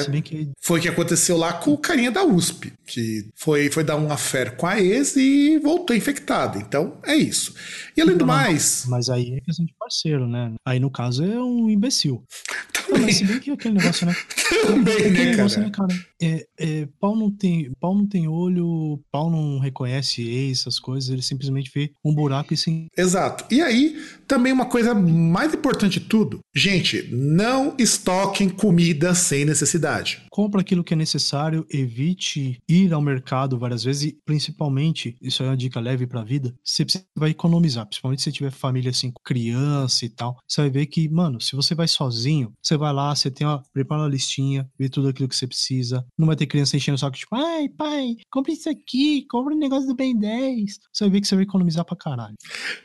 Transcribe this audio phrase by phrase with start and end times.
[0.00, 3.70] Se bem que Foi o que aconteceu lá com o carinha da USP, que foi,
[3.70, 6.58] foi dar um affair com a ex e voltou infectado.
[6.58, 7.54] Então, é isso.
[7.96, 10.52] E além do mais, Mas aí é questão de parceiro, né?
[10.64, 12.22] Aí no caso é um imbecil.
[12.90, 14.14] Não, mas se bem que aquele negócio, né?
[14.66, 15.88] também aquele né, negócio, né, cara?
[15.88, 16.06] cara?
[16.20, 21.10] É, é, pau, não tem, pau não tem olho, pau não reconhece ex, essas coisas,
[21.10, 22.86] ele simplesmente vê um buraco e sim.
[22.96, 23.44] Exato.
[23.50, 30.22] E aí, também uma coisa mais importante de tudo, gente, não estoquem comida sem necessidade.
[30.30, 35.46] Compra aquilo que é necessário, evite ir ao mercado várias vezes e, principalmente, isso é
[35.46, 36.84] uma dica leve pra vida, você
[37.16, 40.36] vai economizar, principalmente se tiver família assim, criança e tal.
[40.46, 43.62] Você vai ver que, mano, se você vai sozinho, você vai lá, você tem uma,
[43.72, 46.04] prepara uma listinha, vê tudo aquilo que você precisa.
[46.16, 49.58] Não vai ter criança enchendo o saco, tipo, ai, pai, compra isso aqui, compra o
[49.58, 50.78] negócio do Ben 10.
[50.92, 52.34] Você vai ver que você vai economizar pra caralho.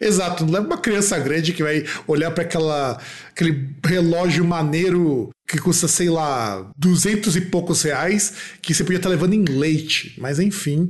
[0.02, 5.60] Exato, não leva uma criança grande que vai olhar para aquela aquele relógio maneiro que
[5.60, 10.16] custa, sei lá, duzentos e poucos reais, que você podia estar levando em leite.
[10.18, 10.90] Mas enfim,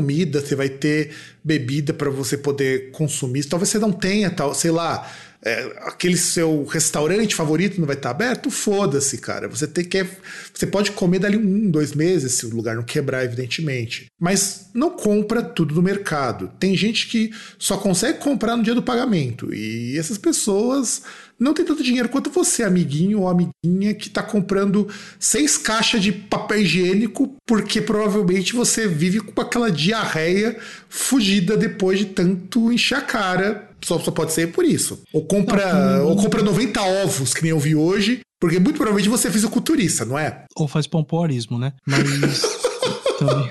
[0.00, 1.10] comida, você vai ter
[1.44, 3.44] bebida para você poder consumir.
[3.44, 5.06] Talvez você não tenha, tal, sei lá,
[5.42, 8.50] É, aquele seu restaurante favorito não vai estar aberto?
[8.50, 9.48] Foda-se, cara.
[9.48, 10.06] Você tem que.
[10.52, 14.06] Você pode comer dali um, dois meses, se o lugar não quebrar, evidentemente.
[14.20, 16.50] Mas não compra tudo no mercado.
[16.60, 19.52] Tem gente que só consegue comprar no dia do pagamento.
[19.54, 21.02] E essas pessoas
[21.40, 24.86] não tem tanto dinheiro quanto você, amiguinho ou amiguinha, que está comprando
[25.18, 32.04] seis caixas de papel higiênico porque provavelmente você vive com aquela diarreia fugida depois de
[32.04, 33.69] tanto encher a cara.
[33.84, 35.02] Só, só pode ser por isso.
[35.12, 39.08] Ou compra, não, ou compra 90 ovos, que nem eu vi hoje, porque muito provavelmente
[39.08, 40.44] você é fisiculturista, não é?
[40.56, 41.72] Ou faz pompoarismo, né?
[41.86, 42.42] Mas
[43.18, 43.50] também.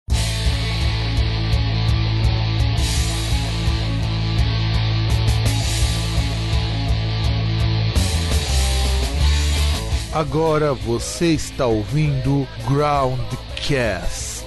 [10.13, 14.45] Agora você está ouvindo Groundcast.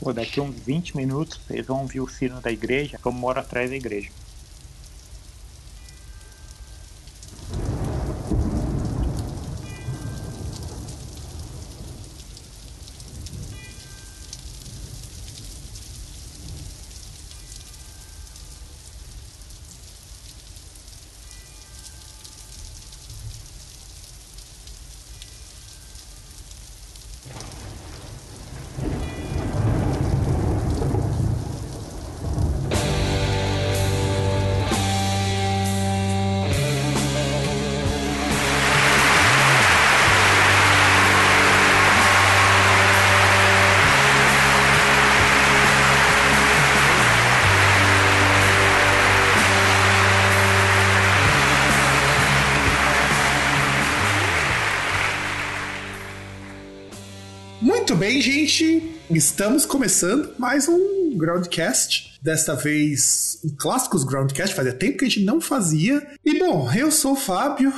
[0.00, 3.70] Pô, daqui uns 20 minutos vocês vão ouvir o sino da igreja, como moro atrás
[3.70, 4.10] da igreja.
[58.24, 58.82] Gente?
[59.10, 62.18] Estamos começando mais um Groundcast.
[62.22, 64.54] Desta vez, um clássicos Groundcast.
[64.54, 66.02] Fazia tempo que a gente não fazia.
[66.24, 67.70] E bom, eu sou o Fábio.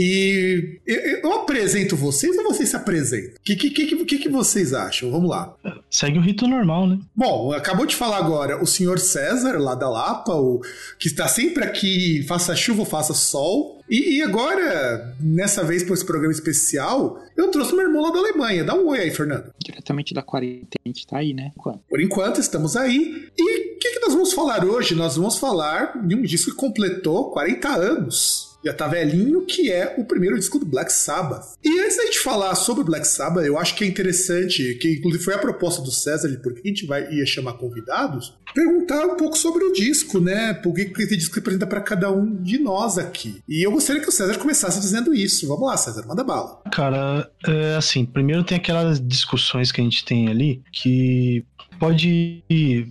[0.00, 3.34] E eu, eu, apresento vocês ou vocês se apresentam?
[3.34, 5.10] O que, que, que, que, que vocês acham?
[5.10, 5.52] Vamos lá.
[5.90, 7.00] Segue o rito normal, né?
[7.16, 10.60] Bom, acabou de falar agora o senhor César, lá da Lapa, o,
[11.00, 13.82] que está sempre aqui, faça chuva ou faça sol.
[13.90, 18.20] E, e, agora, nessa vez, por esse programa especial, eu trouxe meu irmão lá da
[18.20, 18.62] Alemanha.
[18.62, 19.52] Dá um oi aí, Fernando.
[19.58, 21.50] Diretamente da quarentena, a gente tá aí, né?
[21.56, 21.80] Enquanto.
[21.88, 23.28] Por enquanto, estamos aí.
[23.36, 24.94] E o que, que nós vamos falar hoje?
[24.94, 29.94] Nós vamos falar de um disco que completou 40 anos já tá velhinho, que é
[29.98, 31.56] o primeiro disco do Black Sabbath.
[31.64, 34.94] E antes da gente falar sobre o Black Sabbath, eu acho que é interessante, que
[34.94, 38.36] inclusive foi a proposta do César, de por que a gente vai, ia chamar convidados,
[38.54, 40.54] perguntar um pouco sobre o disco, né?
[40.54, 43.42] Por que esse disco representa para cada um de nós aqui.
[43.48, 45.46] E eu gostaria que o César começasse dizendo isso.
[45.46, 46.60] Vamos lá, César, manda bala.
[46.72, 51.44] Cara, é assim, primeiro tem aquelas discussões que a gente tem ali que
[51.78, 52.42] pode.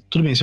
[0.09, 0.33] Tudo bem,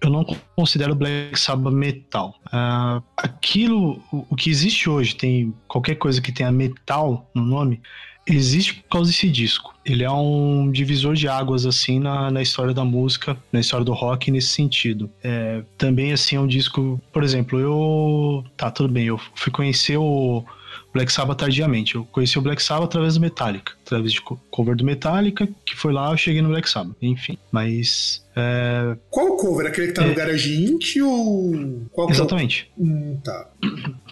[0.00, 0.24] eu não
[0.56, 2.34] considero Black Sabbath metal.
[2.46, 7.80] Uh, aquilo, o que existe hoje, tem qualquer coisa que tenha metal no nome,
[8.26, 9.74] existe por causa desse disco.
[9.84, 13.92] Ele é um divisor de águas, assim, na, na história da música, na história do
[13.92, 15.10] rock nesse sentido.
[15.22, 17.00] É, também, assim, é um disco...
[17.12, 18.44] Por exemplo, eu...
[18.56, 20.44] Tá, tudo bem, eu fui conhecer o
[20.92, 21.94] Black Sabbath tardiamente.
[21.94, 25.92] Eu conheci o Black Sabbath através do Metallica, através de cover do Metallica, que foi
[25.92, 26.96] lá, eu cheguei no Black Sabbath.
[27.00, 28.24] Enfim, mas.
[28.36, 28.96] É...
[29.10, 29.66] Qual cover?
[29.66, 30.08] Aquele que tá é...
[30.08, 31.00] no Garage Inc.
[31.02, 31.82] ou.
[31.92, 32.70] Qual Exatamente.
[32.78, 32.84] É o...
[32.84, 33.48] hum, tá.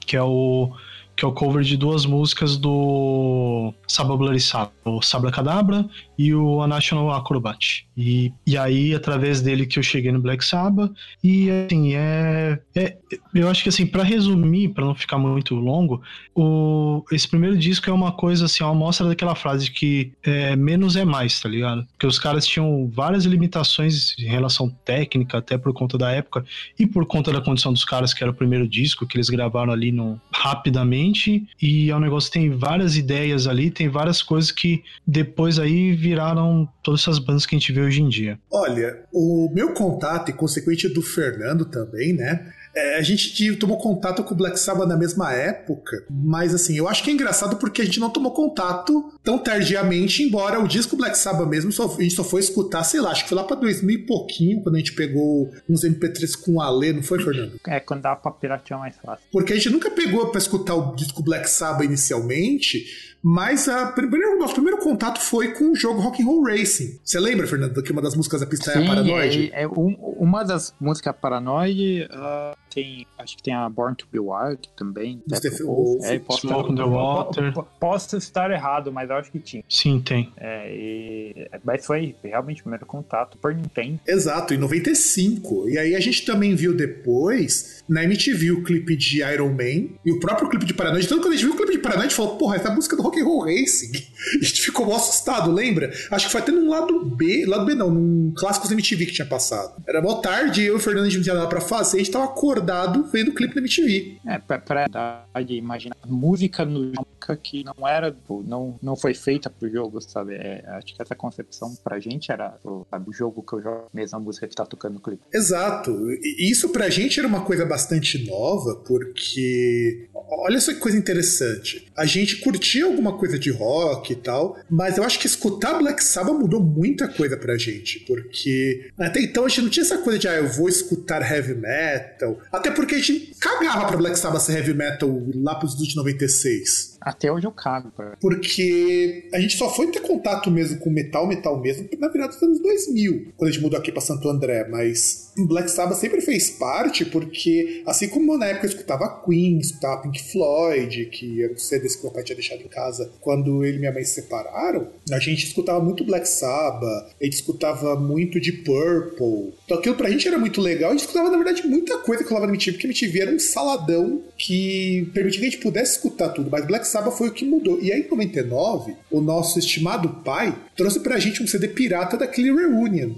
[0.07, 0.73] Que é o
[1.21, 5.87] que é o cover de duas músicas do Sabba Bloody Sabba, o Sabra Cadabra
[6.21, 7.87] e o A National Acrobat.
[7.97, 10.93] E, e aí, através dele que eu cheguei no Black Sabbath,
[11.25, 12.99] e assim, é, é
[13.35, 16.03] eu acho que assim, para resumir, para não ficar muito longo,
[16.35, 20.95] o, esse primeiro disco é uma coisa assim, uma amostra daquela frase que é, menos
[20.95, 21.87] é mais, tá ligado?
[21.93, 26.45] Porque os caras tinham várias limitações em relação técnica, até por conta da época,
[26.79, 29.73] e por conta da condição dos caras, que era o primeiro disco que eles gravaram
[29.73, 34.53] ali no, rapidamente, e é um negócio que tem várias ideias ali, tem várias coisas
[34.53, 38.39] que depois aí viraram todas essas bandas que a gente vê hoje em dia.
[38.51, 42.53] Olha, o meu contato, e consequente do Fernando também, né?
[42.75, 46.89] É, a gente tomou contato com o Black Sabbath na mesma época, mas assim, eu
[46.89, 50.97] acho que é engraçado porque a gente não tomou contato tão tardiamente, embora o disco
[50.97, 53.45] Black Sabbath mesmo só, a gente só foi escutar, sei lá, acho que foi lá
[53.45, 57.23] pra 2000 e pouquinho, quando a gente pegou uns MP3 com o Ale, não foi,
[57.23, 57.61] Fernando?
[57.67, 59.25] É, quando dava pra piratear mais fácil.
[59.31, 62.87] Porque a gente nunca pegou pra escutar o disco Black Sabbath inicialmente,
[63.23, 66.99] mas a primeiro, nosso primeiro contato foi com o jogo Rock and Roll Racing.
[67.05, 69.51] Você lembra, Fernando, que uma das músicas da pista Sim, é a Paranoid?
[69.53, 74.07] É, é um, uma das músicas Paranoid uh, tem, acho que tem a Born to
[74.11, 75.21] Be Wild também.
[75.65, 76.05] Wolf.
[76.05, 77.53] É, posso, estar, Water.
[77.79, 79.65] posso estar errado, mas eu acho que tinha.
[79.69, 80.33] Sim, tem.
[80.37, 84.01] É, e, mas foi realmente o primeiro contato por Nintendo.
[84.07, 85.69] Exato, em 95.
[85.69, 90.13] E aí a gente também viu depois na MTV o clipe de Iron Man e
[90.13, 91.05] o próprio clipe de Paranoid.
[91.05, 92.95] Então quando a gente viu o clipe de Paranoid, a gente falou, porra, essa música
[92.95, 93.91] do Rock and Roll Racing.
[94.41, 95.91] A gente ficou mó assustado, lembra?
[96.11, 99.27] Acho que foi até num lado B, lado B não, num Clássicos MTV que tinha
[99.27, 99.83] passado.
[99.89, 102.01] Era mó tarde, eu e o Fernando a gente não tinha nada pra fazer, a
[102.01, 104.19] gente tava acordado vendo o clipe da MTV.
[104.27, 106.93] É, pra, pra dar de imaginar música no
[107.37, 110.35] que não era, não, não foi feita pro jogo, sabe?
[110.35, 112.59] É, acho que essa concepção pra gente era
[112.91, 115.23] sabe, o jogo que eu jogo, mesmo a música que tá tocando no clipe.
[115.33, 115.95] Exato.
[116.39, 121.87] Isso pra gente era uma coisa bastante nova, porque olha só que coisa interessante.
[121.97, 126.03] A gente curtia alguma coisa de rock e tal, mas eu acho que escutar Black
[126.03, 130.19] Sabbath mudou muita coisa pra gente, porque até então a gente não tinha essa coisa
[130.19, 134.43] de, ah, eu vou escutar heavy metal, até porque a gente cagava pra Black Sabbath
[134.43, 136.99] ser heavy metal lá pros de 96.
[137.01, 138.17] Até hoje eu cago, cara.
[138.21, 142.43] Porque a gente só foi ter contato mesmo com metal, metal mesmo, na virada dos
[142.43, 146.51] anos 2000, quando a gente mudou aqui pra Santo André, mas Black Sabbath sempre fez
[146.51, 151.97] parte, porque assim como na época eu escutava Queen, escutava Pink Floyd, que eram CDs
[151.97, 155.19] que meu pai tinha deixado em casa quando ele e minha mãe se separaram, a
[155.19, 159.55] gente escutava muito Black Sabbath, a gente escutava muito de Purple.
[159.65, 162.29] Então aquilo pra gente era muito legal, a gente escutava na verdade muita coisa que
[162.29, 166.31] rolava na MTV, porque MTV era um saladão que permitia que a gente pudesse escutar
[166.31, 167.81] tudo, mas Black Sabbath foi o que mudou.
[167.81, 172.27] E aí, em 99, o nosso estimado pai trouxe pra gente um CD pirata da
[172.27, 173.15] Clear Reunion.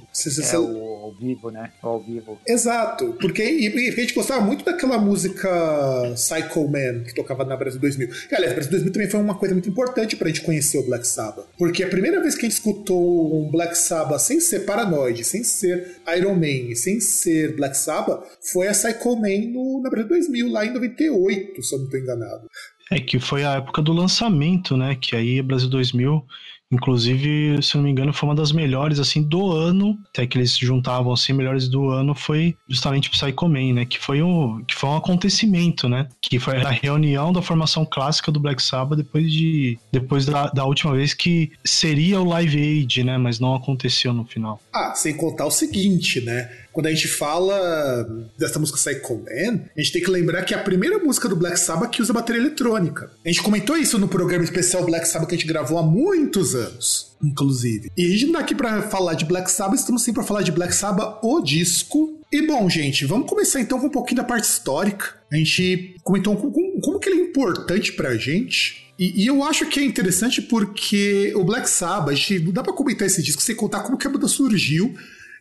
[0.54, 1.72] é o ao vivo, né?
[1.82, 2.38] Ao vivo.
[2.46, 5.50] Exato, porque e, e a gente gostava muito daquela música
[6.14, 8.08] Psycho Man que tocava na Brasil 2000.
[8.30, 11.06] E, aliás, Brasil 2000 também foi uma coisa muito importante pra gente conhecer o Black
[11.06, 11.46] Sabbath.
[11.58, 15.42] Porque a primeira vez que a gente escutou um Black Sabbath sem ser Paranoid, sem
[15.42, 20.48] ser Iron Man, sem ser Black Sabbath, foi a Psycho Man no, na Brasil 2000,
[20.48, 22.48] lá em 98, se eu não estou enganado.
[22.94, 24.94] É que foi a época do lançamento, né?
[24.94, 26.25] Que aí Brasil 2000,
[26.70, 30.56] inclusive, se não me engano, foi uma das melhores assim do ano, até que eles
[30.56, 33.84] juntavam assim, melhores do ano, foi justamente Psycho Man, né?
[33.84, 36.08] Que foi um, que foi um acontecimento, né?
[36.20, 40.64] Que foi a reunião da formação clássica do Black Sabbath depois de depois da, da
[40.64, 43.18] última vez que seria o Live Aid, né?
[43.18, 44.61] Mas não aconteceu no final.
[44.72, 46.49] Ah, sem contar o seguinte, né?
[46.72, 48.04] Quando a gente fala
[48.38, 51.36] dessa música Psycho Man, a gente tem que lembrar que é a primeira música do
[51.36, 53.10] Black Sabbath que usa bateria eletrônica.
[53.24, 56.54] A gente comentou isso no programa especial Black Sabbath que a gente gravou há muitos
[56.54, 57.90] anos, inclusive.
[57.96, 60.42] E a gente não tá aqui pra falar de Black Sabbath, estamos sim pra falar
[60.42, 62.18] de Black Sabbath, o disco.
[62.32, 65.14] E bom, gente, vamos começar então com um pouquinho da parte histórica.
[65.30, 68.90] A gente comentou como, que ele é importante pra gente.
[68.98, 72.62] E, e, eu acho que é interessante porque o Black Sabbath, a gente, não dá
[72.62, 74.94] pra comentar esse disco sem contar como que a banda surgiu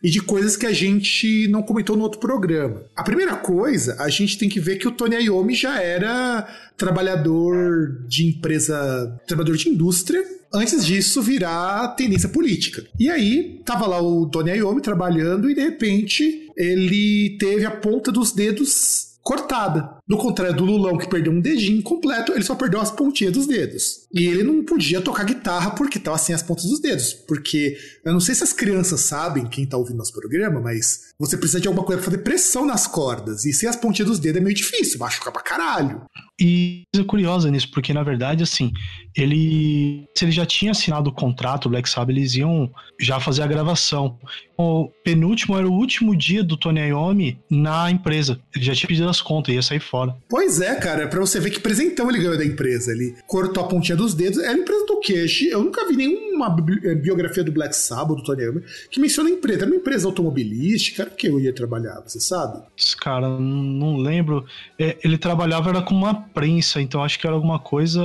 [0.03, 2.83] e de coisas que a gente não comentou no outro programa.
[2.95, 8.03] A primeira coisa, a gente tem que ver que o Tony Iommi já era trabalhador
[8.07, 12.83] de empresa, trabalhador de indústria, antes disso virar tendência política.
[12.99, 18.11] E aí, tava lá o Tony Iommi trabalhando e de repente ele teve a ponta
[18.11, 19.97] dos dedos cortada.
[20.07, 23.47] No contrário do Lulão, que perdeu um dedinho completo, ele só perdeu as pontinhas dos
[23.47, 24.07] dedos.
[24.13, 27.13] E ele não podia tocar guitarra porque tava sem as pontas dos dedos.
[27.13, 31.37] Porque eu não sei se as crianças sabem, quem tá ouvindo nosso programa, mas você
[31.37, 33.45] precisa de alguma coisa pra fazer pressão nas cordas.
[33.45, 36.01] E sem as pontinhas dos dedos é meio difícil, machuca pra caralho.
[36.39, 38.71] E coisa curiosa nisso, porque na verdade, assim,
[39.15, 40.07] ele.
[40.17, 43.47] Se ele já tinha assinado o contrato, o Black Sabbath, eles iam já fazer a
[43.47, 44.17] gravação.
[44.57, 48.39] O penúltimo era o último dia do Tony Iommi na empresa.
[48.55, 50.15] Ele já tinha pedido as contas, ia sair fora.
[50.29, 52.93] Pois é, cara, pra você ver que presentão ele ganhou da empresa.
[52.93, 54.39] Ele cortou a pontinha dos dedos.
[54.39, 55.25] Era empresa do quê?
[55.49, 59.59] Eu nunca vi nenhuma biografia do Black Sabbath, do Tony Iommi, que menciona a empresa.
[59.59, 62.63] Era uma empresa automobilística, era que eu ia trabalhar, você sabe?
[63.01, 64.45] Cara, não lembro.
[64.79, 68.01] É, ele trabalhava era com uma prensa, então acho que era alguma coisa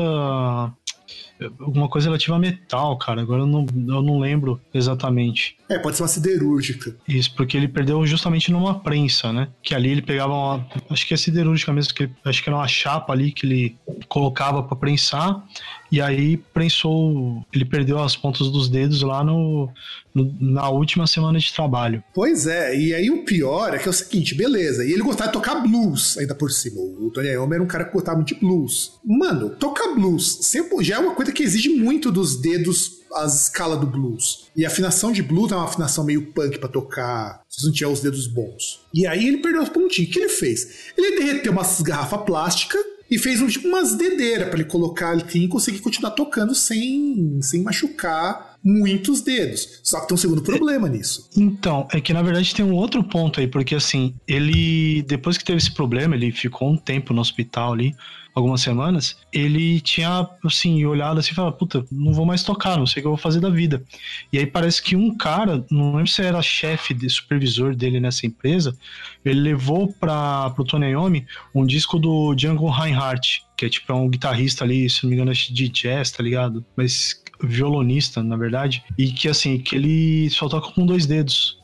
[1.60, 3.20] alguma coisa relativa a metal, cara.
[3.22, 5.56] Agora eu não, eu não lembro exatamente.
[5.68, 6.96] É, pode ser uma siderúrgica.
[7.06, 9.48] Isso, porque ele perdeu justamente numa prensa, né?
[9.62, 10.66] Que ali ele pegava uma.
[10.90, 13.76] Acho que é siderúrgica mesmo, que acho que era uma chapa ali que ele
[14.08, 15.44] colocava para prensar.
[15.90, 17.44] E aí prensou.
[17.52, 19.70] Ele perdeu as pontas dos dedos lá no,
[20.14, 22.02] no, na última semana de trabalho.
[22.14, 24.84] Pois é, e aí o pior é que é o seguinte, beleza.
[24.84, 26.80] E ele gostava de tocar blues ainda por cima.
[26.80, 28.92] O Tony Iommi era um cara que gostava muito de blues.
[29.04, 33.80] Mano, tocar blues sempre, já é uma coisa que exige muito dos dedos as escalas
[33.80, 34.46] do blues.
[34.54, 37.90] E a afinação de blues é uma afinação meio punk para tocar, se não tiver
[37.90, 38.80] os dedos bons.
[38.92, 40.10] E aí ele perdeu os pontinhos.
[40.10, 40.92] O que ele fez?
[40.96, 42.78] Ele derreteu umas garrafa plástica
[43.10, 47.38] e fez um, tipo umas dedeiras para ele colocar ali e conseguir continuar tocando sem,
[47.42, 49.80] sem machucar muitos dedos.
[49.82, 51.28] Só que tem um segundo problema nisso.
[51.36, 55.44] Então, é que na verdade tem um outro ponto aí, porque assim, ele, depois que
[55.44, 57.94] teve esse problema, ele ficou um tempo no hospital ali,
[58.36, 62.86] algumas semanas, ele tinha, assim, olhado assim e falado, puta, não vou mais tocar, não
[62.86, 63.82] sei o que eu vou fazer da vida.
[64.30, 68.26] E aí parece que um cara, não lembro se era chefe, de supervisor dele nessa
[68.26, 68.76] empresa,
[69.24, 73.94] ele levou para pro Tony Iommi um disco do Django Reinhardt, que é tipo é
[73.94, 76.62] um guitarrista ali, se não me engano, de jazz, tá ligado?
[76.76, 81.58] Mas violonista, na verdade, e que assim, que ele só toca com dois dedos.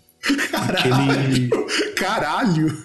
[0.51, 1.23] Caralho!
[1.25, 1.51] Ele...
[1.97, 2.83] Caralho!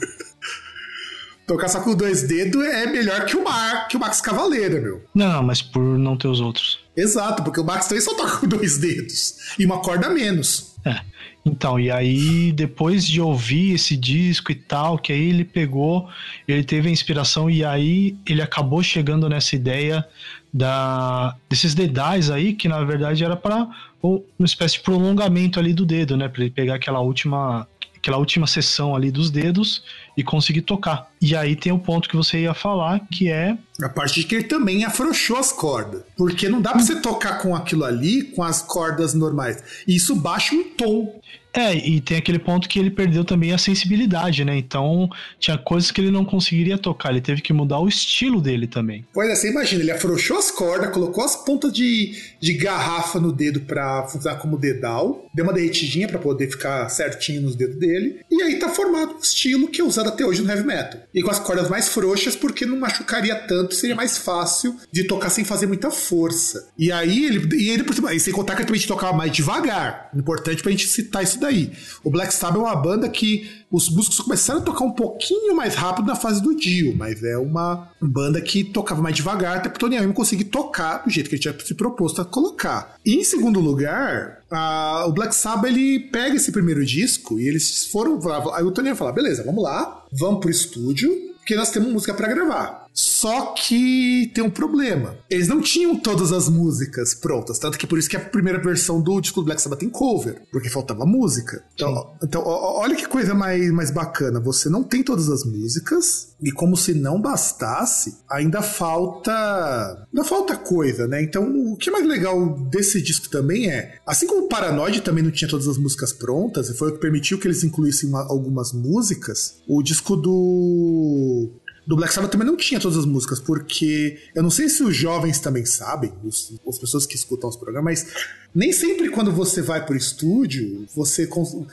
[1.48, 5.02] Tocar só com dois dedos é melhor que o, Mar, que o Max Cavaleira, meu.
[5.16, 6.80] Não, não, mas por não ter os outros.
[6.96, 9.54] Exato, porque o Max também só toca com dois dedos.
[9.58, 10.76] E uma corda menos.
[10.86, 11.00] É.
[11.46, 16.10] Então, e aí, depois de ouvir esse disco e tal, que aí ele pegou,
[16.46, 20.06] ele teve a inspiração e aí ele acabou chegando nessa ideia
[20.54, 23.68] da desses dedais aí, que na verdade era para
[24.02, 26.28] uma espécie de prolongamento ali do dedo, né?
[26.28, 27.68] Para ele pegar aquela última
[28.08, 29.84] aquela última sessão ali dos dedos
[30.16, 31.12] e conseguir tocar.
[31.22, 33.58] E aí tem o ponto que você ia falar, que é.
[33.82, 36.04] A parte de que ele também afrouxou as cordas.
[36.16, 39.62] Porque não dá pra você tocar com aquilo ali, com as cordas normais.
[39.86, 41.20] Isso baixa um tom.
[41.58, 44.56] É, e tem aquele ponto que ele perdeu também a sensibilidade, né?
[44.56, 48.68] Então tinha coisas que ele não conseguiria tocar, ele teve que mudar o estilo dele
[48.68, 49.04] também.
[49.12, 53.32] Pois é, você imagina, ele afrouxou as cordas, colocou as pontas de, de garrafa no
[53.32, 58.20] dedo para funcionar como dedal, deu uma derretidinha para poder ficar certinho nos dedos dele,
[58.30, 61.00] e aí tá formado um estilo que é usado até hoje no heavy metal.
[61.12, 65.32] E com as cordas mais frouxas, porque não machucaria tanto, seria mais fácil de tocar
[65.32, 66.70] sem fazer muita força.
[66.78, 70.12] E aí ele, e ele e sem contar que ele também tocava mais devagar.
[70.16, 71.72] Importante pra gente citar isso daí daí.
[72.04, 75.76] O Black Sabbath é uma banda que os músicos começaram a tocar um pouquinho mais
[75.76, 79.80] rápido na fase do Dio, mas é uma banda que tocava mais devagar, até para
[79.80, 82.96] Tony Iommi conseguir tocar do jeito que ele tinha se proposto a colocar.
[83.06, 87.86] E em segundo lugar, a, o Black Sabbath ele pega esse primeiro disco e eles
[87.88, 88.20] foram.
[88.54, 92.14] Aí o Tony ia falar: beleza, vamos lá, vamos pro estúdio, porque nós temos música
[92.14, 92.87] para gravar.
[92.98, 95.16] Só que tem um problema.
[95.30, 99.00] Eles não tinham todas as músicas prontas, tanto que por isso que a primeira versão
[99.00, 101.64] do disco do Black Sabbath tem cover, porque faltava música.
[101.76, 104.40] Então, então olha que coisa mais, mais bacana.
[104.40, 110.08] Você não tem todas as músicas, e como se não bastasse, ainda falta.
[110.12, 111.22] Ainda falta coisa, né?
[111.22, 115.24] Então, o que é mais legal desse disco também é, assim como o Paranoid também
[115.24, 118.24] não tinha todas as músicas prontas, e foi o que permitiu que eles incluíssem uma,
[118.24, 121.52] algumas músicas, o disco do
[121.88, 124.94] do Black Sabbath também não tinha todas as músicas, porque eu não sei se os
[124.94, 128.14] jovens também sabem, os, as pessoas que escutam os programas, mas
[128.54, 131.30] nem sempre quando você vai pro estúdio, você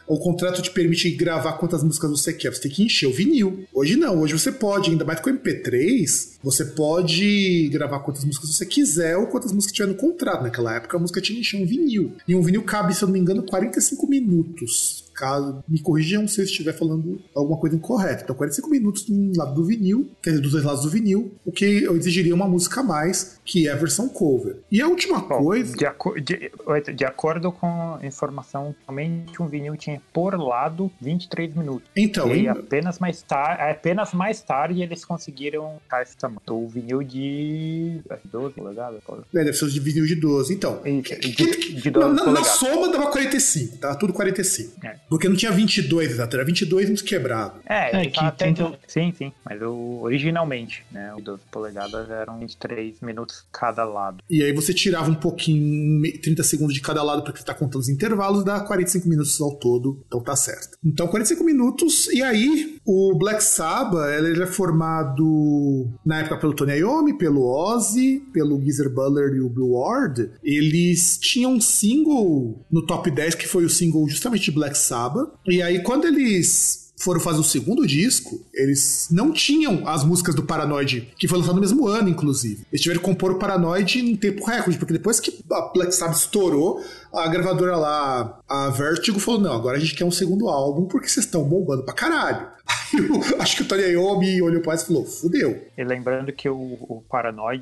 [0.06, 3.64] o contrato te permite gravar quantas músicas você quer, você tem que encher o vinil.
[3.72, 8.66] Hoje não, hoje você pode, ainda mais com MP3, você pode gravar quantas músicas você
[8.66, 10.44] quiser ou quantas músicas tiver no contrato.
[10.44, 12.12] Naquela época a música tinha que encher um vinil.
[12.28, 16.40] E um vinil cabe, se eu não me engano, 45 minutos Caso me corrijam se
[16.40, 18.22] eu estiver falando alguma coisa incorreta.
[18.24, 21.52] Então, 45 minutos do lado do vinil, quer dizer, dos dois lados do vinil, o
[21.52, 24.56] que eu exigiria uma música a mais, que é a versão cover.
[24.70, 25.76] E a última Bom, coisa.
[25.76, 26.50] De, aco- de-
[26.96, 31.88] de acordo com a informação, somente um vinil tinha por lado 23 minutos.
[31.96, 36.40] Então, e em- apenas mais, tarde, apenas mais tarde eles conseguiram esse tamanho.
[36.50, 39.00] O vinil de acho que 12 polegadas.
[39.34, 40.54] é, deve ser de vinil de 12.
[40.54, 42.58] Então, de- de na, 12 na- na polegadas.
[42.58, 44.84] soma dava 45, tava tudo 45.
[44.84, 44.96] É.
[45.14, 47.60] Porque não tinha 22 exato, era 22 uns quebrados.
[47.66, 49.32] É, É, ele que tá até- tenta- sim, sim.
[49.44, 54.18] Mas o, originalmente, né, o 12 polegadas eram 23 minutos cada lado.
[54.28, 57.54] E aí você tirava um pouquinho, me- 30 segundos de cada lado, porque você tá
[57.54, 60.76] contando os intervalos, dá 45 minutos ao todo, então tá certo.
[60.84, 66.78] Então 45 minutos, e aí o Black Sabbath, ele é formado na época pelo Tony
[66.78, 70.30] Iommi, pelo Ozzy, pelo Geezer Butler e o Bill Ward.
[70.42, 75.30] Eles tinham um single no top 10, que foi o single justamente de Black Sabbath.
[75.46, 80.42] E aí quando eles foram fazer o segundo disco, eles não tinham as músicas do
[80.42, 82.64] Paranoid, que foi lançado no mesmo ano, inclusive.
[82.72, 86.16] Eles tiveram que compor o Paranoid em tempo recorde, porque depois que a Black Sabbath
[86.16, 86.82] estourou,
[87.16, 91.08] a gravadora lá, a Vertigo, falou: não, agora a gente quer um segundo álbum, porque
[91.08, 92.52] vocês estão bombando pra caralho.
[92.94, 92.98] Aí
[93.32, 95.66] eu, acho que o Tony Iommi olhou pra isso e falou: fudeu.
[95.76, 97.02] E lembrando que o, o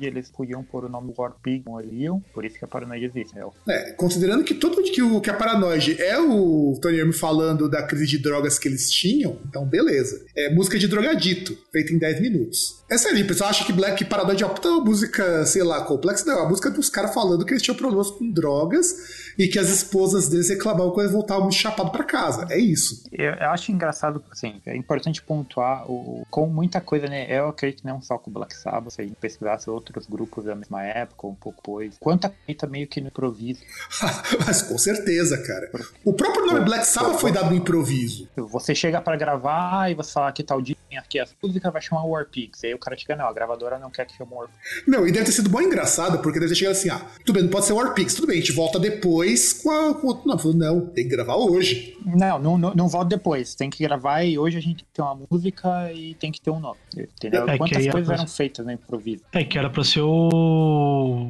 [0.01, 1.33] eles podiam pôr o nome War
[1.77, 3.37] ali, por isso que a Paranoid existe.
[3.37, 7.13] É, o- É, considerando que tudo que, o, que a Paranoid é o Tony Iommi
[7.13, 10.23] falando da crise de drogas que eles tinham, então beleza.
[10.35, 12.82] É música de drogadito, feita em 10 minutos.
[12.93, 16.25] É sério, o pessoal acha que Black Paranoid é uma música, sei lá, complexa.
[16.27, 19.57] Não, é a música dos caras falando que eles tinham problemas com drogas e que
[19.57, 22.45] as esposas deles reclamavam quando eles voltavam muito chapado pra casa.
[22.51, 23.03] É isso.
[23.11, 27.25] Eu, eu acho engraçado, assim, é importante pontuar o, com muita coisa, né?
[27.27, 30.45] Eu acredito que não só com o Black Sabbath, se a gente pesquisasse outros grupos
[30.45, 31.95] da mesma época, ou um pouco depois.
[31.99, 33.61] Quanta coisa meio que no improviso.
[34.45, 35.71] Mas com certeza, cara.
[36.05, 38.29] O próprio nome Black Sabbath foi dado no improviso.
[38.35, 42.05] Você chega pra gravar e você fala que tal dia aqui as músicas, vai chamar
[42.05, 42.63] War Pigs.
[42.63, 44.83] Aí o cara chega, não, a gravadora não quer que War Pigs.
[44.87, 47.43] Não, e deve ter sido bom engraçado, porque deve ter chegado assim, ah, tudo bem,
[47.43, 50.27] não pode ser Warpix, tudo bem, a gente volta depois com, a, com outro.
[50.27, 51.97] Não, falou, não, tem que gravar hoje.
[52.05, 53.55] Não, não, não, não volta depois.
[53.55, 56.59] Tem que gravar e hoje a gente tem uma música e tem que ter um
[56.59, 56.77] nome.
[56.95, 57.47] Entendeu?
[57.47, 59.23] É, que Quantas a coisas coisa- eram feitas no improviso?
[59.31, 60.29] É, que era pra ser o,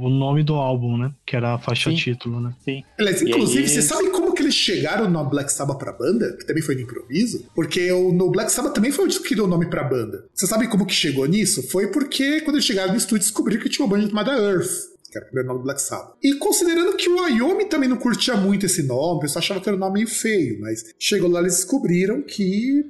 [0.02, 1.12] o nome do álbum, né?
[1.26, 1.96] Que era a faixa Sim.
[1.96, 2.54] título, né?
[2.63, 2.84] Sim.
[3.00, 6.36] Aliás, inclusive, aí- você sabe como que eles chegaram no Black Sabbath pra banda?
[6.38, 7.46] Que também foi no improviso?
[7.56, 10.26] Porque o, no Black Sabbath também foi o disco que deu o nome pra banda.
[10.34, 11.42] Você sabe como que chegou nisso?
[11.45, 14.93] Foi porque quando eles chegaram no estúdio descobriram que tinha uma banda chamada Earth.
[15.12, 16.15] Que era o primeiro nome do Black Sabbath.
[16.23, 19.69] E considerando que o Iommi também não curtia muito esse nome, o pessoal achava que
[19.69, 22.84] era um nome meio feio, mas chegou lá eles descobriram que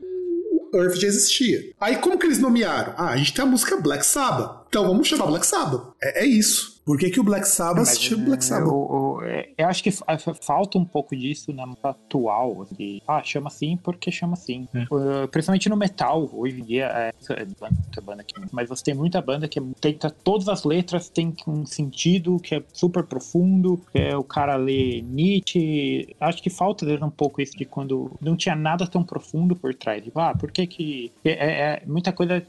[0.73, 1.73] o Earth já existia.
[1.79, 2.93] Aí como que eles nomearam?
[2.95, 4.65] Ah, a gente tem a música Black Sabbath.
[4.69, 5.93] Então vamos chamar Black Sabbath.
[6.01, 6.81] É, é isso.
[6.85, 8.67] Por que, que o Black Sabbath se chama é, Black Sabbath?
[8.67, 8.89] Eu,
[9.21, 12.65] eu- é, eu acho que fa- fa- falta um pouco disso na música atual.
[12.71, 14.67] De, ah, chama assim porque chama assim.
[14.73, 14.84] É.
[14.84, 18.93] Uh, principalmente no metal, hoje em dia, é, é banda- banda aqui, mas você tem
[18.93, 23.82] muita banda que é- tem todas as letras têm um sentido que é super profundo.
[23.93, 26.15] É, o cara lê Nietzsche.
[26.19, 30.04] Acho que falta um pouco isso de quando não tinha nada tão profundo por trás.
[30.04, 31.12] Tipo, ah, por que que.
[31.23, 32.43] É, é- é muita coisa.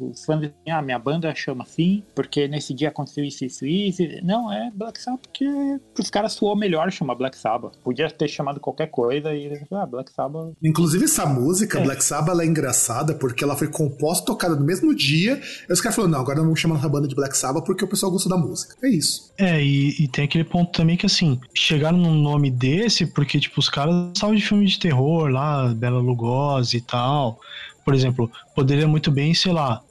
[0.00, 4.02] Os fãs dizem, ah, minha banda chama assim, porque nesse dia aconteceu isso, isso, isso.
[4.22, 5.44] Não, é Black Sabbath porque
[6.04, 7.72] os caras soou melhor chamar Black Sabbath.
[7.82, 10.52] Podia ter chamado qualquer coisa e eles, ah, Black Sabbath.
[10.62, 11.82] Inclusive, essa música, É.
[11.82, 15.40] Black Sabbath, ela é engraçada porque ela foi composta e tocada no mesmo dia.
[15.68, 17.84] E os caras falaram: não, agora não vamos chamar essa banda de Black Sabbath porque
[17.84, 18.76] o pessoal gostou da música.
[18.82, 19.32] É isso.
[19.38, 23.58] É, e, e tem aquele ponto também que, assim, chegaram num nome desse porque, tipo,
[23.58, 27.40] os caras estavam de filme de terror lá, Bela Lugosi e tal.
[27.84, 29.82] Por exemplo, poderia muito bem, sei lá,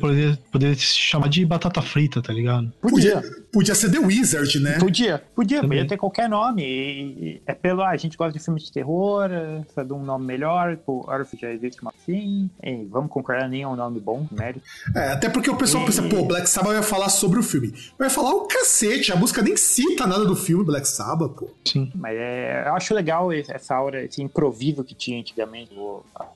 [0.00, 2.72] poderia, poderia se chamar de batata frita, tá ligado?
[2.80, 3.22] Podia,
[3.52, 4.78] podia ser The Wizard, né?
[4.78, 5.78] Podia, podia, Também.
[5.78, 6.62] podia ter qualquer nome.
[6.62, 7.02] E,
[7.36, 9.28] e é pelo, ah, a gente gosta de filmes de terror,
[9.60, 12.50] precisa de um nome melhor, o Earth já existe uma assim.
[12.62, 14.64] E vamos concordar, nem é um nome bom, mérito.
[14.96, 17.72] É, até porque o pessoal E- pensa, pô, Black Sabbath vai falar sobre o filme.
[17.98, 21.50] Vai falar o cacete, a música nem cita nada do filme Black Sabbath, pô.
[21.64, 21.90] Sim.
[21.94, 25.72] Mas é, eu acho legal essa aura, esse improviso que tinha antigamente.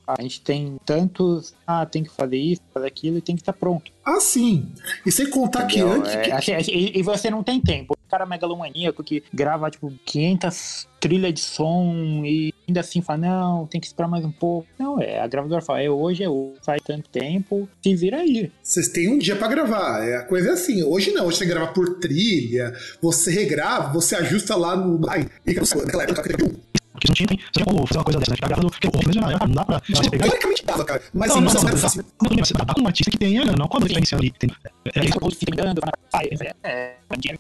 [0.07, 3.53] A gente tem tantos, ah, tem que fazer isso, fazer aquilo e tem que estar
[3.55, 3.91] pronto.
[4.05, 4.69] Ah, sim.
[5.07, 6.01] E sem contar que entendeu?
[6.01, 6.13] antes.
[6.15, 7.95] É, que- assim, assim, e, e você não tem tempo.
[7.95, 13.67] O cara megalomaníaco que grava, tipo, 500 trilhas de som e ainda assim fala, não,
[13.67, 14.67] tem que esperar mais um pouco.
[14.79, 18.53] Não, é, a gravadora fala, é hoje, é hoje, sai tanto tempo, se vira aí.
[18.63, 20.07] Vocês têm um dia pra gravar.
[20.07, 20.83] É, a coisa é assim.
[20.83, 25.09] Hoje não, hoje você grava por trilha, você regrava, você ajusta lá no.
[25.09, 26.23] Ai, fica no naquela época,
[27.03, 28.37] Porque não tinha, você tinha como fazer uma coisa dessa, né?
[28.37, 30.25] Ficar gravando, porque o mesmo era, cara, não dá pra você pegar.
[30.25, 31.03] Teoricamente dava, cara.
[31.13, 32.05] Mas Não, assim, não, não, não, não, não, fácil.
[32.23, 33.99] não, não, você dá pra um artista que tenha, não com a banda que tá
[33.99, 34.57] iniciando ali, entendeu?
[34.65, 35.81] É, é, Ele ficou fica ligando,
[36.13, 36.97] ah, é, é,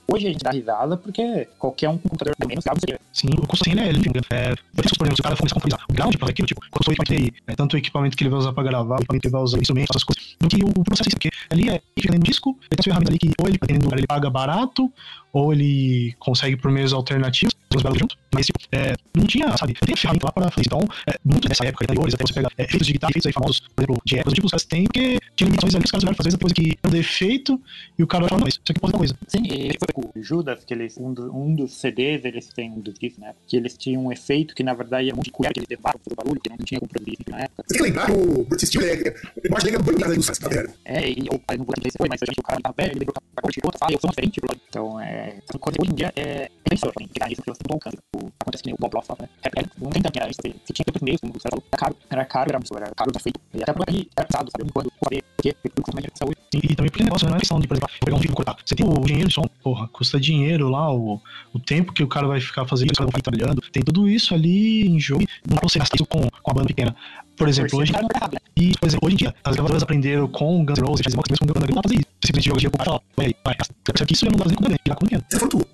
[0.08, 3.00] Hoje a gente dá risada porque qualquer um com computador de menos grava seria.
[3.12, 4.18] Sim, o custo assim, ele é limpo.
[4.30, 6.46] É, por isso, por exemplo, se o cara começar a comprar o ground pra aquilo,
[6.46, 8.96] tipo, quando for equipamento TI, é tanto o equipamento que ele vai usar pra gravar,
[8.96, 11.16] o equipamento que ele vai usar instrumentos, essas coisas, do que o processo em si,
[11.16, 13.48] porque ali é, ele fica dentro do disco, ele tem as ferramentas ali que ou
[13.48, 14.92] ele, dependendo do lugar, ele paga barato,
[15.32, 19.74] ou ele consegue por meios alternativos, os belos junto, mas tipo, é, não tinha, sabe,
[19.80, 20.66] não tem ferramenta lá pra fazer.
[20.66, 23.32] Então, é, muito dessa época anteriores, até você pegar é, efeitos de guitarra, efeitos aí
[23.32, 26.04] famosos, por exemplo, de épocas, tipo, os caras têm, porque tinha limitações ali, os caras
[26.04, 27.60] olharam fazer depois que é um defeito,
[27.98, 29.16] e o cara falou, não, isso aqui pode dar coisa.
[29.26, 32.80] Sim, e foi o Judas, que eles, um, do- um dos CDs, eles têm um
[32.80, 33.34] dos discos, né?
[33.46, 36.16] Que eles tinham um efeito que na verdade é muito cueca, que eles levaram fazer
[36.16, 37.64] barulho, que não tinha como produzir isso na época.
[37.66, 39.82] Você tem que lembrar que o Bruce Steel, ele é- eu acho que ele é
[39.82, 40.70] banhado dos tá velho.
[40.84, 42.90] É, e eu não vou lembrar se foi, mas a gente, o cara tá velho,
[42.92, 44.56] ele lembrou pra coisa de outra, fala, eu sou diferente, bro.
[44.68, 45.38] Então, é.
[45.60, 46.48] Coisas que hoje em dia é.
[46.70, 47.96] É isso, assim, pegar isso que você não alcança.
[48.16, 49.28] O, acontece que nem o Bob Ross fala, né?
[49.44, 51.76] É, é, não tem tanto dinheiro, você, você tinha que ter como você falou, era
[51.78, 53.40] caro, era caro, era, muito- era caro, era feito.
[53.52, 54.72] E até por aí, era pesado, sabe?
[54.72, 56.36] Quando fazer, porque, porque custa mais dinheiro que saúde.
[56.54, 58.32] E, e também porque negócio não é questão de, por exemplo, eu pegar um vídeo
[58.32, 58.56] e cortar.
[58.64, 61.20] Você tem o dinheiro de som, porra, custa dinheiro lá, o,
[61.52, 63.62] o tempo que o cara vai ficar fazendo isso, o cara vai ficar trabalhando.
[63.72, 65.24] Tem tudo isso ali em jogo.
[65.46, 66.94] Não dá pra você gastar isso com, com a banda pequena.
[67.36, 68.40] Por exemplo, hoje, o cara é né?
[68.56, 71.30] e, por exemplo, hoje em dia, as gravadoras aprenderam com Guns N' Roses, Chess Box,
[71.30, 72.08] mesmo com Guns N' Roses, não dá pra fazer isso.
[72.20, 73.74] Você simplesmente joga dinheiro pro cara e fala, vai vai, gasta.
[73.98, 75.24] Só que isso eu não dá nem com grande, já com dinheiro.
[75.28, 75.66] Você falou tudo.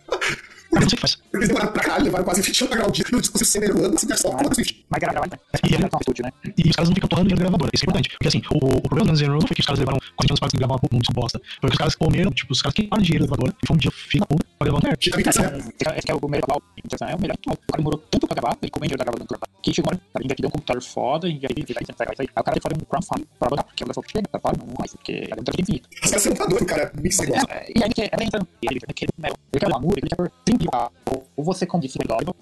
[0.72, 1.18] Eu não sei o que faz.
[1.32, 3.64] Eles demoraram pra caralho, levaram quase 20 anos pra gravar o disco, no disco sem
[3.64, 4.84] ano, assim, só foda Swift.
[4.90, 5.38] Mas gravar, né?
[5.68, 6.32] E ele- estúdio, né?
[6.56, 7.70] E os caras não ficam torrando dinheiro da gravadora.
[7.72, 8.08] Isso é importante.
[8.10, 10.32] Porque assim, o, o problema do Guns N' Roses foi que os caras levaram 40
[10.32, 11.40] anos para gravar um disco bosta.
[11.60, 13.78] Foi que os caras comeram, tipo, os caras queimaram dinheiro da gravadora e foi um
[13.78, 15.96] dia filho da puta pra gravar um que ser.
[15.96, 16.62] Esse que é o melhor atual.
[16.84, 17.54] Então, é o melhor atual.
[17.56, 19.40] O cara demorou tanto pra gravar, ele comeu dinheiro da gravadora.
[19.62, 21.64] Que chegou uma hora, a gente aqui deu um computador foda, a gente já fez
[21.68, 21.86] isso aí.
[22.18, 24.74] Aí o cara que fazer um crowdfunding pra botar, porque o pessoal chega, tá não
[24.78, 25.88] mais, porque a gravadora tem infinito.
[25.92, 26.92] Os caras são tá doido, cara.
[27.00, 27.48] Mix esse negócio.
[27.50, 28.10] É, E aí que é.
[28.18, 30.68] Ele ele quer né, ele quer ele quer por 30 mil.
[31.10, 32.34] Ou- você como disse, melhor, ou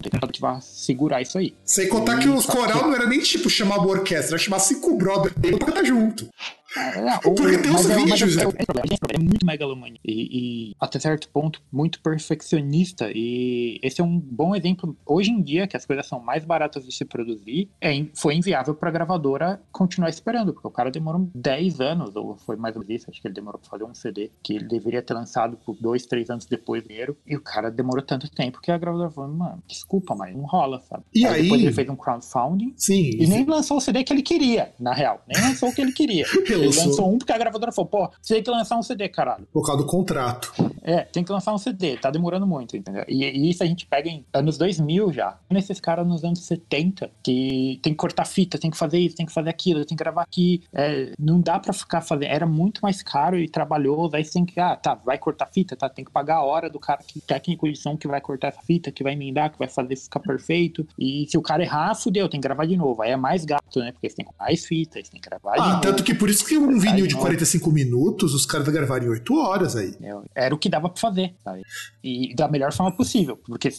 [0.00, 1.54] tem tentado que vai segurar isso aí.
[1.64, 4.96] Sem contar que os coral não era nem tipo chamar uma orquestra, era chamar cinco
[4.96, 6.28] brother pra cantar junto.
[6.76, 8.96] É, não, Porque o- tem os é- mas vídeos, é- é- problema.
[9.14, 9.98] É muito megalomania.
[10.04, 13.10] E, e, até certo ponto muito perfeccionista.
[13.14, 14.96] E esse é um bom exemplo.
[15.06, 18.74] Hoje em dia que as coisas são mais baratas de se produzir é, foi inviável
[18.74, 22.82] para a gravadora continuar esperando porque o cara demorou 10 anos ou foi mais ou
[22.82, 25.56] menos isso acho que ele demorou para fazer um CD que ele deveria ter lançado
[25.64, 29.10] por dois três anos depois dinheiro e o cara demorou tanto tempo que a gravadora
[29.10, 31.04] falou mano desculpa mas não rola sabe?
[31.14, 33.10] E aí- depois ele fez um crowdfunding Sim.
[33.14, 35.22] e nem lançou o CD que ele queria, na real.
[35.26, 36.24] Nem lançou o que ele queria.
[36.58, 37.12] Ele Lançou.
[37.12, 39.46] um porque a gravadora falou, pô, você tem que lançar um CD, caralho.
[39.52, 40.52] Por causa do contrato.
[40.82, 43.04] É, tem que lançar um CD, tá demorando muito, entendeu?
[43.08, 45.38] E, e isso a gente pega em anos 2000 já.
[45.50, 49.26] Nesses caras nos anos 70, que tem que cortar fita, tem que fazer isso, tem
[49.26, 50.62] que fazer aquilo, tem que gravar aqui.
[50.72, 52.30] É, não dá pra ficar fazendo.
[52.30, 54.16] Era muito mais caro e trabalhoso.
[54.16, 55.88] Aí você tem que, ah, tá, vai cortar fita, tá?
[55.88, 58.62] Tem que pagar a hora do cara, que, técnico de som que vai cortar essa
[58.62, 60.86] fita, que vai emendar, que vai fazer ficar perfeito.
[60.98, 63.02] E se o cara errar, fudeu, tem que gravar de novo.
[63.02, 63.92] Aí é mais gasto, né?
[63.92, 65.80] Porque você tem que mais fitas, tem que gravar de Ah, novo.
[65.82, 67.20] tanto que por isso que um vinil de não.
[67.20, 69.94] 45 minutos, os caras gravaram em 8 horas aí.
[70.34, 71.62] Era o que dava pra fazer, sabe?
[72.02, 73.36] E da melhor forma possível.
[73.36, 73.70] Porque,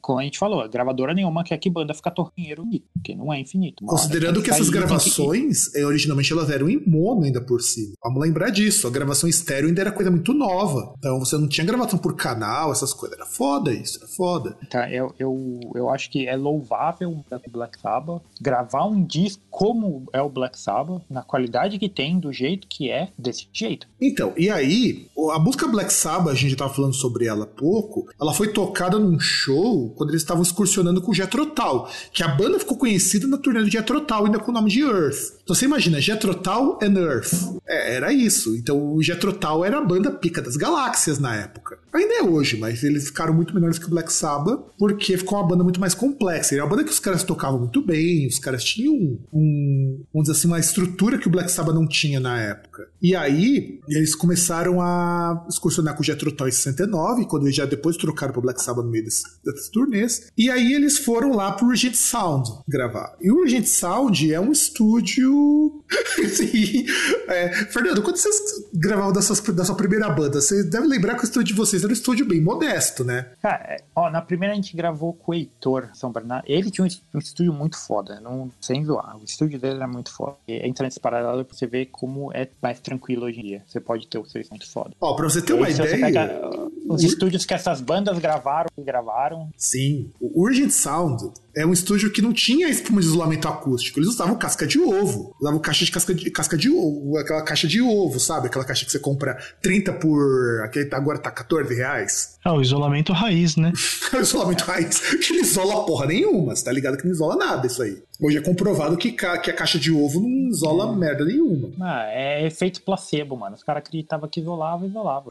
[0.00, 3.40] como a gente falou, a gravadora nenhuma quer que banda fica infinito, porque não é
[3.40, 3.84] infinito.
[3.84, 7.94] Considerando que essas gravações, eh, originalmente elas eram em mono ainda por cima.
[8.02, 8.86] Vamos lembrar disso.
[8.86, 10.94] A gravação estéreo ainda era coisa muito nova.
[10.98, 13.18] Então você não tinha gravação por canal, essas coisas.
[13.18, 14.56] Era foda isso, era foda.
[14.68, 20.06] Tá, eu, eu, eu acho que é louvável o Black Sabbath gravar um disco como
[20.12, 23.86] é o Black Sabbath, na qualidade que tem, do jeito que é, desse jeito.
[24.00, 28.08] Então, e aí, a música Black Sabbath, a gente tava falando sobre ela há pouco,
[28.20, 32.28] ela foi tocada num show quando eles estavam excursionando com o Jethro Tull, que a
[32.28, 35.38] banda ficou conhecida na turnê do Jethro Tull, ainda com o nome de Earth.
[35.42, 37.32] Então você imagina, Jethro Tull and Earth.
[37.66, 38.56] É, era isso.
[38.56, 41.78] Então o Jethro Tull era a banda pica das galáxias na época.
[41.92, 45.46] Ainda é hoje, mas eles ficaram muito menores que o Black Sabbath, porque ficou uma
[45.46, 46.54] banda muito mais complexa.
[46.54, 48.94] Era uma banda que os caras tocavam muito bem, os caras tinham
[49.32, 52.88] um, vamos dizer assim, uma estrutura que o Black Sabbath não tinha na época.
[53.00, 57.64] E aí, eles começaram a excursionar com o Jethro Tull em 69, quando eles já
[57.64, 60.30] depois trocaram pro Black Sabbath no meio dessas turnês.
[60.36, 63.14] E aí eles foram lá pro Regent Sound gravar.
[63.20, 65.82] E o Regent Sound é um estúdio...
[66.34, 66.86] Sim.
[67.28, 68.34] É, Fernando, quando vocês
[68.74, 71.82] gravavam da sua, da sua primeira banda, vocês devem lembrar que o estúdio de vocês
[71.82, 73.30] era um estúdio bem modesto, né?
[73.42, 76.44] Cara, é, ó, na primeira a gente gravou com o Heitor São Bernardo.
[76.46, 79.16] Ele tinha um, est- estúdio muito foda, não, sem zoar.
[79.16, 80.36] O estúdio dele era muito foda.
[80.46, 83.62] Entra nesse paralelo pra você ver como é mais tranquilo hoje em dia.
[83.66, 84.90] Você pode ter o seu muito foda.
[85.00, 85.98] Ó, pra você ter aí, uma ideia...
[85.98, 86.40] pega
[86.88, 91.30] os estúdios que essas bandas gravaram e gravaram, Sim, o Urgent Sound
[91.62, 93.98] é um estúdio que não tinha espuma de isolamento acústico.
[93.98, 95.34] Eles usavam casca de ovo.
[95.40, 98.46] Usavam caixa de casca de, casca de ovo, aquela caixa de ovo, sabe?
[98.48, 100.62] Aquela caixa que você compra 30 por.
[100.64, 102.38] Aquele tá, agora tá 14 reais.
[102.44, 103.72] Ah, o isolamento raiz, né?
[104.12, 107.66] o isolamento raiz, que não isola porra nenhuma, você tá ligado que não isola nada
[107.66, 107.98] isso aí.
[108.20, 111.70] Hoje é comprovado que, ca- que a caixa de ovo não isola merda nenhuma.
[111.80, 113.54] Ah, é efeito placebo, mano.
[113.54, 115.26] Os caras acreditavam que isolava, isolava.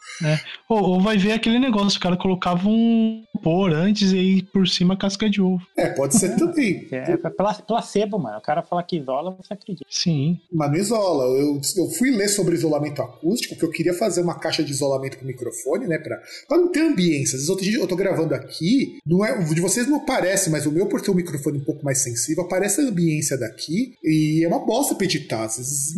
[0.68, 4.66] Ou, ou vai ver aquele negócio, o cara colocava um por antes e aí por
[4.66, 5.60] cima casca de ovo.
[5.76, 6.86] É, pode ser também.
[6.90, 8.38] É, é pla- placebo, mano.
[8.38, 9.84] O cara fala que isola, você acredita.
[9.88, 10.38] Sim.
[10.52, 11.24] Mas não isola.
[11.38, 15.18] Eu, eu fui ler sobre isolamento acústico, porque eu queria fazer uma caixa de isolamento
[15.18, 15.98] com microfone, né?
[15.98, 17.36] Pra, pra não ter ambiência.
[17.36, 20.50] Às vezes outro dia eu tô gravando aqui, não é, o de vocês não aparece,
[20.50, 23.94] mas o meu, por ter um microfone um pouco mais sensível, aparece a ambiência daqui
[24.02, 25.44] e é uma bosta pra editar.
[25.44, 25.96] Às vezes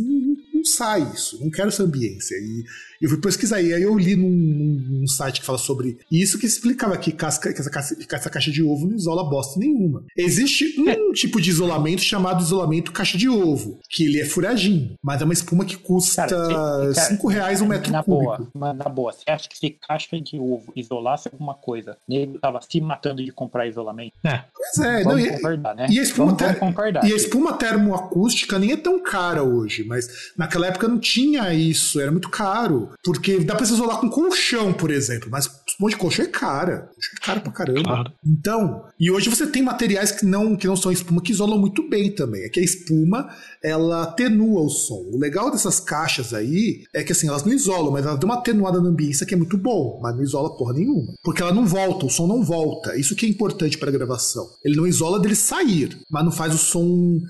[0.61, 1.38] não, sai isso.
[1.42, 2.35] Não quero essa ambiência.
[2.37, 2.64] E
[3.01, 3.61] eu fui pesquisar.
[3.62, 7.12] E aí eu li num, num- num site que fala sobre isso, que explicava que,
[7.12, 10.05] casca, que, essa, caixa, que essa caixa de ovo não isola bosta nenhuma.
[10.16, 15.20] Existe um tipo de isolamento chamado isolamento caixa de ovo, que ele é furadinho, mas
[15.20, 18.49] é uma espuma que custa Cara, se- 5 reais um metro na cúbico.
[18.55, 22.61] boa, na boa, você acha que se caixa de ovo isolasse alguma coisa, nego tava
[22.61, 24.12] se matando de comprar isolamento?
[24.25, 24.44] É.
[24.55, 25.87] Pois é, não, e, concordar, né?
[25.90, 26.59] e a espuma, ter-
[27.05, 32.00] e a espuma termoacústica nem é tão cara hoje, mas naquela época não tinha isso,
[32.00, 32.90] era muito caro.
[33.04, 35.50] Porque dá pra se isolar com colchão, por exemplo, mas um
[35.84, 36.90] monte de colchão é cara.
[36.92, 37.82] Colchão é caro pra caramba.
[37.82, 38.12] Claro.
[38.26, 41.88] Então, e hoje você tem materiais que não, que não são espuma que isolam muito
[41.88, 42.42] bem também.
[42.42, 43.28] É que a espuma,
[43.62, 45.08] ela atenua o som.
[45.12, 48.38] O legal dessas caixas aí é que assim, elas não isolam, mas elas dão uma
[48.38, 51.14] atenuada na ambiência que é muito bom, mas não isola porra nenhuma.
[51.22, 52.96] Porque ela não volta, o som não volta.
[52.96, 54.48] Isso que é importante para gravação.
[54.64, 57.20] Ele não isola dele sair, mas não faz o som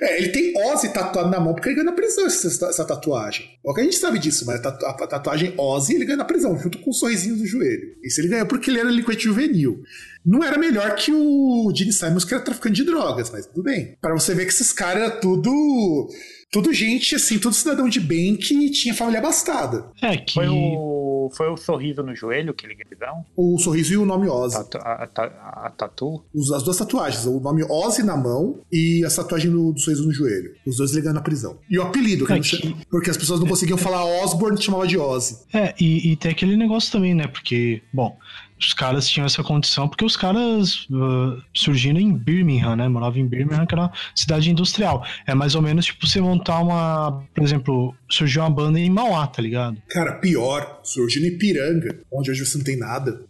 [0.00, 3.46] É, ele tem Ozzy tatuado na mão porque ele ganha na prisão essa, essa tatuagem.
[3.64, 6.24] O que a gente sabe disso, mas a, tatu- a tatuagem Ozzy ele ganha na
[6.24, 7.94] prisão, junto com o sorrisinho do joelho.
[8.02, 9.82] Isso ele ganhou porque ele era delinquente juvenil.
[10.26, 13.96] Não era melhor que o Gene Simons, que era traficante de drogas, mas tudo bem.
[14.00, 16.08] Pra você ver que esses caras eram tudo
[16.50, 19.90] tudo gente, assim, todo cidadão de bem que tinha família abastada.
[20.02, 20.34] É, que.
[20.34, 20.54] Foi o,
[21.30, 23.24] foi o sorriso no joelho que ele gritão?
[23.36, 24.56] O sorriso e o nome Ozzy.
[24.56, 26.22] Tatu, a, a, a tatu?
[26.34, 30.04] Os- as duas tatuagens, o nome Ozzy na mão e a tatuagem do, do sorriso
[30.06, 30.54] no joelho.
[30.66, 31.58] Os dois ligando na prisão.
[31.70, 34.60] E o apelido, que É não que- chama- porque as pessoas não conseguiam falar Osborne,
[34.60, 35.38] chamava de Ozzy.
[35.52, 37.26] É, e, e tem aquele negócio também, né?
[37.26, 38.16] Porque, bom,
[38.58, 42.88] os caras tinham essa condição porque os caras ah, surgiram em Birmingham, né?
[42.88, 45.04] Moravam em Birmingham, que era uma cidade industrial.
[45.26, 47.22] É mais ou menos tipo você montar uma.
[47.34, 49.80] Por exemplo, surgiu uma banda em Mauá, tá ligado?
[49.88, 53.20] Cara, pior, surgiu no Ipiranga, onde hoje você não tem nada.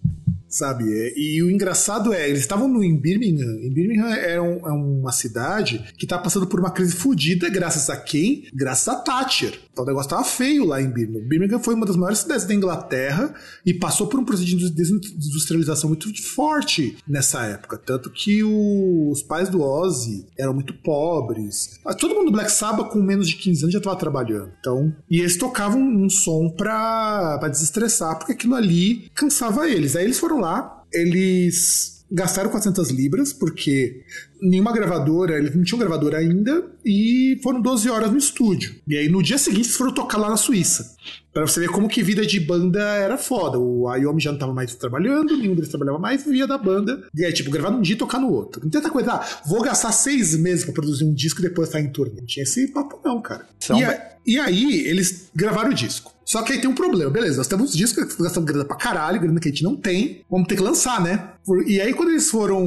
[0.49, 0.85] Sabe?
[0.93, 3.59] É, E o engraçado é, eles estavam no, em Birmingham.
[3.63, 7.91] Em Birmingham é, um- é uma cidade que tá passando por uma crise fodida, graças
[7.91, 8.45] a quem?
[8.55, 9.59] Graças a Thatcher.
[9.73, 11.27] Então o negócio tava feio lá em Birmingham.
[11.29, 13.33] Birmingham foi uma das maiores cidades da Inglaterra
[13.65, 17.77] e passou por um processo de desindustrialização muito forte nessa época.
[17.79, 21.79] Tanto que o- os pais do Ozzy eram muito pobres.
[21.99, 24.51] Todo mundo do Black Sabbath com menos de 15 anos já tava trabalhando.
[24.61, 29.95] Então, e eles tocavam um som pra, pra desestressar, porque aquilo ali cansava eles.
[29.97, 34.03] Aí eles foram lá, eles gastaram 400 libras, porque
[34.41, 38.75] nenhuma gravadora, eles não tinham gravadora ainda, e foram 12 horas no estúdio.
[38.89, 40.97] E aí no dia seguinte eles foram tocar lá na Suíça.
[41.35, 43.59] Pra você ver como que vida de banda era foda.
[43.59, 47.07] O Ayomi já não tava mais trabalhando, nenhum deles trabalhava mais, vivia da banda.
[47.15, 48.63] E aí, tipo, gravar num dia e tocar no outro.
[48.65, 51.69] Não tem tanta coisa, ah, vou gastar seis meses pra produzir um disco e depois
[51.69, 52.21] sair em turnê.
[52.21, 53.47] Não tinha esse papo não, cara.
[53.79, 56.11] E, a- e aí, eles gravaram o disco.
[56.29, 59.19] Só que aí tem um problema, beleza, nós temos discos que gastamos grana pra caralho,
[59.19, 61.33] grana que a gente não tem, vamos ter que lançar, né?
[61.67, 62.61] E aí, quando eles foram.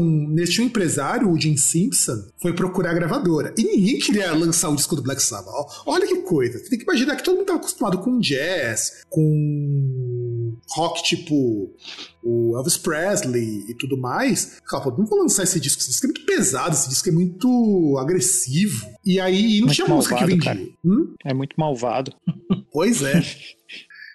[0.46, 3.54] Tinha um empresário, o Jim Simpson, foi procurar a gravadora.
[3.56, 5.54] E ninguém queria lançar o disco do Black Sabbath.
[5.86, 6.60] Olha que coisa.
[6.68, 10.21] Tem que imaginar que todo mundo tava acostumado com jazz, com
[10.72, 11.74] rock tipo
[12.24, 14.60] o Elvis Presley e tudo mais.
[14.68, 15.82] Cara, pô, não vou lançar esse disco.
[15.82, 18.88] Esse disco é muito pesado, esse disco é muito agressivo.
[19.06, 20.74] E aí não Muito tinha música que malvado, vendia.
[20.86, 21.14] Hum?
[21.26, 22.14] É muito malvado.
[22.72, 23.22] Pois é.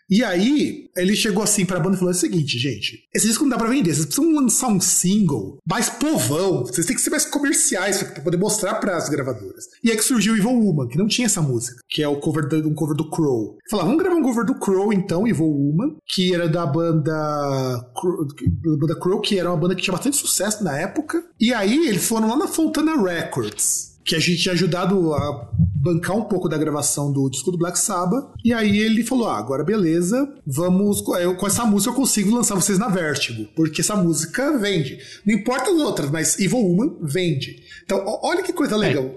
[0.08, 3.50] E aí, ele chegou assim pra banda e falou o seguinte, gente, esse disco não
[3.50, 7.26] dá pra vender, vocês precisam lançar um single mais povão, vocês têm que ser mais
[7.26, 9.64] comerciais pra poder mostrar pras gravadoras.
[9.82, 12.20] E aí que surgiu o Evil Woman, que não tinha essa música, que é o
[12.20, 13.58] cover do, um cover do Crow.
[13.68, 18.76] Falaram, vamos gravar um cover do Crow então, Evil Woman, que era da banda, da
[18.78, 21.24] banda Crow, que era uma banda que tinha bastante sucesso na época.
[21.40, 26.16] E aí eles foram lá na Fontana Records, que a gente tinha ajudado a bancar
[26.16, 28.28] um pouco da gravação do disco do Black Sabbath.
[28.44, 31.00] E aí ele falou: ah, agora beleza, vamos.
[31.00, 34.98] com essa música eu consigo lançar vocês na Vertigo, porque essa música vende.
[35.26, 37.62] Não importa as outras, mas Evil Woman vende.
[37.84, 39.10] Então, olha que coisa legal.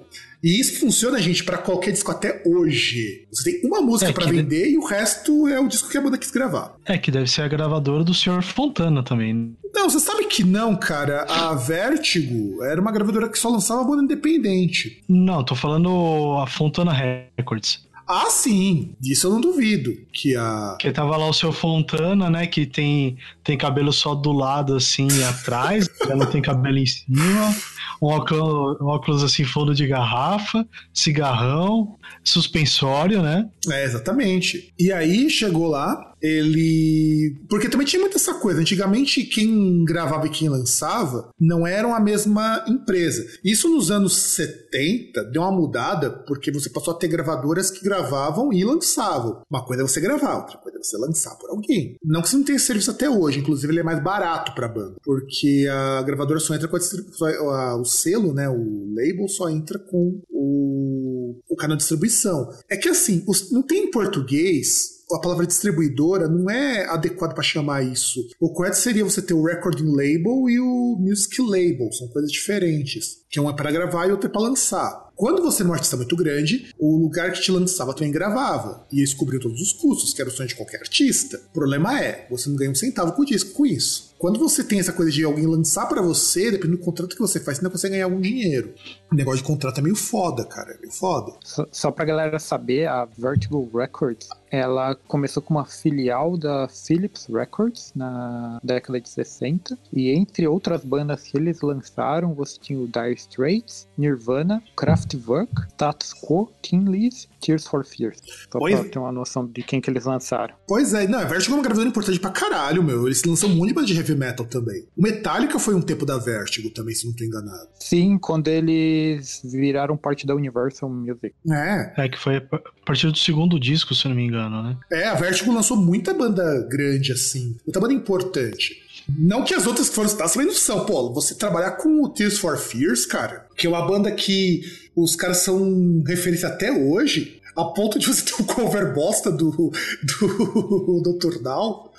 [0.43, 3.27] E isso funciona, gente, pra qualquer disco até hoje.
[3.31, 5.97] Você tem uma música É, pra que- vender e o resto é o disco que
[5.97, 6.75] a banda quis gravar.
[6.85, 8.41] É, que deve ser a gravadora do Sr.
[8.41, 9.53] Fontana também.
[9.73, 11.23] Não, você sabe que não, cara.
[11.29, 15.03] A Vertigo era uma gravadora que só lançava banda independente.
[15.07, 16.93] Não, tô falando a Fontana
[17.37, 17.87] Records.
[18.07, 18.95] Ah, sim.
[18.99, 19.95] Disso eu não duvido.
[20.11, 20.75] Que a.
[20.79, 22.47] Que tava lá o seu Fontana, né?
[22.47, 23.17] Que tem,
[23.49, 27.55] tem cabelo só do lado, assim, atrás, não tem cabelo em cima.
[27.99, 33.49] Um óculos, um óculos assim, fundo de garrafa, cigarrão, suspensório, né?
[33.67, 34.71] É, exatamente.
[34.77, 37.35] E aí chegou lá, ele.
[37.49, 38.59] Porque também tinha muita essa coisa.
[38.59, 43.25] Antigamente, quem gravava e quem lançava não eram a mesma empresa.
[43.43, 48.51] Isso nos anos 70 deu uma mudada, porque você passou a ter gravadoras que gravavam
[48.53, 49.41] e lançavam.
[49.49, 51.95] Uma coisa é você gravar, outra coisa é você lançar por alguém.
[52.03, 54.95] Não que você não tenha serviço até hoje, inclusive ele é mais barato pra banda.
[55.03, 58.47] Porque a gravadora só entra com a, distribu- só- a- o selo, né?
[58.49, 62.49] O label só entra com o, o canal de distribuição.
[62.69, 67.41] É que assim, os- não tem em português a palavra distribuidora não é adequada para
[67.41, 68.27] chamar isso.
[68.39, 73.17] O correto seria você ter o recording label e o music label, são coisas diferentes.
[73.27, 75.08] Que um é para gravar e outro é para lançar.
[75.19, 78.87] Quando você era um artista muito grande, o lugar que te lançava também gravava.
[78.89, 81.41] E cobriam todos os custos, que era o sonho de qualquer artista.
[81.49, 84.08] O problema é, você não ganha um centavo com o disco com isso.
[84.19, 87.39] Quando você tem essa coisa de alguém lançar para você, dependendo do contrato que você
[87.39, 88.73] faz, você não consegue ganhar algum dinheiro.
[89.09, 90.73] O negócio de contrato é meio foda, cara.
[90.73, 91.31] É meio foda.
[91.43, 97.27] Só, só pra galera saber, a Vertigo Records, ela começou com uma filial da Philips
[97.31, 99.77] Records na década de 60.
[99.93, 106.13] E entre outras bandas que eles lançaram, você tinha o Dire Straits, Nirvana, Kraftwerk, Status
[106.13, 108.19] Quo, Teen Liz, Tears for Fears.
[108.51, 110.53] Só Pois- pra ter uma noção de quem que eles lançaram.
[110.67, 113.05] Pois é, não, a Vertigo é uma gravadora importante pra caralho, meu.
[113.07, 113.73] Eles lançam um monte de
[114.09, 114.83] heavy metal também.
[114.97, 117.69] O Metallica foi um tempo da Vertigo também, se não tô enganado.
[117.79, 121.33] Sim, quando eles viraram parte da Universal Music.
[121.49, 121.93] É.
[121.97, 122.41] É, que foi a
[122.85, 124.77] partir do segundo disco, se eu não me engano, né?
[124.91, 127.55] É, a Vertigo lançou muita banda grande, assim.
[127.65, 128.89] Muita banda importante.
[129.17, 130.85] Não que as outras que foram citadas também não são.
[130.85, 134.61] Pô, você trabalhar com o Tears for Fears, cara, que é uma banda que
[134.95, 139.51] os caras são referência até hoje, a ponto de você ter um cover bosta do,
[139.51, 141.41] do Dr.
[141.41, 141.89] Down.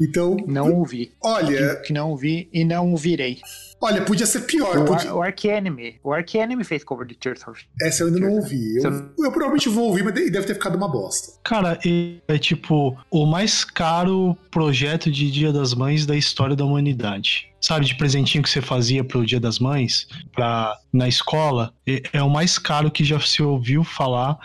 [0.00, 0.36] Então.
[0.46, 1.12] Não ouvi.
[1.22, 1.76] Olha.
[1.76, 3.40] Que, que não ouvi e não ouvirei.
[3.80, 4.78] Olha, podia ser pior.
[4.78, 5.14] O, podia...
[5.14, 5.96] O Ark Enemy.
[6.02, 8.76] O Ark Enemy fez cover de Tears of Essa eu ainda não ouvi.
[8.76, 11.32] Eu, eu, provavelmente vou ouvir, mas deve ter ficado uma bosta.
[11.44, 11.78] Cara,
[12.26, 17.86] é tipo o mais caro projeto de Dia das Mães da história da humanidade sabe,
[17.86, 22.28] de presentinho que você fazia pro Dia das Mães, pra, na escola, é, é o
[22.28, 24.38] mais caro que já se ouviu falar,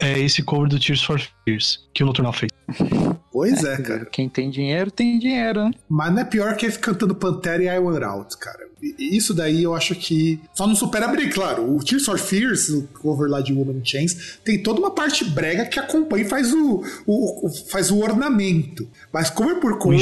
[0.00, 2.50] é esse cover do Tears for Fears, que o Noturnal fez.
[3.34, 4.04] Pois é, é, cara.
[4.04, 5.72] Quem tem dinheiro, tem dinheiro, né?
[5.88, 8.60] Mas não é pior que ele cantando Pantera e I Want Out, cara.
[8.96, 11.74] Isso daí eu acho que só não supera bem, claro.
[11.74, 15.24] O Tears for Fears, o cover lá de Woman in Chains, tem toda uma parte
[15.24, 18.86] brega que acompanha e faz o, o, o faz o ornamento.
[19.12, 19.98] Mas cover por cover.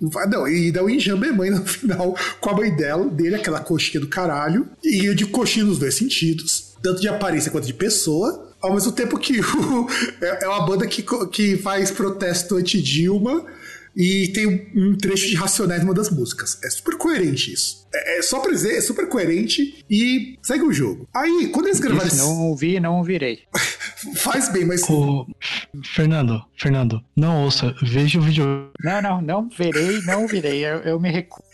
[0.00, 0.10] O.
[0.28, 4.08] Não, e dá o Injambeman no final com a mãe dela, dele, aquela coxinha do
[4.08, 4.66] caralho.
[4.82, 8.45] E de coxinha nos dois sentidos, tanto de aparência quanto de pessoa.
[8.66, 9.88] Ao mesmo tempo que o,
[10.20, 13.44] é, é uma banda que, que faz protesto anti-Dilma
[13.96, 16.58] e tem um, trecho de Racionais numa das músicas.
[16.62, 17.86] É super coerente isso.
[17.94, 21.08] É, é só pra dizer, é super coerente e segue o jogo.
[21.14, 22.06] Aí, quando eles gravaram.
[22.06, 23.44] Isso, não ouvi, não ouvirei.
[24.16, 24.82] Faz bem, mas.
[24.90, 25.26] O...
[25.94, 28.70] Fernando, Fernando, não ouça, veja o vídeo.
[28.82, 30.64] Não, não, não verei, não ouvirei.
[30.64, 31.44] Eu, eu me recuso.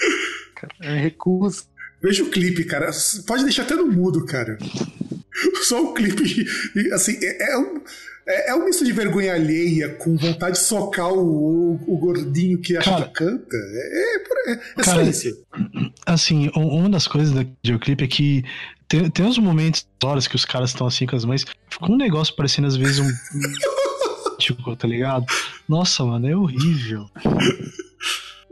[0.81, 1.65] Eu me recuso.
[2.03, 2.91] Veja o clipe, cara.
[3.25, 4.59] Pode deixar até no mudo, cara.
[5.63, 6.47] Só o clipe.
[6.93, 7.81] Assim, é, é um
[8.27, 12.77] é, é um misto de vergonha alheia com vontade de socar o, o gordinho que
[12.77, 13.57] acha Cara, que canta.
[13.57, 14.17] É,
[14.49, 15.45] é, é, Cara, só isso.
[16.07, 18.45] Assim, uma das coisas do videoclipe é que
[18.89, 21.97] tem, tem uns momentos, horas que os caras estão assim com as mães, fica um
[21.97, 23.11] negócio parecendo às vezes um.
[24.39, 25.25] tipo, tá ligado?
[25.69, 27.07] Nossa, mano, é horrível.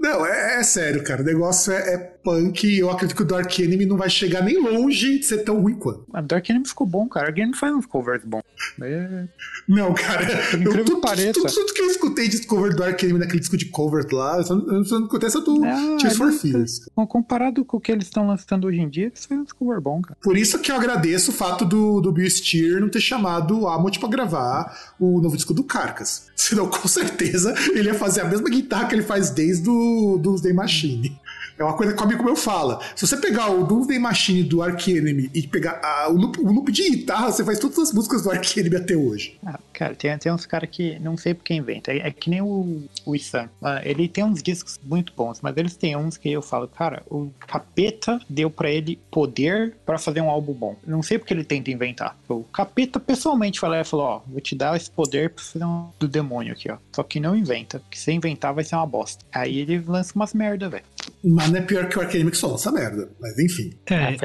[0.01, 1.23] Não, é, é, sério, cara.
[1.23, 4.61] O negócio é, é punk eu acredito que o Dark Enemy não vai chegar nem
[4.61, 6.05] longe de ser tão ruim quanto.
[6.13, 7.27] A Dark Enemy ficou bom, cara.
[7.27, 8.43] Dark Enemy faz uns covers bons.
[8.83, 9.29] É...
[9.69, 10.27] Não, cara.
[10.53, 11.33] Eu, tudo, pareça.
[11.33, 14.39] Tudo, tudo, que eu escutei de cover do Dark Enemy naquele disco de cover lá,
[14.39, 16.89] eu só, eu só não essa do não, Tears for Fears.
[17.09, 20.01] Comparado com o que eles estão lançando hoje em dia, eles fazem uns cover bom,
[20.01, 20.17] cara.
[20.23, 23.69] Por isso que eu agradeço o fato do, do Bill Steer não ter chamado o
[23.69, 26.29] Amot pra gravar o novo disco do Carcas.
[26.35, 30.53] Senão, com certeza, ele ia fazer a mesma guitarra que ele faz desde o Doomsday
[30.53, 31.20] Machine.
[31.61, 32.81] É uma coisa que o amigo meu fala.
[32.97, 36.51] Se você pegar o Doomsday Machine do Ark Enemy e pegar a, o, loop, o,
[36.51, 39.39] loop, de guitarra, você faz todas as músicas do Ark Enemy até hoje.
[39.45, 41.93] Ah, cara, tem, tem uns caras que não sei por que inventa.
[41.93, 43.51] É, é, que nem o, o Isan.
[43.63, 47.03] Ah, ele tem uns discos muito bons, mas eles têm uns que eu falo, cara,
[47.11, 50.77] o Capeta deu para ele poder para fazer um álbum bom.
[50.87, 52.17] Não sei porque ele tenta inventar.
[52.27, 56.09] O Capeta pessoalmente falou, falou, ó, vou te dar esse poder pra fazer um do
[56.09, 56.79] demônio aqui, ó.
[56.91, 59.23] Só que não inventa, porque se inventar vai ser uma bosta.
[59.31, 60.85] Aí ele lança umas merda, velho.
[61.23, 63.11] Mas não é pior que o Arcanime que só lança merda.
[63.21, 63.73] Mas enfim.
[63.87, 64.19] É, ah, é.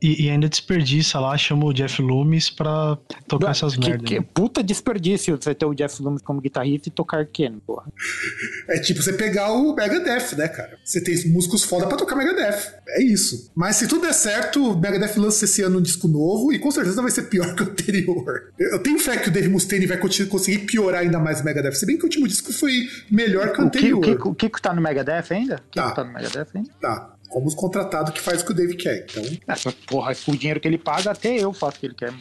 [0.00, 4.08] e, e, ainda desperdiça lá, chama o Jeff Loomis pra tocar Não, essas merdas.
[4.08, 4.26] Que, né?
[4.32, 7.86] puta desperdício você ter o Jeff Loomis como guitarrista e tocar Arcane, porra.
[8.68, 10.78] É tipo você pegar o Megadeth, né, cara?
[10.84, 12.74] Você tem músicos foda pra tocar Megadeth.
[12.88, 13.50] É isso.
[13.54, 16.70] Mas se tudo der certo, o Megadeth lança esse ano um disco novo e com
[16.70, 18.52] certeza vai ser pior que o anterior.
[18.58, 21.72] Eu tenho fé que o Dave Mustaine vai conseguir piorar ainda mais o Megadeth.
[21.72, 23.98] Se bem que o último disco foi melhor que o, o anterior.
[23.98, 25.60] O Kiko, o Kiko tá no Megadeth ainda?
[25.90, 26.70] Tá, Megadeth ainda?
[26.80, 29.06] Tá como os contratados que faz o que o Dave quer.
[29.08, 29.22] Então...
[29.46, 32.12] É, porra, o dinheiro que ele paga, até eu faço o que ele quer.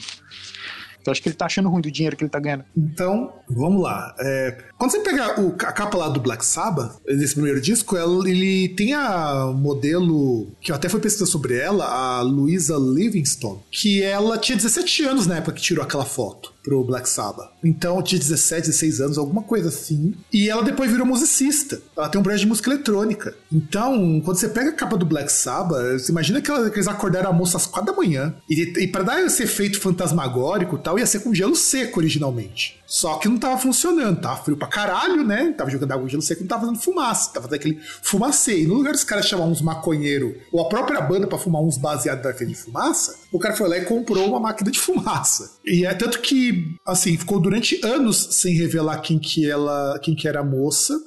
[1.05, 2.65] Eu acho que ele tá achando ruim do dinheiro que ele tá ganhando.
[2.77, 4.13] Então, vamos lá.
[4.19, 8.29] É, quando você pega o, a capa lá do Black Sabbath, nesse primeiro disco, ela,
[8.29, 14.03] ele tem a modelo, que eu até fui pesquisar sobre ela, a Louisa Livingstone, que
[14.03, 17.49] ela tinha 17 anos na época que tirou aquela foto pro Black Sabbath.
[17.63, 20.13] Então, tinha 17, 16 anos, alguma coisa assim.
[20.31, 21.81] E ela depois virou musicista.
[21.97, 23.35] Ela tem um brand de música eletrônica.
[23.51, 26.87] Então, quando você pega a capa do Black Sabbath, você imagina que, ela, que eles
[26.87, 28.35] acordaram a moça às 4 da manhã.
[28.47, 32.78] E, e para dar esse efeito fantasmagórico e tal, ia ser com gelo seco originalmente.
[32.89, 35.53] Só que não tava funcionando, tava frio pra caralho, né?
[35.55, 38.63] Tava jogando água com gelo seco, não tava fazendo fumaça, tava fazendo aquele fumacê.
[38.63, 41.77] E no lugar dos caras chamar uns maconheiros ou a própria banda para fumar uns
[41.77, 45.51] baseados da de fumaça, o cara foi lá e comprou uma máquina de fumaça.
[45.63, 50.27] E é tanto que, assim, ficou durante anos sem revelar quem que ela, quem que
[50.27, 50.99] era a moça.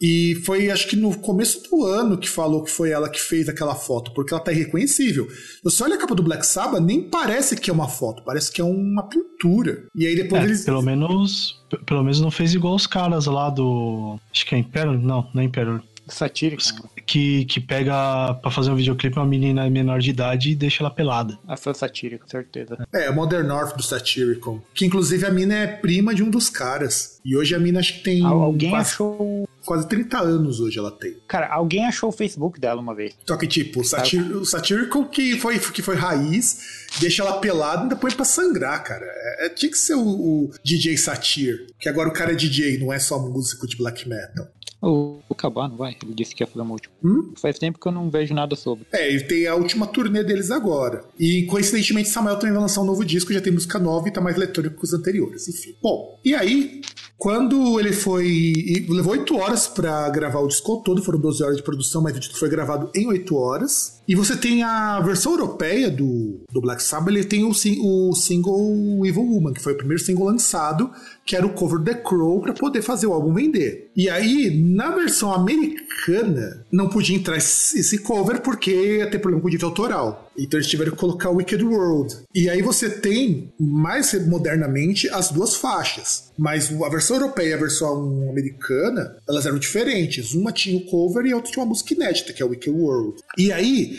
[0.00, 3.48] E foi, acho que no começo do ano que falou que foi ela que fez
[3.48, 5.26] aquela foto, porque ela tá irreconhecível.
[5.64, 8.60] Você olha a capa do Black Sabbath, nem parece que é uma foto, parece que
[8.60, 9.84] é uma pintura.
[9.94, 10.64] E aí depois é, eles.
[10.64, 14.18] Pelo menos, pelo menos não fez igual os caras lá do.
[14.30, 14.94] Acho que é Imperial?
[14.98, 15.80] Não, não é Imperial.
[16.08, 16.62] Satírico.
[17.04, 20.90] Que, que pega pra fazer um videoclipe uma menina menor de idade e deixa ela
[20.90, 21.38] pelada.
[21.46, 22.86] Ah, foi o Satírico, certeza.
[22.92, 24.62] É, Modern North do Satirical.
[24.74, 27.20] Que inclusive a mina é prima de um dos caras.
[27.24, 28.24] E hoje a mina acho que tem.
[28.24, 28.92] Alguém quase...
[28.92, 31.16] achou quase 30 anos hoje ela tem.
[31.26, 33.14] Cara, alguém achou o Facebook dela uma vez.
[33.26, 37.94] Só que, tipo, o, satir, o Satirical que foi, que foi raiz, deixa ela pelada
[37.94, 39.04] e põe pra sangrar, cara.
[39.04, 42.78] É, é, tinha que ser o, o DJ Satir, que agora o cara é DJ,
[42.78, 44.46] não é só músico de black metal.
[44.80, 45.96] O, o Cabá, não vai?
[46.02, 46.94] Ele disse que ia fazer uma última.
[47.02, 47.32] Hum?
[47.40, 48.86] Faz tempo que eu não vejo nada sobre.
[48.92, 51.02] É, e tem a última turnê deles agora.
[51.18, 54.20] E coincidentemente, Samuel também vai lançar um novo disco, já tem música nova e tá
[54.20, 55.74] mais eletrônico que os anteriores, enfim.
[55.82, 56.82] Bom, e aí,
[57.18, 58.84] quando ele foi.
[58.88, 62.20] Levou 8 horas pra gravar o disco todo, foram 12 horas de produção, mas o
[62.20, 64.00] disco foi gravado em 8 horas.
[64.06, 69.04] E você tem a versão europeia do, do Black Sabbath, ele tem o, o single
[69.04, 70.90] Evil Woman, que foi o primeiro single lançado,
[71.24, 73.90] que era o cover The Crow, pra poder fazer o álbum vender.
[73.96, 79.48] E aí, na versão americana, não podia entrar esse cover porque ia ter problema com
[79.48, 80.25] o direito autoral.
[80.38, 82.16] Então eles tiveram que colocar Wicked World.
[82.34, 86.26] E aí você tem, mais modernamente, as duas faixas.
[86.38, 90.34] Mas a versão europeia e a versão americana, elas eram diferentes.
[90.34, 93.16] Uma tinha o cover e a outra tinha uma música inédita, que é Wicked World.
[93.38, 93.98] E aí,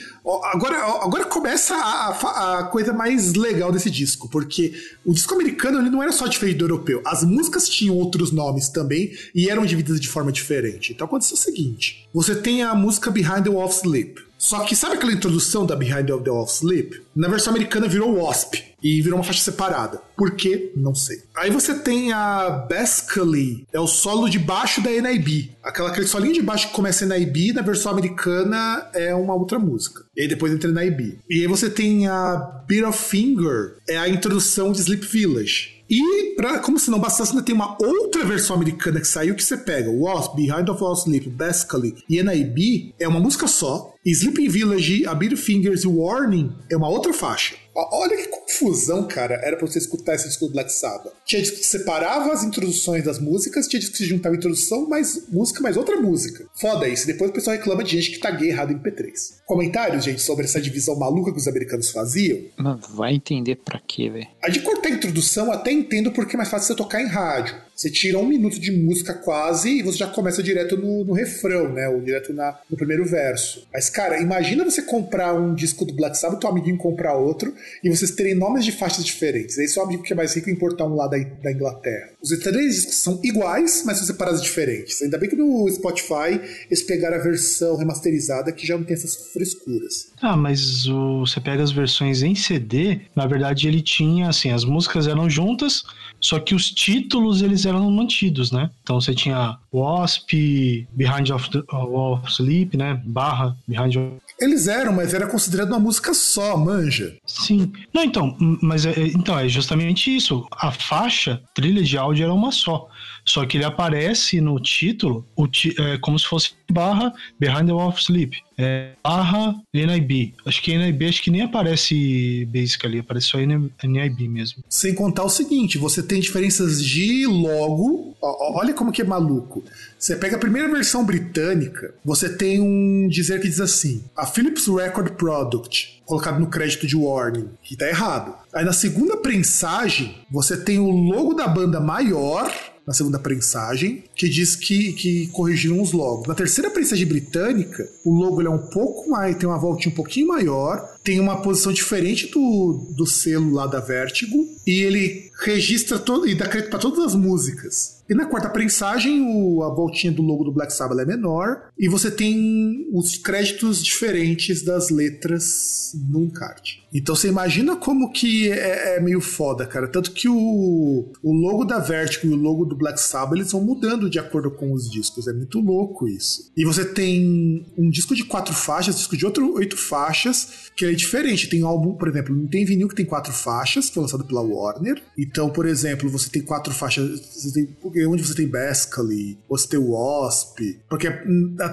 [0.53, 4.73] agora, agora começa a- a coisa mais legal desse disco, porque
[5.05, 7.01] o disco americano ele não era só diferente do europeu.
[7.05, 10.93] As músicas tinham outros nomes também e eram divididas de forma diferente.
[10.93, 14.26] Então aconteceu o seguinte: você tem a música Behind the Wall of Sleep.
[14.37, 17.01] Só que sabe aquela introdução da Behind the Wall of Sleep?
[17.15, 19.99] Na versão americana virou Wasp e virou uma faixa separada.
[20.15, 20.71] Por quê?
[20.75, 21.23] Não sei.
[21.35, 25.51] Aí você tem a Bascally, é o solo de baixo da NIB.
[25.63, 30.05] Aquela, aquele solinho de baixo que começa NIB, na versão americana é uma outra música.
[30.15, 31.19] E aí depois entra NIB.
[31.29, 35.77] E aí você tem a Bit of Finger, é a introdução de Sleep Village.
[35.89, 39.43] E, pra, como se não bastasse, ainda tem uma outra versão americana que saiu que
[39.43, 43.93] você pega Wasp, Behind of All Sleep, Basically e NIB, é uma música só.
[44.13, 47.55] Sleeping Village, A of Fingers e Warning é uma outra faixa.
[47.91, 51.13] Olha que confusão, cara, era pra você escutar esse disco do Black Sabbath.
[51.25, 55.27] Tinha disco que separava as introduções das músicas, tinha disco que se juntava introdução, mais
[55.29, 56.45] música, mais outra música.
[56.59, 59.11] Foda isso, depois o pessoal reclama de gente que taguei errado em P3.
[59.45, 62.39] Comentários, gente, sobre essa divisão maluca que os americanos faziam?
[62.57, 64.27] Mano, vai entender pra quê, velho.
[64.41, 67.55] A de cortar a introdução, até entendo porque é mais fácil você tocar em rádio.
[67.75, 71.71] Você tira um minuto de música quase e você já começa direto no, no refrão,
[71.71, 71.87] né?
[71.87, 73.67] Ou direto na- no primeiro verso.
[73.71, 77.53] Mas, cara, imagina você comprar um disco do Black Sabbath, teu amiguinho comprar outro,
[77.83, 79.57] e vocês terem nomes de faixas diferentes.
[79.57, 82.09] Aí seu amigo que é mais rico importar um lá da, da Inglaterra.
[82.21, 85.01] Os três discos são iguais, mas são separados diferentes.
[85.01, 89.31] Ainda bem que no Spotify eles pegaram a versão remasterizada que já não tem essas
[89.31, 90.11] frescuras.
[90.21, 94.63] Ah, mas o, você pega as versões em CD, na verdade ele tinha, assim, as
[94.63, 95.83] músicas eram juntas,
[96.19, 98.69] só que os títulos eles eram mantidos, né?
[98.81, 103.01] Então você tinha Wasp, Behind of, the, Wall of Sleep, né?
[103.05, 104.11] Barra, Behind of...
[104.39, 107.15] Eles eram, mas era considerado uma música só, manja.
[107.25, 107.71] Sim.
[107.93, 110.45] Não, então, mas é, é- então, é justamente isso.
[110.51, 112.87] A faixa, trilha de áudio era uma só.
[113.27, 117.73] Só que ele aparece no título o ti- é, como se fosse barra Behind the
[117.73, 118.37] Wall of Sleep.
[118.57, 120.33] É, barra NIB.
[120.45, 124.63] Acho que NIB acho que nem aparece Basically, aparece só NIB mesmo.
[124.69, 128.15] Sem contar o seguinte, você tem diferenças de logo.
[128.21, 129.63] Ó, olha como que é maluco.
[129.99, 134.67] Você pega a primeira versão britânica, você tem um dizer que diz assim: a Philips
[134.67, 138.33] Record Product, colocado no crédito de warning, que tá errado.
[138.53, 142.51] Aí na segunda prensagem, você tem o logo da banda maior.
[142.87, 146.27] Na segunda prensagem, que diz que, que corrigiram os logos.
[146.27, 150.27] Na terceira prensagem britânica, o logo é um pouco mais, tem uma voltinha um pouquinho
[150.27, 156.27] maior, tem uma posição diferente do, do selo lá da Vertigo, e ele registra todo
[156.27, 157.95] e dá crédito para todas as músicas.
[158.09, 161.87] E na quarta prensagem, o- a voltinha do logo do Black Sabbath é menor, e
[161.87, 166.83] você tem os créditos diferentes das letras no encarte.
[166.93, 169.87] Então você imagina como que é, é meio foda, cara.
[169.87, 173.61] Tanto que o, o logo da Vertigo e o logo do Black Sabbath eles vão
[173.61, 175.27] mudando de acordo com os discos.
[175.27, 176.51] É muito louco isso.
[176.55, 180.91] E você tem um disco de quatro faixas, disco de outro oito faixas, que é
[180.91, 181.49] diferente.
[181.49, 185.01] Tem álbum, por exemplo, não tem vinil que tem quatro faixas, foi lançado pela Warner.
[185.17, 187.19] Então, por exemplo, você tem quatro faixas.
[187.19, 190.59] Você tem, onde você tem Bascally, você tem Wasp.
[190.89, 191.21] Porque a,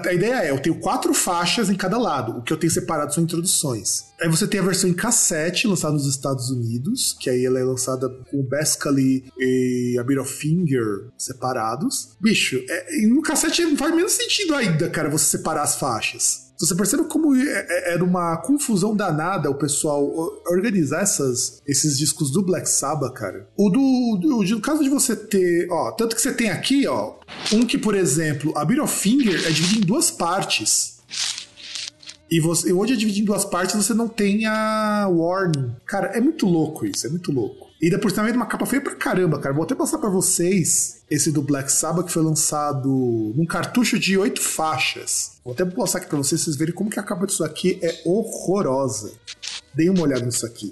[0.05, 2.39] a ideia é, eu tenho quatro faixas em cada lado.
[2.39, 4.05] O que eu tenho separado são introduções.
[4.21, 7.63] Aí você tem a versão em cassete, lançada nos Estados Unidos, que aí ela é
[7.63, 12.15] lançada com o Bascally e a Bit of Finger separados.
[12.19, 16.45] Bicho, é, no cassete faz menos sentido ainda, cara, você separar as faixas.
[16.57, 20.09] Você percebe como é- é- era uma confusão danada o pessoal
[20.47, 23.49] organizar essas, esses discos do Black Sabbath, cara.
[23.57, 27.15] O do, do, no caso de você ter, ó, tanto que você tem aqui, ó,
[27.51, 30.94] um que, por exemplo, a Bit of Finger é dividido em duas partes.
[32.29, 35.75] E você, onde é dividido em duas partes, você não tem a warning.
[35.85, 37.65] Cara, é muito louco isso, é muito louco.
[37.81, 39.53] E depois também uma capa feia pra caramba, cara.
[39.53, 42.89] Vou até passar pra vocês esse do Black Sabbath que foi lançado
[43.35, 45.33] num cartucho de oito faixas.
[45.43, 48.01] Vou até passar aqui pra vocês, vocês verem como que a capa disso aqui é
[48.05, 49.11] horrorosa.
[49.73, 50.71] Deem uma olhada nisso aqui.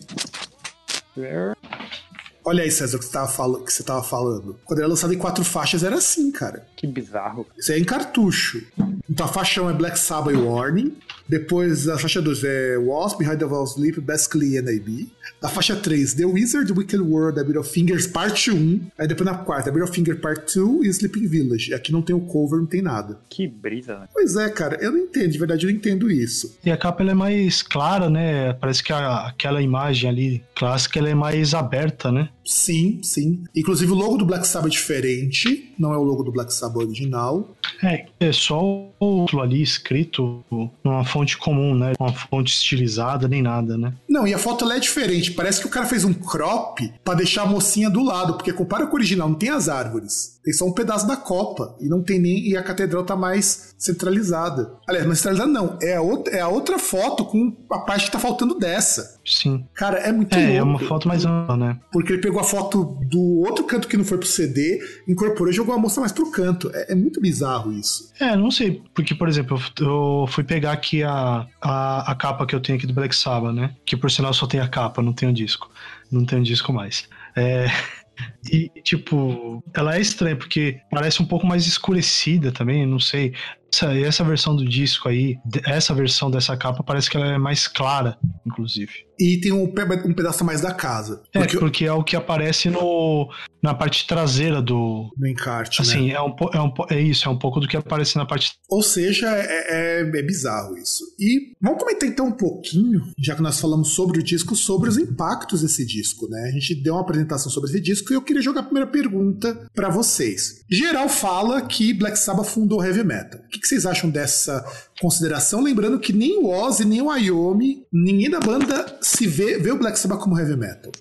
[2.45, 4.59] Olha aí, César, o que você tava, fal que você tava falando.
[4.65, 6.67] Quando era lançado em quatro faixas, era assim, cara.
[6.75, 7.45] Que bizarro.
[7.57, 8.65] Isso é em cartucho.
[9.09, 10.97] Então a faixa 1 é Black Sabbath Warning.
[11.27, 15.07] Depois a faixa 2 é Wasp, Behind the Wall Sleep, Basically NAB.
[15.41, 18.81] A faixa 3, The Wizard, Wicked World, A Bit of Fingers, parte 1.
[18.97, 21.73] Aí depois na quarta, A Bit of Finger, parte 2 e Sleeping Village.
[21.73, 23.17] Aqui não tem o cover, não tem nada.
[23.29, 24.07] Que brisa, né?
[24.13, 26.57] Pois é, cara, eu não entendo, de verdade eu não entendo isso.
[26.65, 28.53] E a capa ela é mais clara, né?
[28.53, 32.29] Parece que a- aquela imagem ali clássica ela é mais aberta, né?
[32.45, 33.43] Sim, sim.
[33.55, 36.83] Inclusive o logo do Black Sabbath é diferente, não é o logo do Black Sabbath
[36.83, 37.55] original.
[37.81, 38.61] É, é só
[38.99, 40.43] o ali escrito
[40.83, 41.93] numa fonte comum, né?
[41.99, 43.93] Uma fonte estilizada nem nada, né?
[44.07, 45.31] Não, e a foto é diferente.
[45.31, 48.85] Parece que o cara fez um crop pra deixar a mocinha do lado, porque compara
[48.87, 50.32] com o original, não tem as árvores.
[50.43, 53.73] Tem só um pedaço da copa e não tem nem e a catedral tá mais
[53.77, 54.73] centralizada.
[54.87, 58.11] Aliás, mais centralizada não, é a outra, é a outra foto com a parte que
[58.11, 59.19] tá faltando dessa.
[59.25, 59.65] Sim.
[59.73, 60.53] Cara, é muito É, louco.
[60.57, 61.79] é uma foto mais ampla, né?
[61.91, 65.55] Porque ele pegou a foto do outro canto que não foi pro CD, incorporou e
[65.55, 66.69] jogou a moça mais pro canto.
[66.73, 68.11] É, é muito bizarro isso.
[68.19, 72.45] É, não sei, porque, por exemplo, eu eu fui pegar aqui a, a, a capa
[72.45, 73.75] que eu tenho aqui do Black Sabbath, né?
[73.85, 75.69] Que por sinal só tem a capa, não tem o disco.
[76.11, 77.07] Não tem o disco mais.
[77.35, 77.67] É.
[78.51, 83.33] E, tipo, ela é estranha, porque parece um pouco mais escurecida também, não sei.
[83.73, 87.67] Essa, essa versão do disco aí, essa versão dessa capa, parece que ela é mais
[87.67, 88.91] clara, inclusive.
[89.19, 91.23] E tem um, um pedaço mais da casa.
[91.33, 93.31] É, Porque porque, é o que aparece no,
[93.63, 95.09] na parte traseira do.
[95.17, 95.87] no encarte, né?
[95.87, 98.51] Assim, é, um, é, um, é isso, é um pouco do que aparece na parte.
[98.69, 101.03] Ou seja, é, é- é bizarro isso.
[101.19, 104.97] E vamos comentar então um pouquinho, já que nós falamos sobre o disco, sobre os
[104.97, 106.49] impactos desse disco, né?
[106.49, 109.67] A gente deu uma apresentação sobre esse disco e eu queria jogar a primeira pergunta
[109.73, 110.63] pra vocês.
[110.69, 113.39] Geral fala que Black Sabbath fundou heavy metal.
[113.39, 114.63] O que que vocês acham dessa
[114.99, 115.61] consideração?
[115.61, 119.77] Lembrando que nem o Ozzy, nem o Ayomi, ninguém da banda se vê, vê o
[119.77, 120.91] Black Sabbath como heavy metal.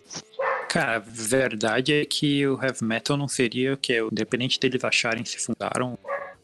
[0.72, 4.82] Cara, a verdade é que o heavy metal não seria o que é, independente deles
[4.82, 5.98] acharem se fundaram,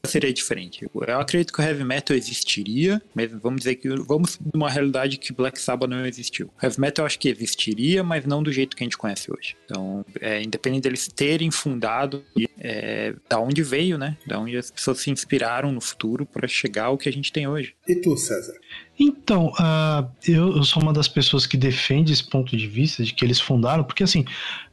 [0.04, 0.86] seria diferente.
[0.94, 5.32] Eu acredito que o heavy metal existiria, mas vamos dizer que vamos numa realidade que
[5.32, 6.50] Black Sabbath não existiu.
[6.60, 9.32] O heavy metal eu acho que existiria, mas não do jeito que a gente conhece
[9.32, 9.56] hoje.
[9.64, 12.22] Então, é, independente deles terem fundado,
[12.60, 14.18] é, da onde veio, né?
[14.26, 17.48] Da onde as pessoas se inspiraram no futuro para chegar ao que a gente tem
[17.48, 17.74] hoje.
[17.88, 18.52] E tu, César?
[19.00, 23.12] Então, ah, eu, eu sou uma das pessoas que defende esse ponto de vista de
[23.14, 24.24] que eles fundaram, porque assim,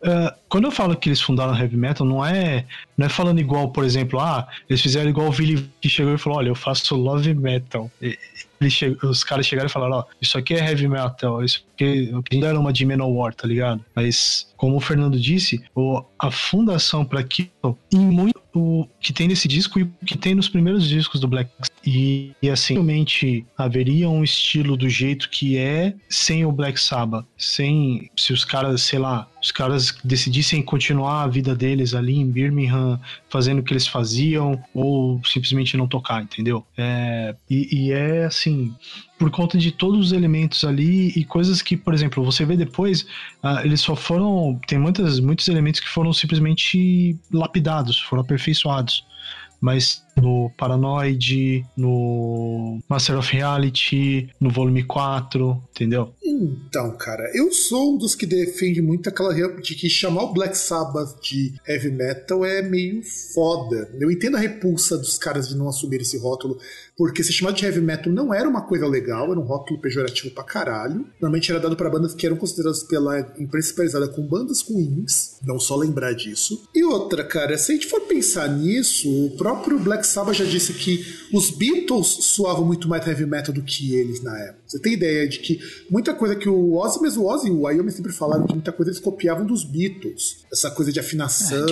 [0.03, 2.65] ah, quando eu falo que eles fundaram heavy metal, não é,
[2.97, 6.17] não é falando igual, por exemplo, ah, eles fizeram igual o Billy que chegou e
[6.17, 7.91] falou: olha, eu faço love metal.
[8.01, 8.17] E-
[8.69, 12.43] che- os caras chegaram e falaram: ó, isso aqui é heavy metal, isso aqui que
[12.43, 13.84] era uma de Manowar, tá ligado?
[13.93, 19.28] Mas, como o Fernando disse, o, a fundação para aquilo, em muito o que tem
[19.28, 21.51] nesse disco e o que tem nos primeiros discos do Black
[21.86, 27.26] e, e assim, realmente haveria um estilo do jeito que é sem o Black Sabbath,
[27.38, 32.28] sem se os caras, sei lá, os caras decidissem continuar a vida deles ali em
[32.28, 32.99] Birmingham,
[33.30, 36.65] fazendo o que eles faziam, ou simplesmente não tocar, entendeu?
[36.78, 38.73] É, e, e é assim,
[39.18, 43.05] por conta de todos os elementos ali e coisas que, por exemplo, você vê depois,
[43.41, 44.59] ah, eles só foram.
[44.68, 49.05] Tem muitas, muitos elementos que foram simplesmente lapidados, foram aperfeiçoados.
[49.61, 56.13] Mas no Paranoid, no Master of Reality, no volume 4, entendeu?
[56.24, 60.57] Então, cara, eu sou um dos que defende muito aquela de que chamar o Black
[60.57, 63.03] Sabbath de heavy metal é meio
[63.34, 63.89] foda.
[63.99, 66.57] Eu entendo a repulsa dos caras de não assumir esse rótulo,
[66.97, 70.34] porque ser chamado de heavy metal não era uma coisa legal, era um rótulo pejorativo
[70.34, 71.05] pra caralho.
[71.20, 75.59] Normalmente era dado pra bandas que eram consideradas pela imprensa especializada como bandas ruins, não
[75.59, 76.70] só lembrar disso.
[76.74, 80.74] E outra, cara, se a gente for pensar nisso, o próprio Black Sabbath já disse
[80.74, 84.60] que os Beatles soavam muito mais heavy metal do que eles na época.
[84.68, 87.62] Você tem ideia de que muita coisa que o Ozzy, mesmo o Ozzy e o
[87.62, 90.45] Wyoming sempre falaram que muita coisa eles copiavam dos Beatles.
[90.51, 91.66] Essa coisa de afinação.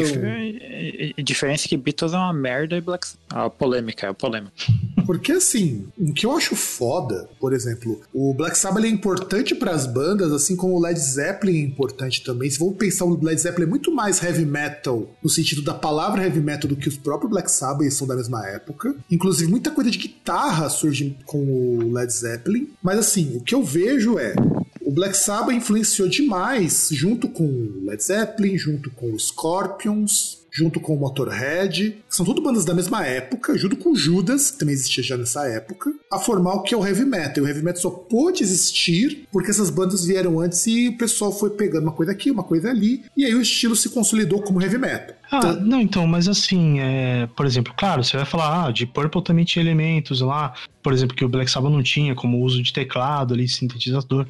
[1.18, 3.24] A diferença é que Beatles é uma merda e Black Sabbath.
[3.30, 4.54] A polêmica, é polêmica.
[5.06, 9.72] Porque assim, o que eu acho foda, por exemplo, o Black Sabbath é importante para
[9.72, 12.50] as bandas, assim como o Led Zeppelin é importante também.
[12.50, 16.24] Se vamos pensar, o Led Zeppelin é muito mais heavy metal no sentido da palavra
[16.24, 18.96] heavy metal do que os próprios Black Sabbath, eles são da mesma época.
[19.10, 22.70] Inclusive, muita coisa de guitarra surge com o Led Zeppelin.
[22.82, 24.34] Mas assim, o que eu vejo é.
[24.82, 30.80] O Black Sabbath influenciou demais, junto com o Led Zeppelin, junto com os Scorpions, junto
[30.80, 35.04] com o Motorhead, são tudo bandas da mesma época, junto com Judas, que também existia
[35.04, 37.44] já nessa época, a formar o que é o heavy metal.
[37.44, 41.50] O heavy metal só pôde existir porque essas bandas vieram antes e o pessoal foi
[41.50, 44.78] pegando uma coisa aqui, uma coisa ali, e aí o estilo se consolidou como heavy
[44.78, 45.16] metal.
[45.36, 49.24] Ah, não, então, mas assim, é, por exemplo, claro, você vai falar, ah, de Purple
[49.24, 50.54] também tinha elementos lá,
[50.84, 54.28] por exemplo, que o Black Sabbath não tinha, como o uso de teclado ali, sintetizador.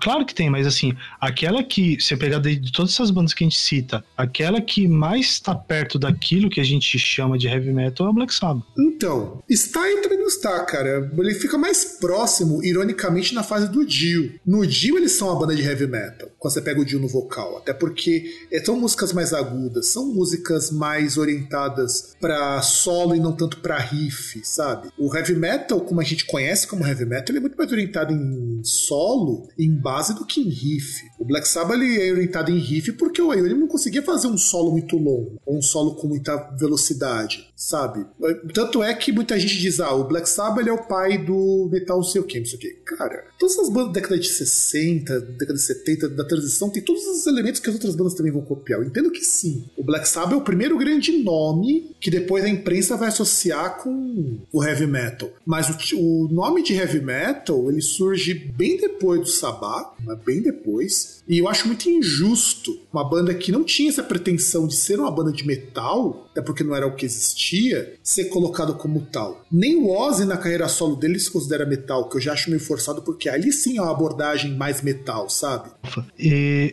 [0.00, 3.44] Claro que tem, mas assim, aquela que, você pegar de, de todas essas bandas que
[3.44, 7.72] a gente cita, aquela que mais está perto daquilo que a gente chama de heavy
[7.72, 8.64] metal é o Black Sabbath.
[8.78, 11.10] Então, está e também não está, cara.
[11.16, 14.38] Ele fica mais próximo, ironicamente, na fase do Dio.
[14.44, 17.08] No Dio eles são uma banda de heavy metal, quando você pega o Dio no
[17.08, 23.20] vocal, até porque é, são músicas mais agudas, são músicas mais orientadas para solo e
[23.20, 24.88] não tanto para riff, sabe?
[24.98, 28.12] O heavy metal, como a gente conhece como heavy metal, ele é muito mais orientado
[28.12, 31.02] em solo, em base do que em riff.
[31.18, 34.38] O Black Sabbath ele é orientado em riff porque o Ione não conseguia fazer um
[34.38, 38.06] solo muito longo, ou um solo com muita velocidade, sabe?
[38.54, 41.98] Tanto é que muita gente diz, ah, o Black Sabbath é o pai do metal
[41.98, 42.70] não sei o que, não sei o que.
[42.84, 47.04] Cara, todas essas bandas da década de 60, década de 70, da transição, tem todos
[47.06, 48.80] os elementos que as outras bandas também vão copiar.
[48.80, 49.68] Eu entendo que sim.
[49.76, 54.38] O Black Sabbath é o primeiro grande nome que depois a imprensa vai associar com
[54.52, 55.30] o heavy metal.
[55.44, 60.40] Mas o, o nome de heavy metal, ele surge bem depois do Sabbath, né, bem
[60.40, 64.98] depois, e eu acho muito injusto uma banda que não tinha essa pretensão de ser
[64.98, 69.44] uma banda de metal, até porque não era o que existia, ser colocado como tal.
[69.52, 72.62] Nem o Ozzy na carreira solo dele se considera metal, que eu já acho meio
[72.62, 75.68] forçado, porque ali sim é uma abordagem mais metal, sabe?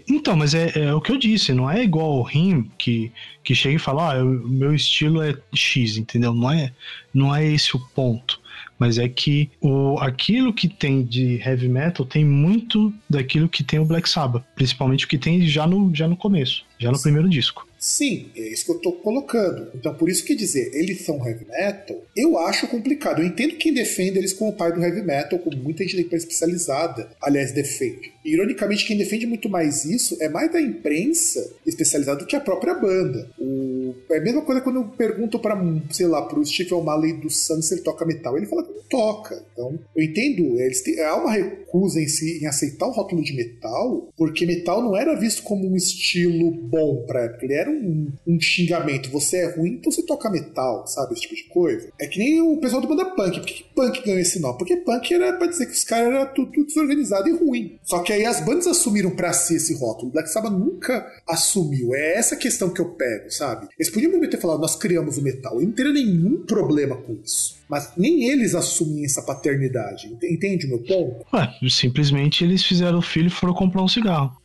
[0.08, 3.12] Então, mas é, é, o que eu disse, não é igual o Rim, que,
[3.44, 6.34] que chega e fala, ah, o meu estilo é X, entendeu?
[6.34, 6.72] Não é,
[7.14, 8.40] não é esse o ponto
[8.80, 13.80] mas é que o, aquilo que tem de heavy metal tem muito daquilo que tem
[13.80, 17.30] o Black Sabbath, principalmente o que tem já no, já no começo, já no primeiro
[17.30, 17.68] disco.
[17.80, 19.70] Sim, é isso que eu tô colocando.
[19.76, 23.22] Então, por isso que dizer, eles são heavy metal, eu acho complicado.
[23.22, 26.02] Eu entendo quem defende eles como o pai do heavy metal, como muita gente da
[26.02, 28.15] imprensa especializada, aliás, defende.
[28.26, 32.74] Ironicamente, quem defende muito mais isso é mais da imprensa especializada do que a própria
[32.74, 33.30] banda.
[33.40, 33.94] O...
[34.10, 35.56] É a mesma coisa quando eu pergunto para,
[35.92, 38.38] sei lá, pro Steve O'Malley do Sun se ele toca metal.
[38.38, 39.44] Ele fala que não toca.
[39.54, 41.00] Então, eu entendo, eles têm...
[41.02, 45.16] há uma recusa em, si, em aceitar o rótulo de metal, porque metal não era
[45.16, 47.46] visto como um estilo bom pra época.
[47.46, 49.10] Ele era um, um, xingamento.
[49.12, 51.14] Você é ruim, então você toca metal, sabe?
[51.14, 51.90] Esse tipo de coisa.
[52.00, 53.40] É que nem o pessoal do banda punk.
[53.40, 54.58] Por que, que punk ganhou esse nome?
[54.58, 57.78] Porque punk era pra dizer que os caras eram tudo, tudo desorganizado e ruim.
[57.84, 60.12] Só que aí as bandas assumiram pra si esse rótulo.
[60.12, 61.94] Black Sabbath nunca assumiu.
[61.94, 63.68] É essa questão que eu pego, sabe?
[63.78, 65.60] Eles podiam muito ter falado, nós criamos o metal.
[65.60, 67.58] Eu não teria nenhum problema com isso.
[67.68, 70.16] Mas nem eles assumem essa paternidade.
[70.24, 71.26] Entende o meu ponto?
[71.34, 74.36] Ué, simplesmente eles fizeram o filho e foram comprar um cigarro.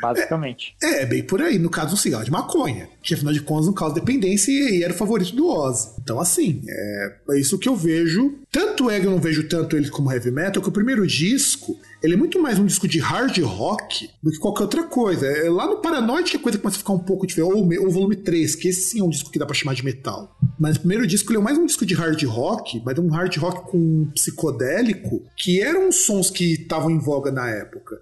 [0.00, 0.76] Basicamente.
[0.82, 1.58] É, é, bem por aí.
[1.58, 2.88] No caso, um cigarro de maconha.
[3.02, 5.94] Que afinal de contas, no caso dependência, e era o favorito do Oz.
[6.02, 8.38] Então, assim, é, é isso que eu vejo.
[8.52, 11.78] Tanto é que eu não vejo tanto ele como heavy metal, que o primeiro disco,
[12.02, 15.26] ele é muito mais um disco de hard rock do que qualquer outra coisa.
[15.26, 17.52] É lá no Paranoid que a coisa começa a ficar um pouco diferente.
[17.52, 19.84] Ou, o volume 3, que esse sim é um disco que dá pra chamar de
[19.84, 20.36] metal.
[20.58, 23.08] Mas o primeiro disco ele é mais um disco de hard rock, mas é um
[23.08, 27.98] hard rock com psicodélico, que eram sons que estavam em voga na época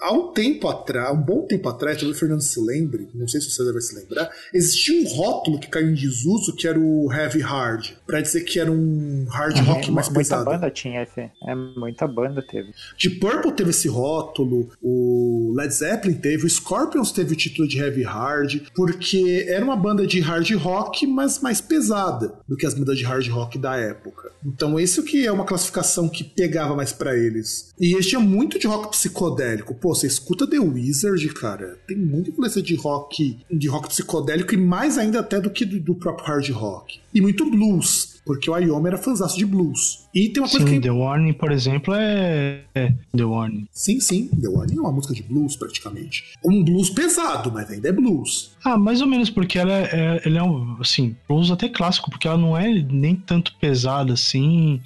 [0.00, 3.40] há um tempo atrás, um bom tempo atrás, talvez o Fernando se lembre, não sei
[3.40, 7.12] se você deve se lembrar, existia um rótulo que caiu em desuso que era o
[7.12, 10.44] Heavy Hard, para dizer que era um hard rock mais muita pesado.
[10.44, 12.72] Muita banda tinha esse, é, muita banda teve.
[12.96, 17.78] De Purple teve esse rótulo, o Led Zeppelin teve, o Scorpions teve o título de
[17.78, 22.74] Heavy Hard, porque era uma banda de hard rock, mas mais pesada do que as
[22.74, 24.30] bandas de hard rock da época.
[24.44, 27.74] Então isso que é uma classificação que pegava mais para eles.
[27.78, 32.30] E eles tinham muito de rock psicodélico pô, você escuta The Wizard, cara, tem muita
[32.30, 36.26] influência de rock, de rock psicodélico e mais ainda até do que do, do próprio
[36.26, 36.98] hard rock.
[37.14, 40.08] E muito blues, porque o Ioma era fãzaço de blues.
[40.12, 40.80] E tem uma coisa sim, que.
[40.80, 42.64] The Warning, por exemplo, é...
[42.74, 42.92] é.
[43.16, 43.68] The Warning.
[43.70, 44.26] Sim, sim.
[44.26, 46.24] The Warning é uma música de blues, praticamente.
[46.44, 48.56] Um blues pesado, mas ainda é blues.
[48.64, 52.10] Ah, mais ou menos, porque ela é, é ela é um, assim, blues até clássico,
[52.10, 54.80] porque ela não é nem tanto pesada assim.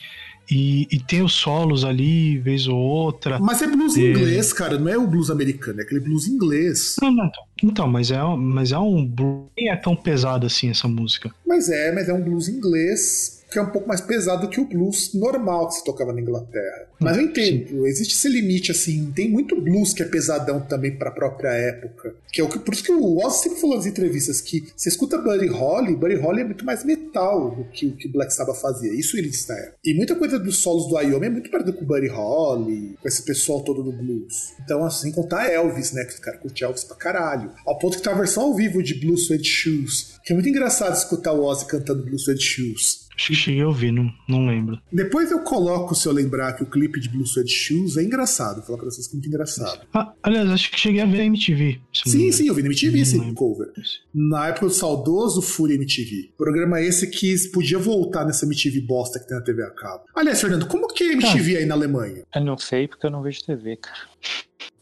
[0.51, 3.39] E, e, tem os solos ali, vez ou outra.
[3.39, 4.11] Mas é blues e...
[4.11, 6.97] inglês, cara, não é o blues americano, é aquele blues inglês.
[7.01, 9.45] Não, não, então, então mas é, mas é um blues.
[9.57, 11.31] Nem é tão pesado assim essa música.
[11.47, 14.65] Mas é, mas é um blues inglês que é um pouco mais pesado que o
[14.65, 16.89] blues normal que se tocava na Inglaterra.
[17.01, 21.09] Mas eu entendo, existe esse limite, assim, tem muito blues que é pesadão também para
[21.09, 22.15] a própria época.
[22.31, 24.89] Que é o que, por isso que o Oz sempre falou nas entrevistas que você
[24.89, 28.61] escuta Buddy Holly, Buddy Holly é muito mais metal do que o que Black Sabbath
[28.61, 28.93] fazia.
[28.93, 29.57] Isso ele está.
[29.85, 33.09] E muita coisa dos solos do Iommi é muito parecido com o Buddy Holly, com
[33.09, 34.53] esse pessoal todo do blues.
[34.63, 36.05] Então, assim, contar Elvis, né?
[36.05, 37.51] Que o cara curte Elvis pra caralho.
[37.67, 40.49] Ao ponto que tá a versão ao vivo de Blue Suede Shoes, que é muito
[40.49, 43.10] engraçado escutar o Ozzy cantando Blue Suede Shoes.
[43.21, 44.81] Acho que cheguei a ouvir, não, não lembro.
[44.91, 48.57] Depois eu coloco, se eu lembrar, que o clipe de Blue Suede Shoes é engraçado.
[48.57, 49.87] Vou falar pra vocês que é muito engraçado.
[49.93, 51.83] Ah, aliás, acho que cheguei a ver a MTV.
[51.93, 53.35] Sim, sim, eu vi na MTV Não esse lembro.
[53.35, 53.73] cover.
[54.15, 56.31] Na época do saudoso Fúria MTV.
[56.39, 60.05] Programa esse que podia voltar nessa MTV bosta que tem na TV a cabo.
[60.15, 62.23] Aliás, Fernando, como que é MTV aí na Alemanha?
[62.35, 63.99] Eu não sei porque eu não vejo TV, cara.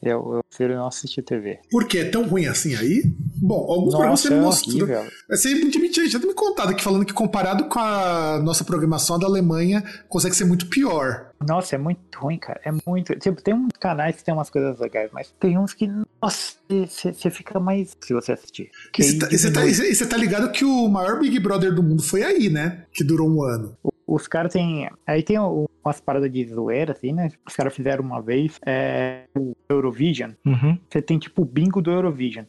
[0.02, 1.58] Eu, eu prefiro não assistir TV.
[1.70, 3.02] Por que é tão ruim assim aí?
[3.36, 4.82] Bom, alguns programas você Nossa, me é mostrou.
[4.82, 5.12] horrível.
[5.28, 9.18] Você já, já tem me contado aqui falando que comparado com a nossa programação a
[9.18, 11.27] da Alemanha, consegue ser muito pior.
[11.46, 12.60] Nossa, é muito ruim, cara.
[12.64, 13.14] É muito.
[13.18, 15.88] Tipo, tem uns canais que tem umas coisas legais, mas tem uns que.
[16.20, 17.96] Nossa, você fica mais.
[18.00, 18.70] Se você assistir.
[18.98, 19.28] E você tá,
[19.60, 22.84] tá- tá ligado que o maior Big Brother do mundo foi aí, né?
[22.92, 23.76] Que durou um ano.
[24.06, 24.90] Os caras têm.
[25.06, 27.30] Aí tem umas paradas de zoeira, assim, né?
[27.46, 30.32] Os caras fizeram uma vez é, o Eurovision.
[30.44, 30.78] Uhum.
[30.90, 32.44] Você tem tipo o bingo do Eurovision.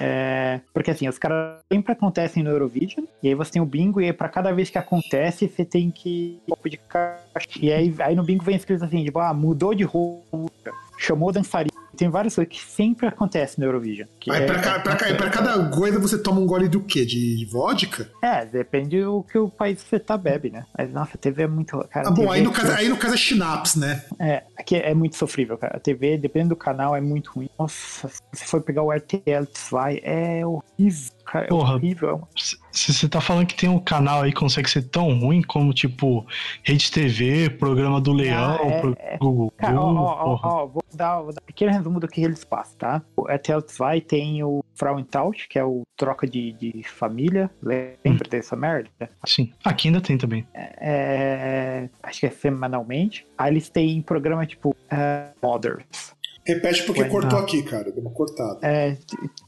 [0.00, 4.00] É, porque assim, os caras sempre acontecem no Eurovision, e aí você tem o bingo,
[4.00, 7.48] e aí pra cada vez que acontece, você tem que de caixa.
[7.60, 11.87] E aí, aí no bingo vem escrito assim, tipo, ah, mudou de roupa, chamou dançarina.
[11.98, 14.06] Tem várias coisas que sempre acontecem no Eurovision.
[14.20, 16.80] Que Aí é, pra, ca- pra ca- pra cada coisa você toma um gole do
[16.80, 17.04] quê?
[17.04, 18.08] De, vodka?
[18.22, 20.64] é, depende do que o país que você tá bebe, né?
[20.76, 21.76] Mas nossa, a TV é muito.
[21.90, 24.02] Cara, Ah, bom, aí no, caso, aí no caso é Schnapps, né?
[24.18, 25.76] É, aqui é muito sofrível, cara.
[25.76, 27.48] A TV, dependendo do canal, é muito ruim.
[27.58, 31.44] Nossa, se você for pegar o RTL vai, é horrível, cara.
[31.46, 31.74] É Porra.
[31.74, 32.26] horrível.
[32.36, 35.72] Se você tá falando que tem um canal aí que consegue ser tão ruim como,
[35.72, 36.26] tipo,
[36.62, 39.16] Rede TV, Programa do Leão, Ah, é- pro é.
[39.18, 39.52] Google.
[39.56, 42.76] Cara, ó, ó, ó, vou, dar, vou dar um pequeno resumo do que eles passam,
[42.78, 43.02] tá?
[43.16, 47.50] O RTL 2 tem o Frauentausch, que é o troca de, de família.
[47.62, 48.88] Lembra dessa merda?
[49.26, 50.46] Sim, aqui ainda tem também.
[50.54, 53.26] É, acho que é semanalmente.
[53.36, 56.16] Aí eles têm programa tipo é, Mothers.
[56.48, 57.42] Repete porque cortou ah.
[57.42, 57.92] aqui, cara.
[57.92, 58.58] Deu uma cortada.
[58.62, 58.96] É,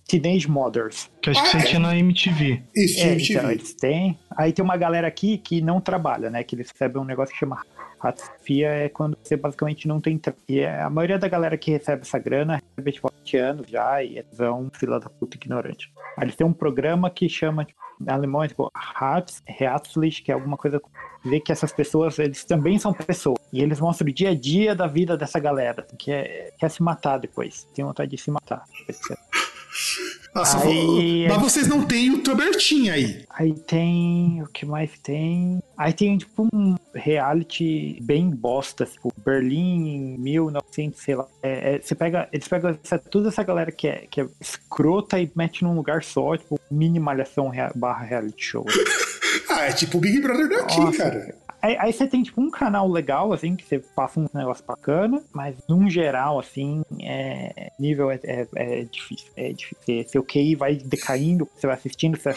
[0.07, 1.11] Teenage Mothers.
[1.23, 2.63] Que acho que Ah, você tinha na MTV.
[2.77, 3.33] Isso, É, MTV.
[3.39, 4.19] então, eles têm.
[4.37, 6.45] Aí tem uma galera aqui que não trabalha, né?
[6.45, 7.63] Que eles recebem um negócio que chama
[7.99, 10.17] ratofia, é quando você basicamente não tem.
[10.19, 13.67] tra- E é- a maioria da galera que recebe essa grana recebe tipo 20 anos
[13.69, 15.93] já e é um fila da puta ignorante.
[16.17, 20.35] Aí eles têm um programa que chama, tipo, alemão é tipo Hartz, Herzlich, que é
[20.35, 20.81] alguma coisa
[21.25, 23.39] ver que essas pessoas, eles também são pessoas.
[23.53, 26.83] E eles mostram o dia a dia da vida dessa galera, que é, quer se
[26.83, 27.65] matar depois.
[27.75, 28.65] Tem vontade de se matar.
[28.65, 29.17] Ah,
[30.45, 33.25] só Aí- Mas vocês não têm o Trabertin aí.
[33.31, 34.43] Aí tem.
[34.43, 35.61] O que mais tem?
[35.77, 41.27] Aí tem, tipo, um reality bem bosta, tipo, Berlim em 1900, sei lá.
[41.43, 42.29] É, é, você pega.
[42.33, 46.03] Eles pegam essa- toda essa galera que é, que é escrota e mete num lugar
[46.05, 48.65] só, tipo, mini malhação rea- barra reality show.
[49.49, 51.35] Ah, é tipo o Big Brother daqui, Nossa, cara.
[51.63, 55.23] Aí, aí você tem, tipo, um canal legal, assim, que você passa um negócio bacana,
[55.33, 59.31] mas, num geral, assim, é, nível é, é, é difícil.
[59.37, 60.09] É difícil.
[60.09, 62.35] Seu QI vai decaindo, você vai assistindo, você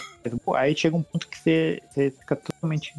[0.55, 2.35] aí chega um ponto que você, você fica
[2.67, 2.93] totalmente...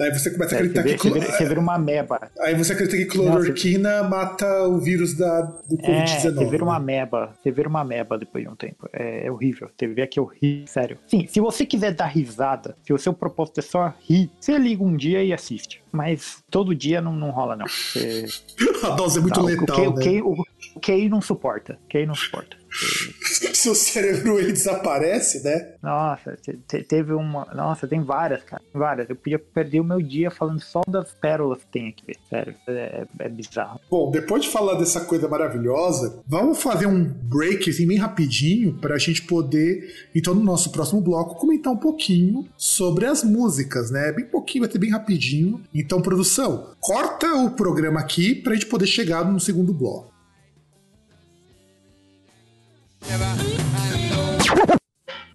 [0.00, 1.08] Aí você começa a É, acreditar você, vê- que.
[1.08, 2.30] você vira, você vira uma meba.
[2.40, 6.34] Aí você acredita que clororquina mata o vírus da, do É, Covid-19.
[6.34, 6.84] você vira uma né?
[6.86, 7.32] meba.
[7.42, 8.88] Você vira uma meba depois de um tempo.
[8.92, 9.68] É, é horrível.
[9.76, 10.66] TV aqui é horrível.
[10.66, 10.98] Sério.
[11.06, 14.82] Sim, se você quiser dar risada, se o seu propósito é só rir, você liga
[14.82, 15.82] um dia e assiste.
[15.92, 17.66] Mas todo dia não, não rola, não.
[17.66, 18.26] Você,
[18.82, 20.02] A dose é muito não, letal, o, né?
[20.02, 20.32] QI, o,
[20.74, 21.78] o QI não suporta.
[21.84, 22.56] O QI não suporta.
[23.52, 25.74] Seu cérebro ele desaparece, né?
[25.82, 27.44] Nossa, te- te- teve uma.
[27.52, 28.62] Nossa, tem várias, cara.
[28.72, 29.10] Várias.
[29.10, 32.14] Eu podia perder o meu dia falando só das pérolas que tem aqui.
[32.28, 32.54] Sério.
[32.68, 33.80] É, é bizarro.
[33.90, 38.94] Bom, depois de falar dessa coisa maravilhosa, vamos fazer um break assim, bem rapidinho para
[38.94, 44.12] a gente poder, então, no nosso próximo bloco, comentar um pouquinho sobre as músicas, né?
[44.12, 45.60] Bem pouquinho, vai ter bem rapidinho.
[45.80, 50.12] Então, produção, corta o programa aqui para a gente poder chegar no segundo bloco.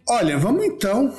[0.08, 1.12] Olha, vamos então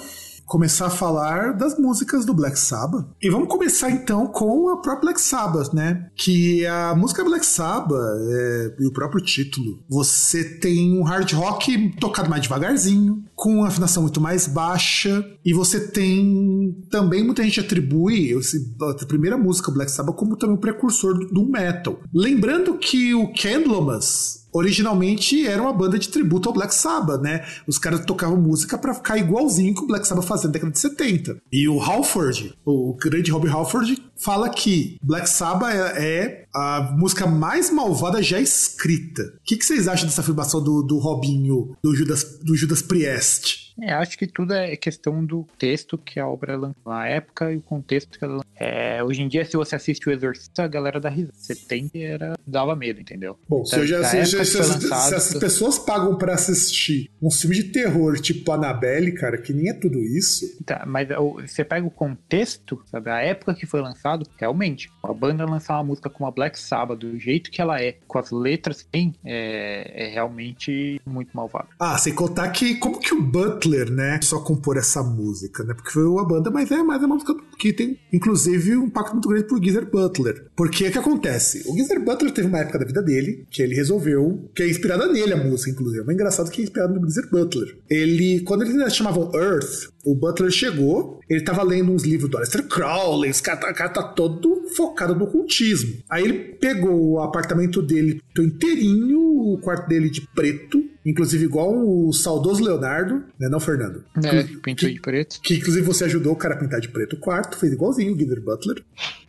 [0.46, 3.04] começar a falar das músicas do Black Sabbath.
[3.20, 6.08] E vamos começar então com a própria Black Sabbath, né?
[6.14, 11.96] Que a música Black Sabbath é, e o próprio título, você tem um hard rock
[12.00, 17.60] tocado mais devagarzinho, com uma afinação muito mais baixa, e você tem também muita gente
[17.60, 22.00] atribui esse, a primeira música Black Sabbath como também o precursor do, do metal.
[22.14, 27.44] Lembrando que o Candlemas originalmente era uma banda de tributo ao Black Sabbath, né?
[27.66, 30.78] Os caras tocavam música para ficar igualzinho que o Black Sabbath fazia na década de
[30.78, 31.36] 70.
[31.52, 37.26] E o Halford, o grande Rob Halford, fala que Black Sabbath é, é a música
[37.26, 39.22] mais malvada já escrita.
[39.22, 43.65] O que, que vocês acham dessa afirmação do, do Robinho, do Judas, do Judas Priest?
[43.80, 47.56] É, acho que tudo é questão do texto que a obra lançou na época e
[47.56, 50.98] o contexto que ela é, Hoje em dia, se você assiste o Exorcista, a galera
[50.98, 51.34] dá risada.
[51.36, 53.38] Você tem que era dava medo, entendeu?
[53.48, 57.30] Bom, se, eu já, se, se, se, lançado, se, as pessoas pagam para assistir um
[57.30, 60.46] filme de terror tipo Annabelle, cara, que nem é tudo isso.
[60.64, 61.08] Tá, mas
[61.42, 63.10] você pega o contexto, sabe?
[63.10, 66.98] A época que foi lançado, realmente, a banda lançar uma música como a Black Sabbath,
[66.98, 71.68] do jeito que ela é, com as letras que tem, é, é realmente muito malvado.
[71.78, 75.74] Ah, sem contar que como que o Butler, né, só compor essa música, né?
[75.74, 79.28] Porque foi uma banda, mas é mais uma música que tem, inclusive, um impacto muito
[79.28, 80.46] grande pro Geezer Butler.
[80.56, 81.62] Porque o que acontece?
[81.66, 85.10] O Geezer Butler teve uma época da vida dele que ele resolveu, que é inspirada
[85.10, 86.04] nele a música, inclusive.
[86.08, 87.76] É engraçado que é inspirado no Geezer Butler.
[87.88, 92.62] Ele, quando eles chamavam Earth, o Butler chegou, ele tava lendo uns livros do Aleister
[92.68, 95.96] Crowley, esse cara, tá, cara tá todo focado no cultismo.
[96.08, 102.12] Aí ele pegou o apartamento dele inteirinho, o quarto dele de preto, inclusive igual o
[102.12, 104.04] saudoso Leonardo, né, não, Fernando?
[104.24, 105.40] É, pintou de preto.
[105.42, 108.16] Que inclusive você ajudou o cara a pintar de preto o quarto, fez igualzinho o
[108.16, 108.82] Guider Butler.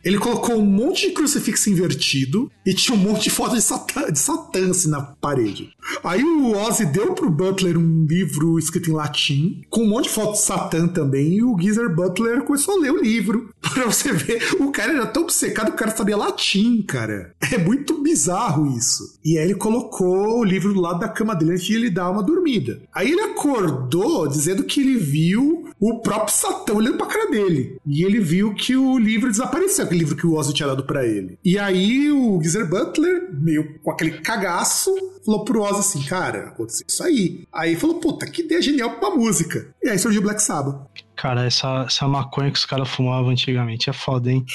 [0.04, 4.12] Ele colocou um monte de crucifixo invertido e tinha um monte de foto de Satã,
[4.12, 5.70] de Satã assim, na parede.
[6.04, 10.12] Aí o Ozzy deu pro Butler um livro escrito em latim, com um monte de
[10.12, 13.50] foto de Satã também, e o Geezer Butler começou a ler o livro.
[13.74, 17.34] Pra você ver, o cara era tão obcecado que o cara sabia latim, cara.
[17.52, 19.18] É muito bizarro isso.
[19.24, 22.10] E aí ele colocou o livro do lado da cama dele antes de ele dar
[22.10, 22.82] uma dormida.
[22.94, 27.78] Aí ele acordou dizendo que ele viu o próprio Satã olhando pra cara dele.
[27.86, 31.06] E ele viu que o livro desapareceu, aquele livro que o Ozzy tinha dado para
[31.06, 31.38] ele.
[31.44, 34.94] E aí o Geezer Butler, meio com aquele cagaço,
[35.26, 37.44] falou pro Ozzy assim, cara, aconteceu isso aí.
[37.54, 39.68] Aí falou, puta, que ideia genial pra música.
[39.84, 40.90] E aí surgiu Black Sabbath sábado.
[41.18, 44.46] Cara, essa, essa maconha que os caras fumavam antigamente é foda, hein?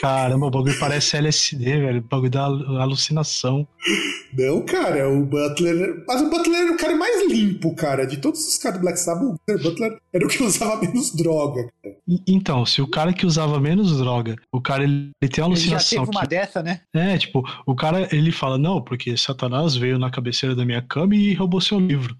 [0.00, 1.98] Caramba, o bagulho parece LSD, velho.
[1.98, 3.66] O bagulho da alucinação.
[4.32, 6.04] Não, cara, o Butler.
[6.06, 8.06] Mas o Butler era o cara mais limpo, cara.
[8.06, 11.68] De todos os caras do Black Sabbath, o Butler era o que usava menos droga.
[11.82, 11.96] Cara.
[12.26, 15.98] Então, se o cara que usava menos droga, o cara ele, ele tem uma alucinação.
[15.98, 16.28] Ele já teve uma que...
[16.28, 16.80] dessa, né?
[16.94, 21.16] É, tipo, o cara ele fala: Não, porque Satanás veio na cabeceira da minha cama
[21.16, 22.16] e roubou seu livro.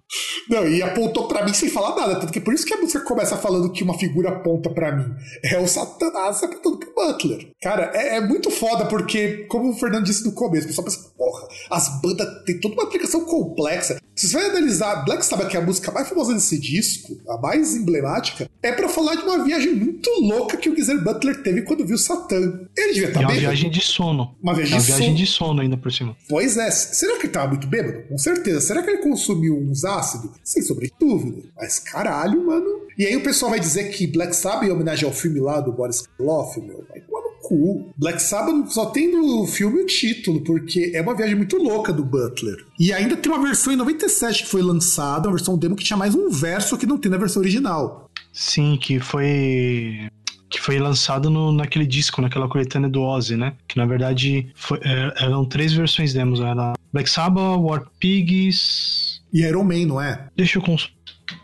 [0.48, 2.16] Não, e apontou para mim sem falar nada.
[2.18, 5.14] Tanto que por isso que a música começa falando que uma figura aponta para mim.
[5.42, 7.50] É o Satanás apontando pro Butler.
[7.62, 11.10] Cara, é, é, muito foda porque, como o Fernando disse no começo, o pessoal pensa,
[11.16, 13.98] porra, as bandas têm toda uma aplicação complexa.
[14.14, 17.38] Se você vai analisar Black Sabbath, que é a música mais famosa desse disco, a
[17.38, 21.62] mais emblemática, é para falar de uma viagem muito louca que o Geezer Butler teve
[21.62, 22.36] quando viu Satã.
[22.76, 24.36] Ele devia estar tá é uma viagem de sono.
[24.42, 25.18] Uma viagem, uma de, viagem sono.
[25.18, 26.16] de sono ainda por cima.
[26.28, 26.70] Pois é.
[26.70, 28.08] Será que ele tava muito bêbado?
[28.08, 28.60] Com certeza.
[28.60, 30.32] Será que ele consumiu uns ácidos?
[30.42, 31.48] Sem sobre dúvida.
[31.56, 32.87] Mas caralho, mano.
[32.98, 35.72] E aí o pessoal vai dizer que Black Sabbath é homenagem ao filme lá do
[35.72, 36.84] Boris Karloff, meu.
[36.88, 37.00] Vai
[37.48, 37.92] cu.
[37.96, 42.04] Black Sabbath só tem no filme o título, porque é uma viagem muito louca do
[42.04, 42.56] Butler.
[42.78, 45.96] E ainda tem uma versão em 97 que foi lançada, uma versão demo que tinha
[45.96, 48.10] mais um verso que não tem na versão original.
[48.32, 50.08] Sim, que foi
[50.50, 53.52] que foi lançado no, naquele disco, naquela coletânea do Ozzy, né?
[53.66, 59.42] Que na verdade foi, é, eram três versões demos, era Black Sabbath, War Pigs e
[59.42, 60.26] Iron Man, não é?
[60.34, 60.97] Deixa eu consultar.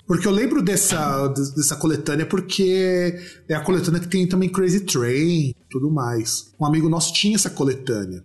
[0.07, 5.55] Porque eu lembro dessa, dessa coletânea porque é a coletânea que tem também Crazy Train
[5.75, 6.53] tudo mais.
[6.61, 8.23] Um amigo nosso tinha essa coletânea.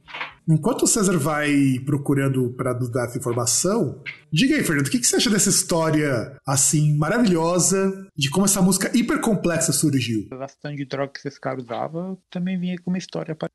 [0.49, 4.01] Enquanto o César vai procurando para nos dar essa informação,
[4.33, 8.59] diga aí, Fernando, o que, que você acha dessa história assim maravilhosa de como essa
[8.59, 10.27] música hiper complexa surgiu?
[10.29, 13.51] Bastante de droga que esse cara usava também vinha com uma história para.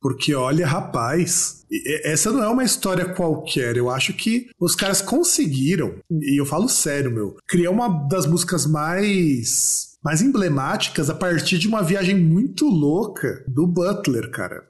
[0.00, 1.66] Porque olha, rapaz,
[2.04, 3.76] essa não é uma história qualquer.
[3.76, 8.64] Eu acho que os caras conseguiram, e eu falo sério, meu, criar uma das músicas
[8.64, 14.66] mais mais emblemáticas a partir de uma viagem muito louca do Butler, cara.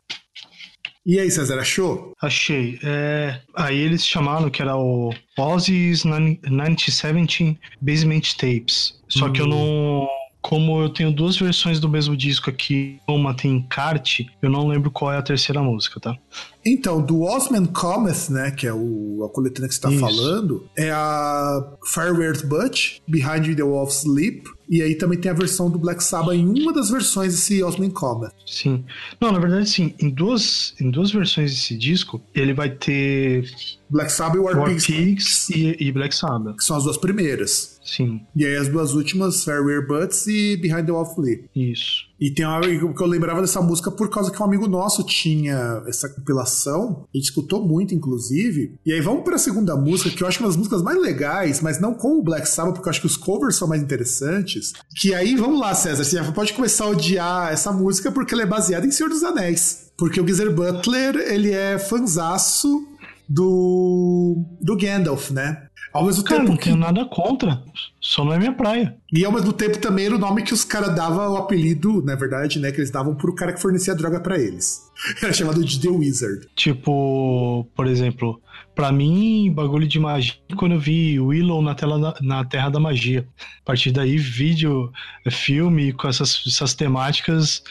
[1.05, 2.13] E aí, César, achou?
[2.21, 2.79] Achei.
[2.85, 3.41] É...
[3.57, 9.01] Aí eles chamaram que era o Ozzy's 1917 Basement Tapes.
[9.09, 9.33] Só hum.
[9.33, 9.49] que eu hum.
[9.49, 10.09] não
[10.43, 14.91] como eu tenho duas versões do mesmo disco aqui, uma tem encarte, eu não lembro
[14.91, 16.17] qual é a terceira música, tá?
[16.65, 20.01] Então, do Osman Cometh, né, que é o, a coletânea que você tá Isso.
[20.01, 25.35] falando, é a Fireworth Butch, Behind the Wall of Sleep, e aí também tem a
[25.35, 28.31] versão do Black Sabbath em uma das versões desse Osman Cometh.
[28.47, 28.85] Sim.
[29.21, 33.51] Não, na verdade, sim, em duas, em duas versões desse disco, ele vai ter
[33.89, 36.57] Black Sabbath e War, War Pigs, Pigs e, e, Black Sabbath.
[36.57, 37.81] Que são as duas primeiras.
[37.85, 38.21] Sim.
[38.37, 41.49] E aí as duas últimas, Fairwear Butts e Behind the Wall Sleep.
[41.57, 42.10] Isso.
[42.21, 45.83] E tem uma, que eu lembrava dessa música por causa que um amigo nosso tinha
[45.87, 48.79] essa compilação, a gente escutou muito, inclusive.
[48.85, 51.63] E aí vamos para a segunda música, que eu acho uma das músicas mais legais,
[51.63, 54.75] mas não com o Black Sabbath, porque eu acho que os covers são mais interessantes.
[54.95, 58.43] Que aí, vamos lá, César, você já pode começar a odiar essa música porque ela
[58.43, 59.91] é baseada em Senhor dos Anéis.
[59.97, 62.87] Porque o Geezer Butler, ele é fanzaço
[63.31, 65.69] do, do Gandalf, né?
[65.93, 66.65] Ao mesmo Cara, tempo não que...
[66.65, 67.63] tenho nada contra.
[68.01, 68.97] Só não é minha praia.
[69.13, 72.15] E ao mesmo tempo também era o nome que os caras davam o apelido, na
[72.15, 72.71] verdade, né?
[72.71, 74.89] Que eles davam pro cara que fornecia droga para eles.
[75.23, 76.47] Era chamado de The Wizard.
[76.55, 78.41] Tipo, por exemplo,
[78.75, 82.79] pra mim, bagulho de magia, quando eu vi Willow na, tela da- na Terra da
[82.79, 83.27] Magia.
[83.63, 84.91] A partir daí, vídeo,
[85.31, 87.63] filme com essas, essas temáticas.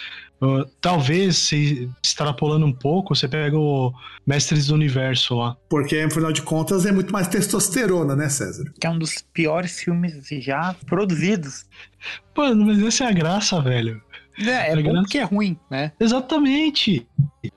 [0.41, 3.93] Uh, talvez, se extrapolando um pouco, você pega o
[4.25, 5.57] Mestres do Universo lá.
[5.69, 8.71] Porque, afinal de contas, é muito mais testosterona, né, César?
[8.79, 11.65] Que é um dos piores filmes já produzidos.
[12.35, 14.01] Mano, mas essa é a graça, velho.
[14.39, 15.01] É, é Tá bom ligado?
[15.01, 15.91] porque é ruim, né?
[15.99, 17.05] Exatamente.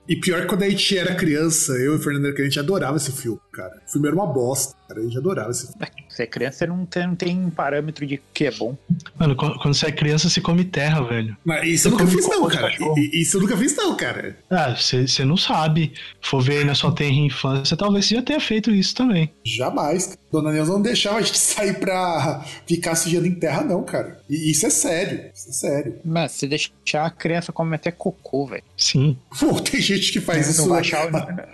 [0.08, 2.96] E pior que quando a gente era criança, eu e o Fernando, a gente adorava
[2.96, 3.80] esse filme, cara.
[3.86, 5.00] O filme era uma bosta, cara.
[5.00, 5.86] A gente adorava esse filme.
[6.08, 8.76] Você é criança, você não tem, não tem parâmetro de que é bom.
[9.18, 11.36] Mano, quando você é criança, você come terra, velho.
[11.44, 12.72] Mas isso eu Eu nunca fiz, não, cara.
[13.12, 14.36] Isso eu nunca fiz, não, cara.
[14.50, 15.92] Ah, você você não sabe.
[16.20, 19.32] For ver aí na sua tenra infância, talvez você já tenha feito isso também.
[19.44, 20.16] Jamais.
[20.30, 24.20] Dona Neuza não deixava a gente sair pra ficar sujando em terra, não, cara.
[24.28, 25.30] E isso é sério.
[25.34, 25.94] Isso é sério.
[26.04, 28.62] Mas se deixar a criança come até cocô, velho.
[28.76, 29.16] Sim.
[29.38, 30.80] Pô, tem gente que faz isso a-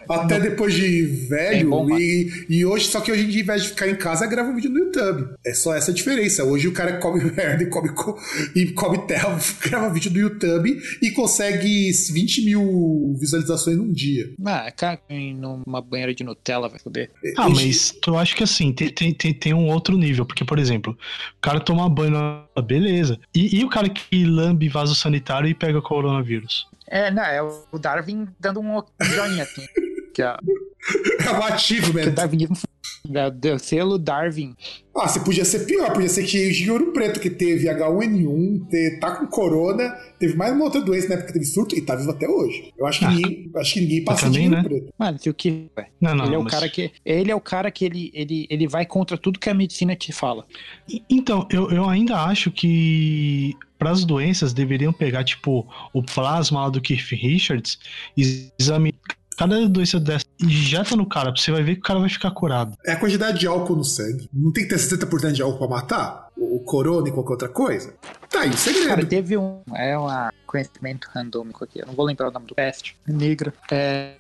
[0.08, 1.60] até depois de velho.
[1.60, 2.00] É bom, mano.
[2.00, 4.50] e, e hoje, só que hoje em dia, ao invés de ficar em casa, grava
[4.50, 5.34] um vídeo no YouTube.
[5.44, 6.44] É só essa a diferença.
[6.44, 8.18] Hoje o cara come merda e come, co-
[8.54, 14.30] e come terra, grava vídeo no YouTube e consegue 20 mil visualizações num dia.
[14.44, 15.00] Ah, cara,
[15.36, 17.10] numa banheira de Nutella vai foder.
[17.36, 20.24] Ah, Hoje- mas eu acho que assim, tem, tem, tem, tem um outro nível.
[20.26, 23.18] Porque, por exemplo, o cara toma banho na beleza.
[23.34, 26.66] E, e o cara que lambe vaso sanitário e pega coronavírus?
[26.90, 29.64] É, não, é o Darwin dando um joinha assim.
[30.14, 30.36] Que é,
[31.26, 32.12] É um ativo, o mesmo.
[32.12, 32.56] darwinismo
[33.14, 34.54] é, do selo Darwin.
[34.96, 38.98] Ah, você podia ser pior, podia ser que de Ouro Preto, que teve H1N1, te-
[39.00, 41.94] tá com corona, teve mais uma outra doença na época que teve surto e tá
[41.94, 42.72] vivo até hoje.
[42.76, 43.10] Eu acho que Ah.
[43.10, 44.68] ninguém, acho que ninguém passa também, de Ouro né?
[44.68, 44.94] Preto.
[44.98, 45.70] Mano, se o que.
[46.00, 46.24] Não, não.
[46.26, 46.90] ele é o mas- cara que.
[47.04, 50.12] Ele é o cara que ele, ele, ele vai contra tudo que a medicina te
[50.12, 50.44] fala.
[51.08, 56.68] Então, eu, eu ainda acho que para as doenças deveriam pegar, tipo, o plasma lá
[56.68, 57.78] do Keith Richards
[58.16, 58.98] e examinar
[59.38, 62.76] cada doença dessa injeta no cara, você vai ver que o cara vai ficar curado.
[62.84, 64.28] É a quantidade de álcool no sangue.
[64.32, 66.28] Não tem que ter 60% de álcool pra matar?
[66.36, 67.94] O corona e qualquer outra coisa?
[68.30, 68.88] Tá aí segredo.
[68.88, 69.60] Cara, teve um.
[69.74, 70.06] É um
[70.46, 71.80] conhecimento randômico aqui.
[71.80, 72.96] Eu não vou lembrar o nome do peste.
[73.06, 73.52] Negra.
[73.70, 74.12] É,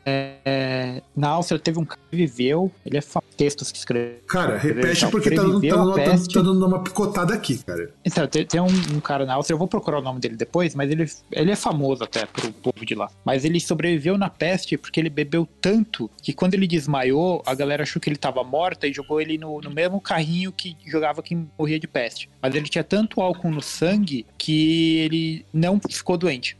[0.44, 2.70] é, na Áustria teve um cara que viveu.
[2.84, 4.18] Ele é fa- textos que escreveu.
[4.26, 6.34] Cara, repete porque tá dando, tá, dando, tá, peste.
[6.34, 7.90] tá dando uma picotada aqui, cara.
[8.04, 10.74] Então, tem, tem um, um cara na Áustria, eu vou procurar o nome dele depois,
[10.74, 13.10] mas ele, ele é famoso até pro povo de lá.
[13.24, 17.82] Mas ele sobreviveu na peste porque ele bebeu tanto que quando ele desmaiou, a galera
[17.82, 21.48] achou que ele tava morta e jogou ele no, no mesmo carrinho que jogava quem
[21.58, 22.28] morria de peste.
[22.42, 26.56] Mas ele tinha tanto álcool no sangue que ele não ficou doente.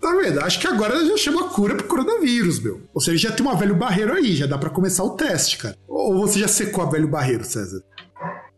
[0.00, 0.40] Tá vendo?
[0.40, 2.80] Acho que agora já chama a cura pro coronavírus, meu.
[2.94, 5.76] Ou seja, já tem uma velho barreiro aí, já dá pra começar o teste, cara.
[5.86, 7.82] Ou você já secou a velho barreiro, César?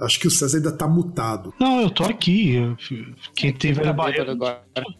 [0.02, 1.54] Acho que o César ainda tá mutado.
[1.58, 2.56] Não, eu tô aqui.
[3.34, 4.36] quem tem velho barreiro.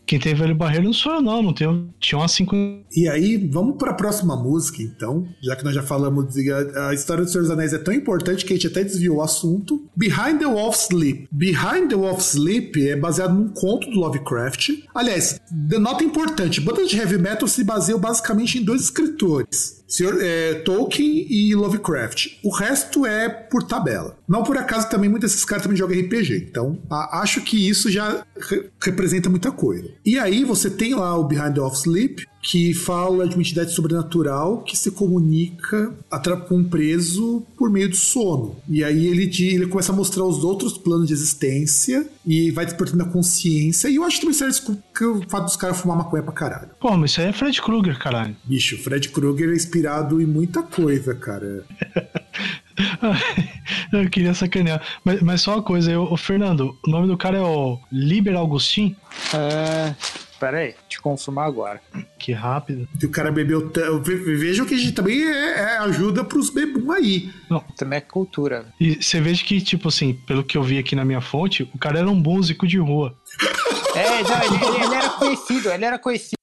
[0.07, 1.43] Quem tem velho barreiro não sou eu, não.
[1.43, 1.93] Não tenho.
[1.99, 2.55] Tinha umas 5.
[2.95, 5.27] E aí, vamos pra próxima música, então.
[5.43, 8.45] Já que nós já falamos de a, história do Senhor dos Anéis é tão importante
[8.45, 9.87] que a gente até desviou o assunto.
[9.97, 11.29] Behind the Wolf's Sleep.
[11.31, 14.70] Behind the Wolf's Sleep é baseado num conto do Lovecraft.
[14.95, 19.83] Aliás, nota importante: bandas de heavy metal se baseiam basicamente em dois escritores.
[19.93, 22.39] Senhor, é, Tolkien e Lovecraft.
[22.43, 24.16] O resto é por tabela.
[24.27, 26.47] Não por acaso também muitos desses caras também jogam RPG.
[26.48, 29.90] Então, a- acho que isso já re- representa muita coisa.
[30.06, 33.73] E aí você tem lá o Behind the Off Sleep, que fala de uma entidade
[33.73, 35.94] sobrenatural que se comunica
[36.48, 38.56] com um preso por meio do sono.
[38.69, 43.05] E aí ele, ele começa a mostrar os outros planos de existência e vai despertando
[43.05, 43.89] a consciência.
[43.89, 44.52] E eu acho também sério
[44.93, 46.70] que o fato dos caras fumar maconha pra caralho.
[46.81, 48.36] Pô, mas isso aí é Fred Krueger, caralho.
[48.44, 51.64] Bicho, Fred Krueger é inspirado em muita coisa, cara.
[53.93, 54.82] eu queria sacanear.
[55.05, 58.36] Mas, mas só uma coisa, eu, o Fernando, o nome do cara é o Liber
[58.36, 58.97] Augustin.
[59.35, 59.94] É,
[60.40, 61.81] pera aí, te confirmar agora.
[62.19, 62.89] Que rápido.
[63.01, 63.70] E o cara bebeu.
[64.05, 67.31] Vejam que a gente também é, é ajuda pros bebum aí.
[67.77, 68.66] Também é cultura.
[68.81, 71.78] E você veja que, tipo assim, pelo que eu vi aqui na minha fonte, o
[71.78, 73.15] cara era um músico de rua.
[73.94, 76.36] É, não, ele- ele era conhecido, ele era conhecido.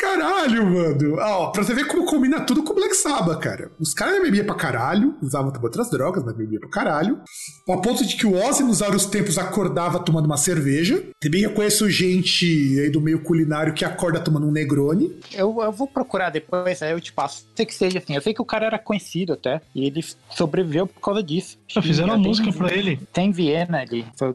[0.00, 1.16] Caralho, mano.
[1.18, 3.70] Ó, pra você ver como combina tudo com o Black Sabbath, cara.
[3.78, 7.20] Os caras bebiam pra caralho, usavam também outras drogas, mas bebiam pra caralho.
[7.68, 11.02] Ao ponto de que o Ozzy, nos vários tempos, acordava tomando uma cerveja.
[11.20, 12.44] Também eu conheço gente
[12.80, 15.14] aí do meio culinário que acorda tomando um Negroni.
[15.34, 17.44] Eu, eu vou procurar depois, aí eu te passo.
[17.54, 18.14] Sei que seja assim.
[18.14, 19.60] Eu sei que o cara era conhecido até.
[19.74, 21.58] E ele sobreviveu por causa disso.
[21.68, 22.98] Só fizeram E uma tem- música pra ele.
[23.12, 24.06] Tem Viena ali.
[24.16, 24.34] Foi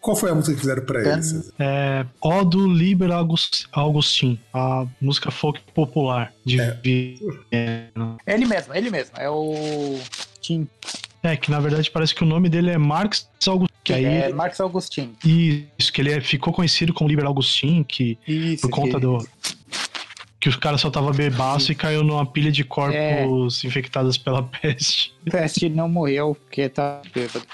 [0.00, 1.22] Qual foi a música que fizeram pra ele?
[1.22, 1.52] César?
[1.58, 6.78] É O do Liber August- Augustin, a música folk popular de É.
[6.82, 8.16] Viena.
[8.26, 9.12] Ele mesmo, ele mesmo.
[9.18, 9.98] É o.
[10.40, 10.66] Tim.
[11.22, 13.74] É, que na verdade parece que o nome dele é Marx Augustin.
[13.82, 15.14] Que aí, É Marcos Augustin.
[15.24, 18.62] Isso, que ele é- ficou conhecido como Liber Augustin, que Isso.
[18.62, 19.28] por conta que- do.
[20.40, 25.12] Que os caras só tava bebaço e caiu numa pilha de corpos infectados pela peste.
[25.24, 27.44] Peste não morreu porque tá bêbado.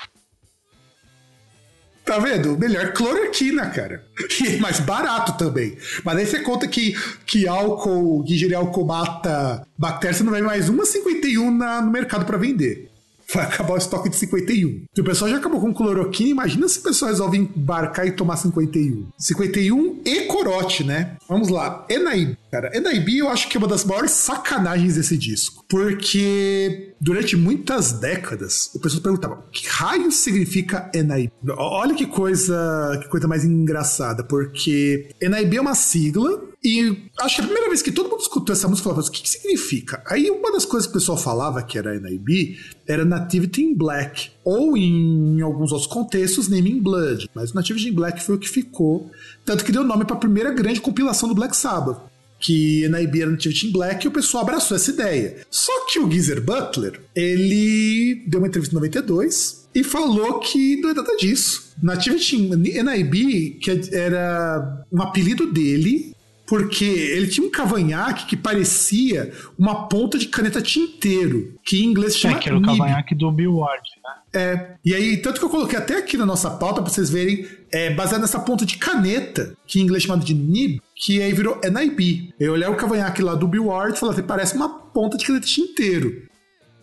[2.05, 2.59] Tá vendo?
[2.59, 4.05] Melhor cloroquina, cara.
[4.45, 5.77] E é mais barato também.
[6.05, 6.95] Mas aí você conta que,
[7.25, 12.27] que álcool, que álcool mata bactérias, você não vai mais uma 51 na, no mercado
[12.27, 12.91] pra vender.
[13.33, 14.85] Vai acabar o estoque de 51.
[14.95, 18.37] Se o pessoal já acabou com cloroquina, imagina se o pessoal resolve embarcar e tomar
[18.37, 19.07] 51.
[19.19, 21.17] 51 e corote, né?
[21.29, 21.85] Vamos lá.
[21.89, 22.77] Enaib, cara.
[22.77, 25.65] Enaib eu acho que é uma das maiores sacanagens desse disco.
[25.69, 31.31] Porque durante muitas décadas, o pessoal perguntava: que raio significa Enaib?
[31.57, 37.43] Olha que coisa, que coisa mais engraçada, porque Enaib é uma sigla e acho que
[37.43, 40.03] a primeira vez que todo mundo escutou essa música, falava, o que, que significa?
[40.07, 44.31] Aí uma das coisas que o pessoal falava que era NIB era Nativity in Black,
[44.43, 47.29] ou em, alguns outros contextos, Name in Blood.
[47.35, 49.11] Mas o Nativity in Black foi o que ficou,
[49.45, 51.99] tanto que deu nome para a primeira grande compilação do Black Sabbath.
[52.41, 55.37] Que NIB era Nativity in Black e o pessoal abraçou essa ideia.
[55.51, 60.91] Só que o Geezer Butler, ele deu uma entrevista em 92 e falou que não
[60.91, 61.75] é nada disso.
[61.83, 66.14] Nativity in NIB, que era um apelido dele,
[66.47, 72.13] porque ele tinha um cavanhaque que parecia uma ponta de caneta tinteiro, que em inglês
[72.15, 74.11] se chama É, que era o cavanhaque do Bill Ward, né?
[74.41, 77.47] É, e aí, tanto que eu coloquei até aqui na nossa pauta pra vocês verem,
[77.73, 81.33] é, baseado nessa ponta de caneta, que em inglês é chamado de nib, que aí
[81.33, 82.35] virou NIB.
[82.39, 85.25] Eu olhei o cavanhaque lá do Bill Ward e falei assim, parece uma ponta de
[85.25, 86.13] caneta tinteiro.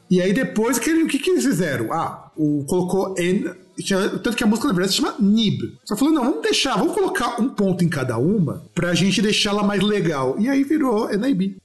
[0.10, 1.94] E aí depois, que, ele- o que, que eles fizeram?
[1.94, 3.52] Ah, o, colocou N,
[3.84, 5.62] tinha- tanto que a música na verdade se chama Nib.
[5.86, 9.52] Só falou, não, vamos deixar, vamos colocar um ponto em cada uma pra gente deixar
[9.52, 10.36] ela mais legal.
[10.40, 11.58] E aí virou NIB.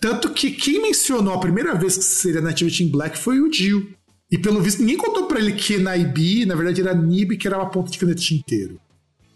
[0.00, 3.88] Tanto que quem mencionou a primeira vez que seria Nativity in Black foi o Jill.
[4.30, 7.56] E pelo visto, ninguém contou pra ele que NIB, na verdade, era Nib, que era
[7.58, 8.78] uma ponta de caneta tinteiro.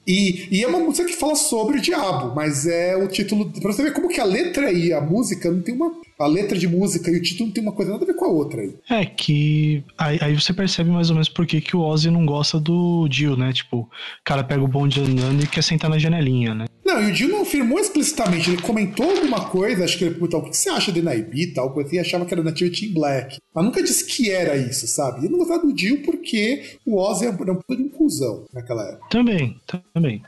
[0.06, 3.50] E, e é uma música que fala sobre o diabo, mas é o título.
[3.60, 5.92] Pra você ver como que a letra e a música não tem uma.
[6.18, 8.24] A letra de música e o título não tem uma coisa nada a ver com
[8.24, 8.74] a outra aí.
[8.90, 12.26] É que aí, aí você percebe mais ou menos por que, que o Ozzy não
[12.26, 13.52] gosta do Jill, né?
[13.52, 13.88] Tipo, o
[14.24, 16.66] cara pega o bonde andando e quer sentar na janelinha, né?
[16.88, 20.40] Não, e o Jill não afirmou explicitamente, ele comentou alguma coisa, acho que ele perguntou
[20.40, 22.86] o que você acha de Naibi e tal, coisa assim, e achava que era Nativity
[22.86, 23.36] in Black.
[23.54, 25.26] Mas nunca disse que era isso, sabe?
[25.26, 28.46] E não gostava do Jill porque o Ozzy era um um puta de um cuzão
[28.54, 29.08] naquela época.
[29.10, 29.60] Também,
[29.92, 30.22] também.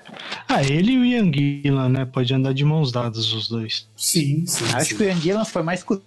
[0.46, 2.04] Ah, ele e o Ian Gillan, né?
[2.04, 3.88] Pode andar de mãos dadas os dois.
[3.96, 4.64] Sim, sim.
[4.74, 4.96] Acho sim.
[4.96, 6.00] que o Ian Gillan foi mais cu...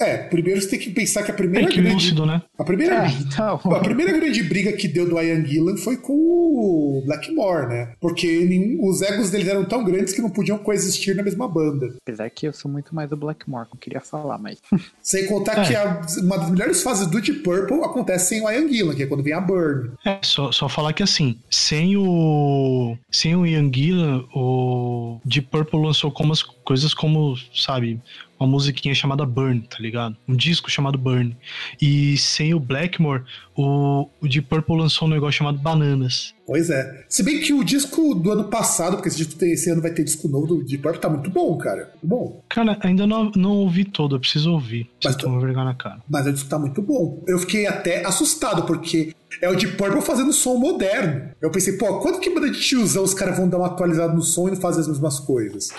[0.00, 1.94] É, primeiro você tem que pensar que a É primeira que grande.
[1.94, 2.42] lúcido, né?
[2.58, 3.54] A primeira, É, então.
[3.72, 7.92] a primeira grande briga que deu do Ian Gillan foi com o Blackmore, né?
[8.00, 11.94] Porque nenhum, os egos deles eram tão grandes que não podiam coexistir na mesma banda.
[12.04, 14.58] Apesar que eu sou muito mais do Blackmore, não queria falar, mas.
[15.00, 15.68] Sem contar É.
[15.68, 19.04] que a- uma das melhores fases do Deep Purple acontece sem o Ian Gillan, que
[19.04, 19.90] é quando vem a Burn.
[20.04, 22.96] É, só, só falar que assim, sem o.
[23.08, 28.00] Sem o Ian Gillan, o Deep Purple lançou como as coisas como, sabe,
[28.42, 30.16] uma musiquinha chamada Burn, tá ligado?
[30.28, 31.36] Um disco chamado Burn.
[31.80, 33.22] E sem o Blackmore,
[33.56, 36.34] o, o Deep Purple lançou um negócio chamado Bananas.
[36.46, 37.04] Pois é.
[37.08, 39.92] Se bem que o disco do ano passado, porque esse, disco tem- esse ano vai
[39.92, 41.90] ter disco novo do Deep Purple, tá muito bom, cara.
[42.02, 42.42] Muito bom.
[42.48, 44.90] Cara, ainda não, não ouvi todo, eu preciso ouvir.
[45.04, 46.00] Mas tomar vergonha na cara.
[46.08, 47.22] Mas o disco tá muito bom.
[47.26, 51.30] Eu fiquei até assustado, porque é o Deep Purple fazendo som moderno.
[51.40, 54.22] Eu pensei, pô, quanto que banda de tiozão os caras vão dar uma atualizada no
[54.22, 55.70] som e não fazer as mesmas coisas?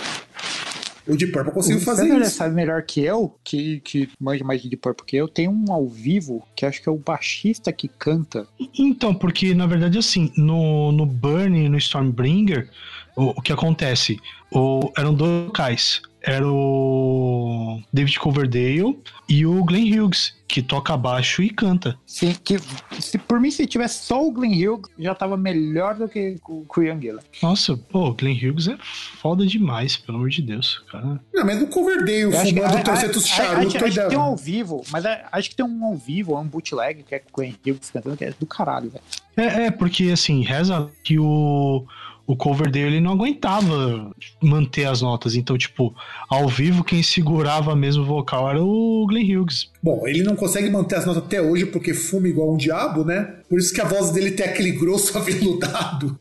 [1.08, 2.38] O Deep Purple conseguiu fazer Você isso.
[2.38, 5.72] sabe melhor que eu, que, que manja mais de Deep Purple que eu, tem um
[5.72, 8.48] ao vivo que acho que é o baixista que canta.
[8.78, 12.70] Então, porque na verdade, assim, no, no Burn e no Stormbringer,
[13.16, 14.20] o, o que acontece?
[14.52, 16.02] O, eram dois vocais.
[16.26, 18.98] Era o David Coverdale
[19.28, 21.98] e o Glenn Hughes, que toca baixo e canta.
[22.06, 22.58] Sim, que
[23.02, 26.64] se, por mim, se tivesse só o Glenn Hughes, já tava melhor do que com
[26.66, 27.20] com o Ian Gillan.
[27.42, 28.78] Nossa, pô, o Glenn Hughes é
[29.20, 31.20] foda demais, pelo amor de Deus, cara.
[31.34, 34.22] Não, mas no Coverdale, fumando a- a- 300 a- charutos acho, acho que tem um
[34.22, 37.20] ao vivo, mas é- acho que tem um ao vivo, é um bootleg que é
[37.20, 39.04] com o Glenn Hughes cantando, que é do caralho, velho.
[39.36, 41.86] É, é, porque assim, reza que o,
[42.26, 45.36] o cover dele não aguentava manter as notas.
[45.36, 45.94] Então, tipo,
[46.30, 49.70] ao vivo, quem segurava mesmo o vocal era o Glenn Hughes.
[49.82, 53.36] Bom, ele não consegue manter as notas até hoje porque fuma igual um diabo, né?
[53.50, 56.18] Por isso que a voz dele tem aquele grosso aveludado.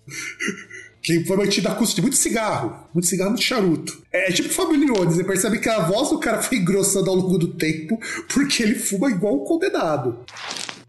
[1.01, 4.03] que foi mantido a custo de muito cigarro, muito cigarro, muito charuto.
[4.13, 4.73] É, é tipo Fábio
[5.05, 7.99] você percebe que a voz do cara foi engrossando ao longo do tempo
[8.33, 10.19] porque ele fuma igual um condenado.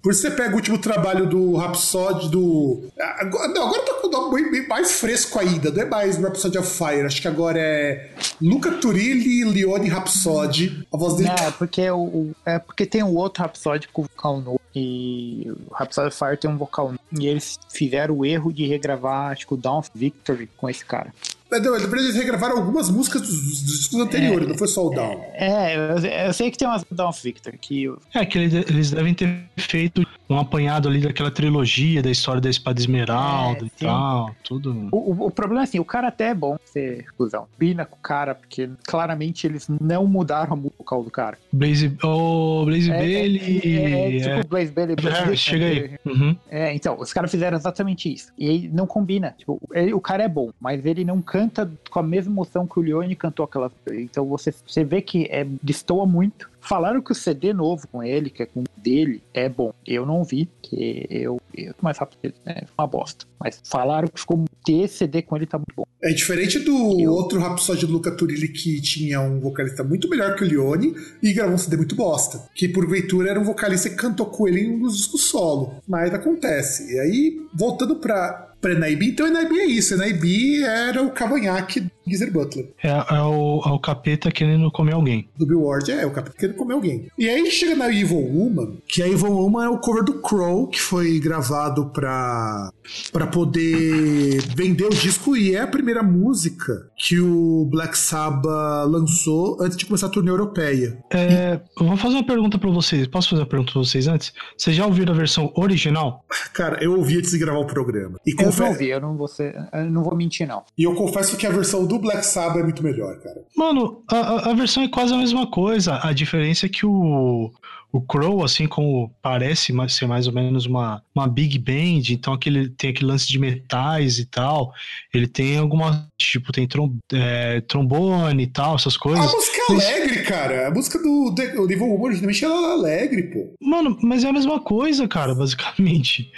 [0.03, 2.91] Por isso você pega o último trabalho do Rhapsody do.
[2.99, 5.71] Agora, não, agora tá com o nome bem mais fresco ainda.
[5.71, 7.05] Não é mais Rhapsody of Fire.
[7.05, 8.09] Acho que agora é
[8.41, 10.85] Luca Turilli e Leone Rhapsody.
[10.93, 11.30] A voz dele.
[11.30, 14.59] É, porque, o, é porque tem um outro Rhapsody com vocal novo.
[14.75, 16.99] E o Rhapsody of Fire tem um vocal novo.
[17.17, 20.84] E eles fizeram o erro de regravar, acho que o Dawn of Victory com esse
[20.84, 21.13] cara.
[21.57, 25.21] Eles regravaram algumas músicas dos, dos discos anteriores, é, não foi só o Down.
[25.34, 27.91] É, eu, eu, sei que tem umas Down Victor que.
[28.13, 32.49] É, que eles, eles, devem ter feito um apanhado ali daquela trilogia da história da
[32.49, 33.85] Espada Esmeralda é, e sim.
[33.85, 34.89] tal, tudo.
[34.91, 37.47] O, o, problema é assim, o cara até é bom ser exclusão.
[37.57, 41.38] Bina com o cara, porque claramente eles não mudaram o vocal do cara.
[41.51, 43.61] Blaze, o Blaze é, Bailey.
[43.64, 44.43] É, é, tipo é.
[44.43, 44.95] Blaze Bailey.
[44.95, 45.91] Blaze chega aí.
[46.05, 46.35] Uhum.
[46.49, 48.31] É, então, os caras fizeram exatamente isso.
[48.38, 49.35] E aí não combina.
[49.38, 52.68] Tipo, ele, o cara é bom, mas ele não canta canta com a mesma emoção
[52.68, 53.72] que o Leone cantou aquela.
[53.91, 56.51] Então você, você vê que é, destoa muito.
[56.60, 59.73] Falaram que o CD novo com ele, que é com dele, é bom.
[59.88, 62.64] Eu não vi, que eu, eu mais rápido, né?
[62.77, 63.26] Uma bosta.
[63.39, 65.84] Mas falaram que ficou ter CD com ele tá muito bom.
[66.01, 67.11] É diferente do eu...
[67.11, 71.34] outro Rhapsody do Luca Turilli que tinha um vocalista muito melhor que o Leone e
[71.34, 72.49] gravou um CD muito bosta.
[72.53, 75.76] Que porventura era um vocalista que cantou com ele em um dos discos solo.
[75.88, 76.93] Mas acontece.
[76.93, 79.10] E aí, voltando pra para Naibi.
[79.10, 79.98] Então, Naibi é isso.
[79.98, 82.69] Naibi era o cavanhaque do Geezer Butler.
[82.81, 85.27] É, é, o, é o capeta querendo comer alguém.
[85.38, 87.07] Do Bill Ward, é, é o capeta querendo comer alguém.
[87.18, 90.68] E aí chega na Evil Woman, que a Evil Woman é o cover do Crow,
[90.68, 92.72] que foi gravado pra,
[93.11, 99.57] pra poder vender o disco e é a primeira música que o Black Sabbath lançou
[99.61, 100.98] antes de começar a turnê europeia.
[101.11, 103.07] É, eu vou fazer uma pergunta para vocês.
[103.07, 104.31] Posso fazer uma pergunta pra vocês antes?
[104.57, 106.23] Vocês já ouviram a versão original?
[106.53, 108.19] Cara, eu ouvi antes de gravar o programa.
[108.26, 110.63] E eu não ouvi, eu não vou, ser, eu não vou mentir, não.
[110.77, 113.43] E eu confesso que a versão do Black Sabbath é muito melhor, cara.
[113.55, 115.99] Mano, a, a versão é quase a mesma coisa.
[116.03, 117.51] A diferença é que o,
[117.93, 122.67] o Crow, assim como parece ser mais ou menos uma, uma big band, então aquele,
[122.69, 124.73] tem aquele lance de metais e tal,
[125.13, 129.23] ele tem alguma, tipo, tem trom, é, trombone e tal, essas coisas.
[129.23, 130.67] A música é alegre, cara.
[130.69, 133.53] A música do, do Evil Woman originalmente ela é alegre, pô.
[133.61, 136.31] Mano, mas é a mesma coisa, cara, basicamente.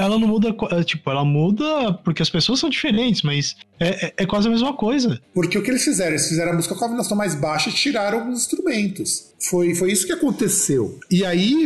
[0.00, 0.52] Ela não muda,
[0.84, 4.72] tipo, ela muda porque as pessoas são diferentes, mas é, é, é quase a mesma
[4.72, 5.20] coisa.
[5.32, 6.10] Porque o que eles fizeram?
[6.10, 9.32] Eles fizeram a música com a afinação mais baixa e tiraram alguns instrumentos.
[9.48, 10.71] Foi, foi isso que aconteceu.
[11.10, 11.64] E aí,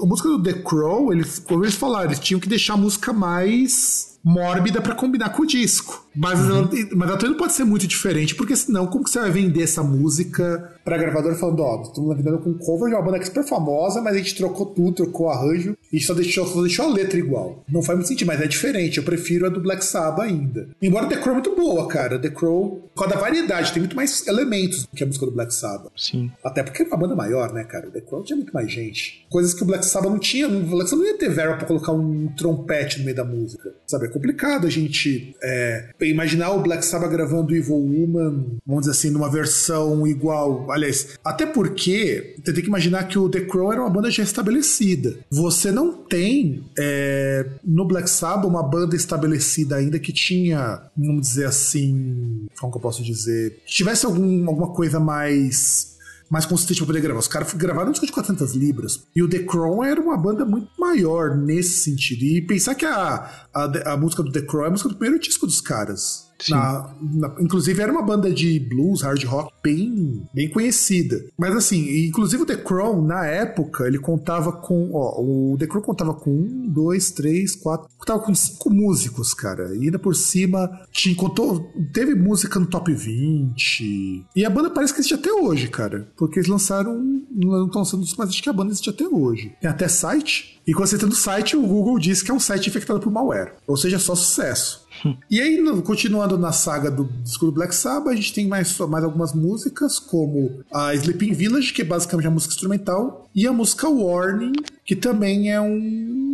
[0.00, 3.12] a música do The Crow, eles, como eles falaram, eles tinham que deixar a música
[3.12, 6.04] mais mórbida para combinar com o disco.
[6.12, 6.46] Mas, uhum.
[6.46, 9.30] ela, mas ela também não pode ser muito diferente, porque senão, como que você vai
[9.30, 13.18] vender essa música pra gravadora falando, ó, oh, estamos vendendo com cover de uma banda
[13.18, 16.60] que é super famosa, mas a gente trocou tudo, trocou arranjo, e só deixou, só
[16.60, 17.64] deixou a letra igual.
[17.68, 18.98] Não faz muito sentido, mas é diferente.
[18.98, 20.68] Eu prefiro a do Black Sabbath ainda.
[20.82, 22.18] Embora The Crow é muito boa, cara.
[22.18, 25.32] The Crow, por causa da variedade, tem muito mais elementos do que a música do
[25.32, 25.92] Black Sabbath.
[25.96, 26.32] Sim.
[26.42, 27.90] Até porque é uma banda maior, né, cara?
[27.90, 29.24] The Crow tinha muito mais gente.
[29.30, 30.48] Coisas que o Black Sabbath não tinha.
[30.48, 33.72] O Black Sabbath não ia ter verba pra colocar um trompete no meio da música.
[33.86, 34.06] Sabe?
[34.16, 39.30] Complicado a gente é, imaginar o Black Sabbath gravando Evil Woman, vamos dizer assim, numa
[39.30, 40.72] versão igual.
[40.72, 44.22] Aliás, até porque você tem que imaginar que o The Crow era uma banda já
[44.22, 45.18] estabelecida.
[45.30, 51.44] Você não tem é, no Black Sabbath uma banda estabelecida ainda que tinha, vamos dizer
[51.44, 55.95] assim, como que eu posso dizer, tivesse algum, alguma coisa mais
[56.30, 57.20] mais consistente pra poder gravar.
[57.20, 59.06] Os caras gravaram um disco de 400 libras.
[59.14, 62.24] E o The Crown era uma banda muito maior nesse sentido.
[62.24, 65.22] E pensar que a, a, a música do The Crow é a música do primeiro
[65.22, 66.25] disco dos caras.
[66.50, 71.24] Na, na, inclusive era uma banda de blues, hard rock bem, bem conhecida.
[71.36, 74.90] Mas assim, inclusive o The Crown, na época, ele contava com.
[74.92, 77.88] Ó, o The Crown contava com um, dois, três, quatro.
[77.98, 79.74] Contava com cinco músicos, cara.
[79.74, 84.26] E ainda por cima tinha, contou, teve música no top 20.
[84.34, 86.08] E a banda parece que existe até hoje, cara.
[86.16, 86.94] Porque eles lançaram.
[87.30, 89.52] Não estão lançando isso, mas acho que a banda existe até hoje.
[89.60, 90.60] Tem até site.
[90.66, 93.12] E quando você entra no site, o Google diz que é um site infectado por
[93.12, 93.54] malware.
[93.66, 94.85] Ou seja, só sucesso.
[95.30, 99.04] e aí, continuando na saga do disco do Black Sabbath, a gente tem mais, mais
[99.04, 103.88] algumas músicas, como a Sleeping Village, que é basicamente a música instrumental, e a música
[103.88, 104.52] Warning,
[104.84, 106.25] que também é um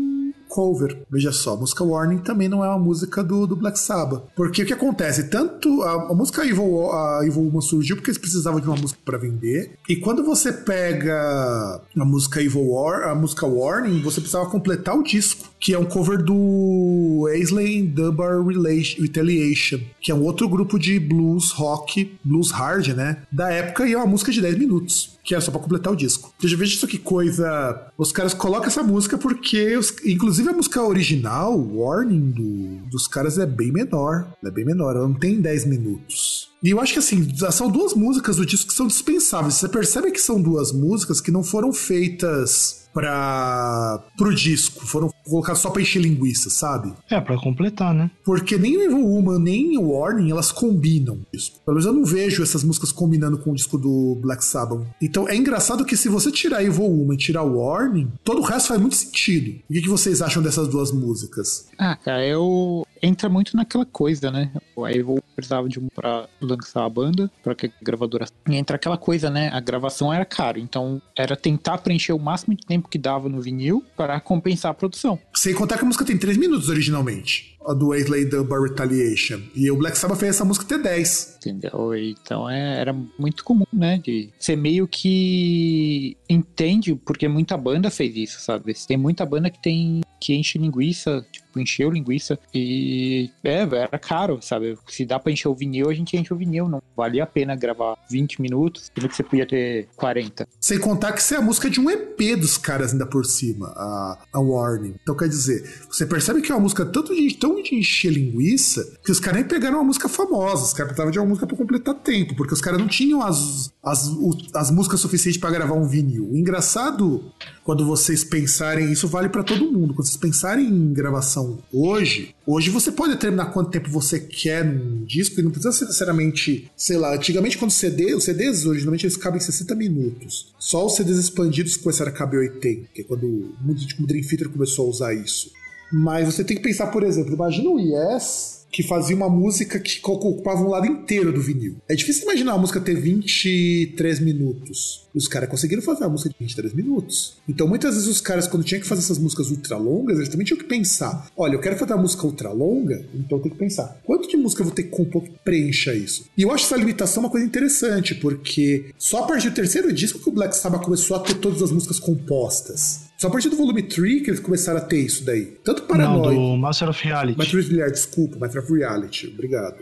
[0.52, 0.98] cover.
[1.10, 4.24] Veja só, a música Warning também não é uma música do, do Black Sabbath.
[4.36, 5.30] Porque o que acontece?
[5.30, 9.00] Tanto a, a música Evil, a Evil Woman surgiu porque eles precisavam de uma música
[9.02, 9.78] para vender.
[9.88, 15.02] E quando você pega a música Evil War, a música Warning, você precisava completar o
[15.02, 21.00] disco, que é um cover do Aisley Dunbar Retaliation, que é um outro grupo de
[21.00, 23.22] blues rock, blues hard, né?
[23.32, 25.96] Da época e é uma música de 10 minutos que era só pra completar o
[25.96, 26.32] disco.
[26.40, 27.88] Veja, veja isso que coisa.
[27.96, 29.94] Os caras colocam essa música porque, os...
[30.04, 32.90] inclusive, a música original, Warning, do...
[32.90, 34.26] dos caras é bem menor.
[34.44, 36.50] É bem menor, ela não tem 10 minutos.
[36.62, 39.54] E eu acho que assim, são duas músicas do disco que são dispensáveis.
[39.54, 45.60] Você percebe que são duas músicas que não foram feitas para pro disco, foram colocadas
[45.60, 46.92] só para encher linguiça, sabe?
[47.10, 48.10] É, para completar, né?
[48.24, 51.52] Porque nem o Evil Woman, nem o Warning, elas combinam isso.
[51.64, 54.86] Pelo menos eu não vejo essas músicas combinando com o disco do Black Sabbath.
[55.00, 58.44] Então é engraçado que se você tirar Evil Woman e tirar o Warning, todo o
[58.44, 59.60] resto faz muito sentido.
[59.68, 61.68] O que, que vocês acham dessas duas músicas?
[61.78, 64.52] Ah, cara, eu entra muito naquela coisa, né?
[64.76, 68.26] O Evil precisava de um pra lançar a banda, pra que a gravadora.
[68.48, 69.50] E entra aquela coisa, né?
[69.52, 73.40] A gravação era cara, então era tentar preencher o máximo de tempo que dava no
[73.40, 75.18] vinil para compensar a produção.
[75.34, 79.40] Sem contar que a música tem 3 minutos originalmente a do Aisley Dunbar Retaliation.
[79.54, 81.38] E o Black Sabbath fez essa música ter 10.
[81.38, 81.94] Entendeu?
[81.94, 83.98] Então é, era muito comum, né?
[83.98, 88.74] De ser meio que entende, porque muita banda fez isso, sabe?
[88.86, 94.38] Tem muita banda que tem que enche linguiça, tipo, encheu linguiça e é, era caro,
[94.40, 94.76] sabe?
[94.88, 97.54] Se dá pra encher o vinil, a gente enche o vinil, não valia a pena
[97.54, 100.48] gravar 20 minutos, sendo que você podia ter 40.
[100.60, 103.68] Sem contar que isso é a música de um EP dos caras ainda por cima,
[103.76, 104.94] a, a Warning.
[105.02, 108.98] Então quer dizer, você percebe que é uma música tanto de, tão de encher linguiça
[109.04, 111.56] que os caras nem pegaram uma música famosa, os caras precisavam de uma música pra
[111.56, 115.74] completar tempo, porque os caras não tinham as, as, o, as músicas suficientes para gravar
[115.74, 116.30] um vinil.
[116.30, 117.32] O engraçado,
[117.64, 121.41] quando vocês pensarem, isso vale para todo mundo, quando vocês pensarem em gravação
[121.72, 125.84] hoje, hoje você pode determinar quanto tempo você quer num disco e não precisa ser
[125.84, 130.52] necessariamente, sei lá, antigamente quando CD, os CDs hoje, normalmente eles cabem 60 minutos.
[130.58, 134.48] Só os CDs expandidos começaram a caber 80, que é quando o tipo, Dream Theater
[134.48, 135.50] começou a usar isso.
[135.92, 140.00] Mas você tem que pensar, por exemplo, imagina o Yes que fazia uma música que
[140.02, 141.76] ocupava um lado inteiro do vinil.
[141.86, 145.06] É difícil imaginar uma música ter 23 minutos.
[145.14, 147.36] Os caras conseguiram fazer uma música de 23 minutos.
[147.46, 150.46] Então, muitas vezes, os caras, quando tinham que fazer essas músicas ultra longas, eles também
[150.46, 153.60] tinham que pensar: olha, eu quero fazer uma música ultra longa, então eu tenho que
[153.60, 156.24] pensar quanto de música eu vou ter que compor que preencha isso.
[156.36, 160.18] E eu acho essa limitação uma coisa interessante, porque só a partir do terceiro disco
[160.18, 163.11] que o Black Sabbath começou a ter todas as músicas compostas.
[163.22, 165.56] Só a partir do volume 3 que eles começaram a ter isso daí.
[165.62, 166.36] Tanto Paranoid.
[166.36, 167.38] Não, do Master of Reality.
[167.38, 169.28] Master of Reality, desculpa, Master of Reality.
[169.28, 169.76] Obrigado.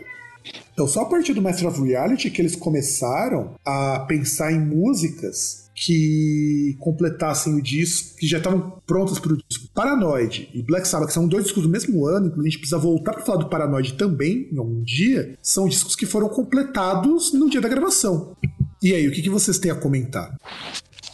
[0.71, 5.71] Então, só a partir do Master of Reality que eles começaram a pensar em músicas
[5.73, 9.67] que completassem o disco, que já estavam prontas para o disco.
[9.73, 12.77] Paranoid e Black Sabbath, que são dois discos do mesmo ano, inclusive a gente precisa
[12.77, 17.49] voltar para falar do Paranoid também, em algum dia, são discos que foram completados no
[17.49, 18.37] dia da gravação.
[18.83, 20.37] E aí, o que, que vocês têm a comentar?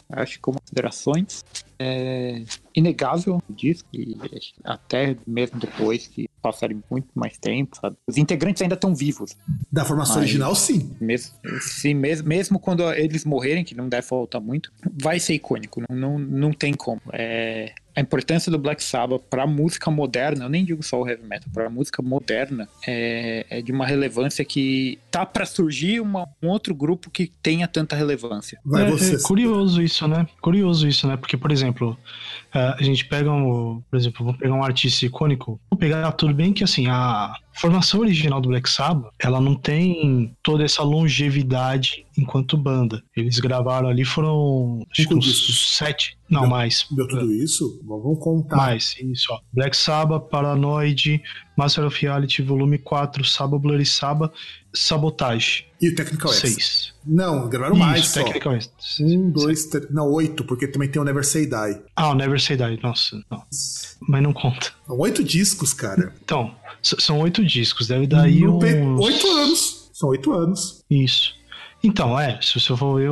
[0.09, 1.43] Acho que como considerações,
[1.79, 2.43] é
[2.75, 4.15] inegável o disco, e
[4.63, 7.97] até mesmo depois que passarem muito mais tempo, sabe?
[8.07, 9.35] Os integrantes ainda estão vivos.
[9.71, 10.95] Da formação Mas, original, sim.
[11.01, 14.71] Mesmo, sim mesmo, mesmo quando eles morrerem, que não deve faltar muito,
[15.01, 17.01] vai ser icônico, não, não, não tem como.
[17.13, 21.07] É, a importância do Black Sabbath para a música moderna, eu nem digo só o
[21.09, 25.99] heavy metal, para a música moderna, é, é, de uma relevância que tá para surgir
[25.99, 28.59] uma, um outro grupo que tenha tanta relevância.
[28.63, 30.27] Vai é, é curioso isso, né?
[30.39, 31.17] Curioso isso, né?
[31.17, 31.97] Porque, por exemplo,
[32.53, 36.35] é, a gente pega, um, por exemplo, vamos pegar um artista icônico, vamos pegar tudo
[36.35, 42.05] bem que assim, a formação original do Black Sabbath, ela não tem toda essa longevidade
[42.17, 43.03] enquanto banda.
[43.15, 46.87] Eles gravaram ali, foram acho que uns sete, não deu, mais.
[46.91, 47.81] Deu tudo isso?
[47.85, 48.55] Vamos contar.
[48.55, 49.39] Mais, isso, ó.
[49.53, 51.21] Black Sabbath, Paranoid,
[51.57, 54.31] Master of Reality, volume 4, Sabbath Bloody Sabbath,
[54.73, 55.65] Sabotage.
[55.81, 56.39] E o Technical X?
[56.39, 56.93] Seis.
[57.05, 58.23] Não, gravaram Isso, mais só.
[58.23, 58.71] Technical X.
[59.01, 61.81] Um, dois, três, não, oito, porque também tem o Never Say Die.
[61.95, 63.43] Ah, o Never Say Die, nossa, não.
[64.07, 64.71] Mas não conta.
[64.87, 66.13] Oito discos, cara.
[66.23, 68.63] Então, são oito discos, deve dar aí uns...
[68.99, 70.83] Oito anos, são oito anos.
[70.89, 71.35] Isso.
[71.83, 73.11] Então, é, se você for ver,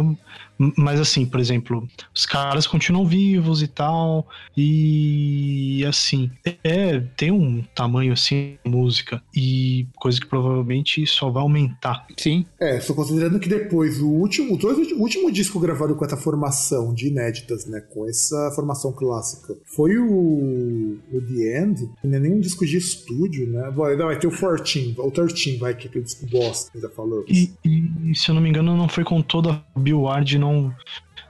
[0.57, 6.31] mas assim, por exemplo, os caras continuam vivos e tal, e assim,
[6.63, 12.05] é, tem um tamanho assim, música, e coisa que provavelmente só vai aumentar.
[12.17, 12.45] Sim.
[12.59, 17.07] É, estou considerando que depois, o último, o último disco gravado com essa formação de
[17.07, 22.33] inéditas, né, com essa formação clássica, foi o, o The End, que não é nem
[22.33, 25.89] um disco de estúdio, né, vai, vai ter o 14, o 13, vai, que é
[25.89, 27.25] aquele disco bosta, ainda falamos.
[27.29, 30.73] E, e, se eu não me engano, não foi com toda a Bill Ward, não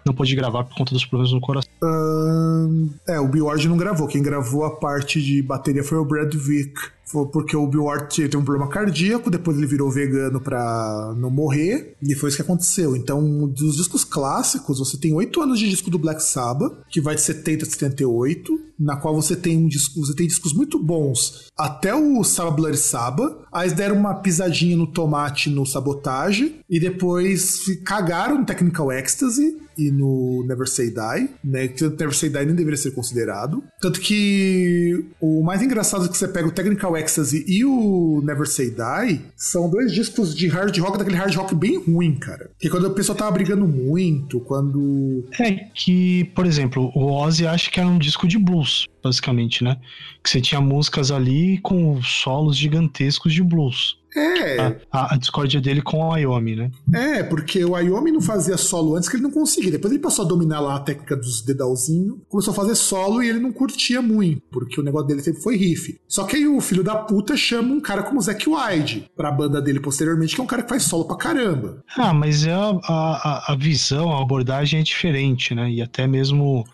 [0.06, 1.72] não pôde gravar por conta dos problemas no coração.
[1.82, 4.08] Ahn, é, o Bill Ward não gravou.
[4.08, 6.80] Quem gravou a parte de bateria foi o Brad Vick.
[7.06, 11.30] Foi porque o Bill Ward teve um problema cardíaco, depois ele virou vegano pra não
[11.30, 12.96] morrer, e foi isso que aconteceu.
[12.96, 17.16] Então, dos discos clássicos, você tem oito anos de disco do Black Sabbath, que vai
[17.16, 21.50] de 70 a 78, na qual você tem um disco, você tem discos muito bons
[21.58, 27.66] até o Sabbath Bloody Sabbath, aí deram uma pisadinha no tomate no Sabotage, e depois
[27.86, 31.68] cagaram no Technical Ecstasy, e no Never Say Die, né?
[31.68, 33.64] Que o Never Say Die nem deveria ser considerado.
[33.82, 38.48] Tanto que o mais engraçado é que você pega o Technical Ecstasy e o Never
[38.48, 42.50] Say Die são dois discos de hard rock, daquele hard rock bem ruim, cara.
[42.60, 45.26] Que quando o pessoal tava brigando muito, quando.
[45.40, 49.78] É que, por exemplo, o Ozzy acha que era um disco de blues, basicamente, né?
[50.24, 53.98] Que você tinha músicas ali com solos gigantescos de blues.
[54.16, 56.72] É, A, a, a discórdia dele com o Wyoming, né?
[56.94, 59.72] é, porque o Wyoming não fazia solo antes que ele não conseguia.
[59.72, 63.30] Depois ele passou a dominar lá a técnica dos dedalzinhos, começou a fazer solo e
[63.30, 66.00] ele não curtia muito, porque o negócio dele sempre foi riff.
[66.08, 69.32] Só que aí o filho da puta chama um cara como o Zack Wide pra
[69.32, 71.84] banda dele posteriormente, que é um cara que faz solo pra caramba.
[71.98, 75.70] Ah, mas é a, a, a visão, a abordagem é diferente, né?
[75.70, 76.66] E até mesmo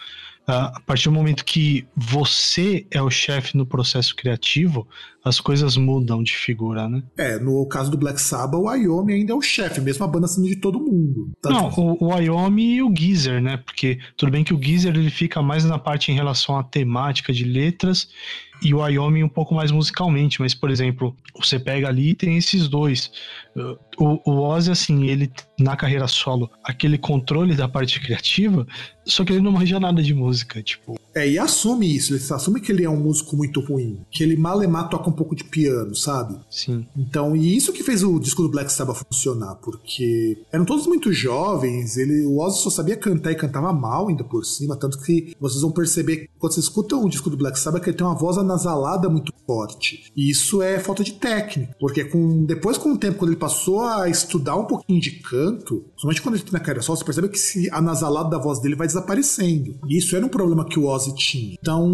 [0.47, 4.87] ah, a partir do momento que você é o chefe no processo criativo,
[5.23, 7.03] as coisas mudam de figura, né?
[7.17, 10.27] É, no caso do Black Sabbath, o Wyoming ainda é o chefe, mesmo a banda
[10.27, 11.31] sendo de todo mundo.
[11.41, 13.57] Tanto Não, o, o Wyoming e o Geezer, né?
[13.57, 17.31] Porque tudo bem que o Geezer ele fica mais na parte em relação à temática
[17.31, 18.09] de letras
[18.61, 22.37] e o Wyoming um pouco mais musicalmente, mas por exemplo, você pega ali e tem
[22.37, 23.11] esses dois.
[23.55, 28.65] Uh, O, o Ozzy, assim, ele na carreira solo, aquele controle da parte criativa,
[29.05, 30.99] só que ele não manja nada de música, tipo.
[31.13, 34.35] É, e assume isso, ele assume que ele é um músico muito ruim, que ele
[34.35, 36.39] malemar toca um pouco de piano, sabe?
[36.49, 36.87] Sim.
[36.97, 41.11] Então, e isso que fez o disco do Black Sabbath funcionar, porque eram todos muito
[41.13, 45.35] jovens, ele, o Ozzy só sabia cantar e cantava mal ainda por cima, tanto que
[45.39, 48.07] vocês vão perceber que quando vocês escutam o disco do Black Sabbath que ele tem
[48.07, 50.11] uma voz anasalada muito forte.
[50.15, 53.81] E isso é falta de técnica, porque com, depois com o tempo, quando ele passou
[53.81, 57.29] a estudar um pouquinho de canto, somente quando ele tá na carreira só, você percebe
[57.29, 59.77] que esse anasalado da voz dele vai desaparecendo.
[59.87, 61.57] E isso era um problema que o Ozzy tinha.
[61.59, 61.85] Então,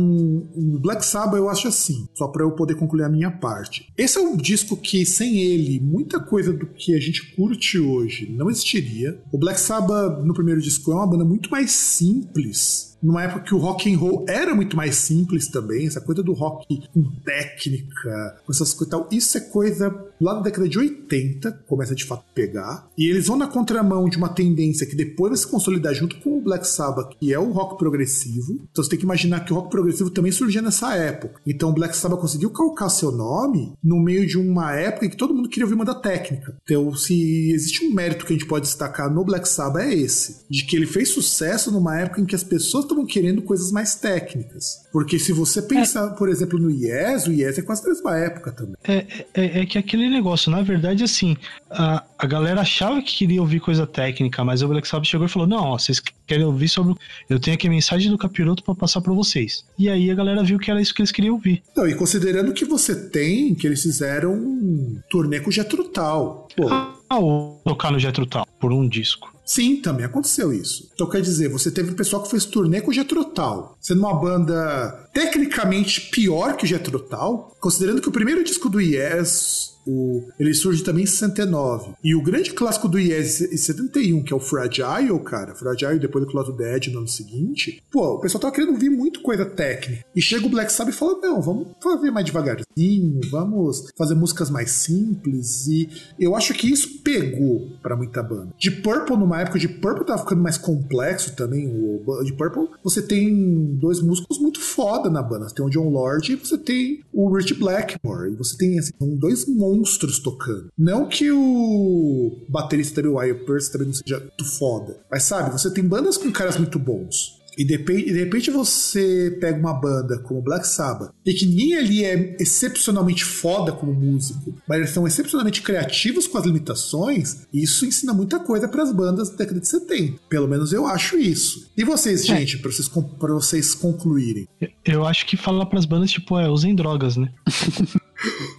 [0.55, 3.91] o Black Sabbath eu acho assim, só pra eu poder concluir a minha parte.
[3.97, 8.31] Esse é um disco que, sem ele, muita coisa do que a gente curte hoje
[8.31, 9.21] não existiria.
[9.31, 12.96] O Black Sabbath, no primeiro disco, é uma banda muito mais simples.
[13.01, 16.33] Numa época que o rock and roll era muito mais simples também, essa coisa do
[16.33, 20.77] rock com técnica, com essas coisas e tal, isso é coisa lá da década de
[20.77, 22.89] 80, começa de fato a pegar.
[22.97, 26.37] E eles vão na contramão de uma tendência que depois vai se consolidar junto com
[26.37, 28.53] o Black Sabbath, que é o rock progressivo.
[28.71, 31.41] Então você tem que imaginar que o rock progressivo também surgia nessa época.
[31.45, 35.17] Então o Black Sabbath conseguiu calcar seu nome no meio de uma época em que
[35.17, 36.57] todo mundo queria ouvir uma da técnica.
[36.63, 40.45] Então, se existe um mérito que a gente pode destacar no Black Sabbath é esse,
[40.49, 43.95] de que ele fez sucesso numa época em que as pessoas estavam querendo coisas mais
[43.95, 44.85] técnicas.
[44.91, 48.51] Porque se você pensar, por exemplo, no Yes, o Yes é quase a mesma época
[48.51, 48.75] também.
[48.83, 51.37] É, é, é que aquele negócio, na verdade, assim,
[51.69, 55.29] a, a galera achava que queria ouvir coisa técnica, mas o Black Sabbath chegou e
[55.29, 56.95] falou: Não, ó, vocês querem ouvir sobre.
[57.29, 59.63] Eu tenho aqui a mensagem do capiroto pra passar pra vocês.
[59.77, 61.61] E aí a galera viu que era isso que eles queriam ouvir.
[61.75, 66.47] Não, e considerando que você tem, que eles fizeram um turnê com o Jethro Tull.
[66.55, 66.69] Pô,
[67.09, 69.36] Ah, ou tocar no Jetro Tal por um disco.
[69.47, 70.91] Sim, também aconteceu isso.
[70.93, 73.99] Então quer dizer, você teve um pessoal que fez turnê com o Jethro Tull, sendo
[73.99, 80.27] uma banda tecnicamente pior que Jethro Tull, considerando que o primeiro disco do Yes, o,
[80.37, 81.93] ele surge também em 69.
[82.03, 86.25] E o grande clássico do Yes em 71, que é o Fragile, cara, Fragile depois
[86.25, 90.05] do Cloud Dead no ano seguinte, pô, o pessoal tava querendo ouvir muito coisa técnica.
[90.15, 94.49] E chega o Black Sabbath e fala: "Não, vamos fazer mais devagarzinho, vamos fazer músicas
[94.49, 95.67] mais simples".
[95.67, 95.89] E
[96.19, 98.53] eu acho que isso pegou pra muita banda.
[98.57, 103.01] De Purple numa época de Purple tava ficando mais complexo também, o de Purple, você
[103.01, 105.47] tem dois músicos muito foda na banda.
[105.47, 108.31] Você tem o John Lord e você tem o Rich Blackmore.
[108.31, 110.69] E você tem assim, dois monstros tocando.
[110.77, 114.99] Não que o baterista Wyatt Pearce, também não seja muito foda.
[115.09, 117.36] Mas sabe, você tem bandas com caras muito bons.
[117.57, 121.75] E de, repente, de repente você pega uma banda como Black Sabbath, e que ninguém
[121.75, 127.63] ali é excepcionalmente foda como músico, mas eles são excepcionalmente criativos com as limitações, e
[127.63, 130.19] isso ensina muita coisa para as bandas da década de 70.
[130.29, 131.71] Pelo menos eu acho isso.
[131.75, 134.47] E vocês, gente, para vocês, pra vocês concluírem?
[134.85, 137.31] Eu- acho que falar pras bandas, tipo, é, usem drogas, né?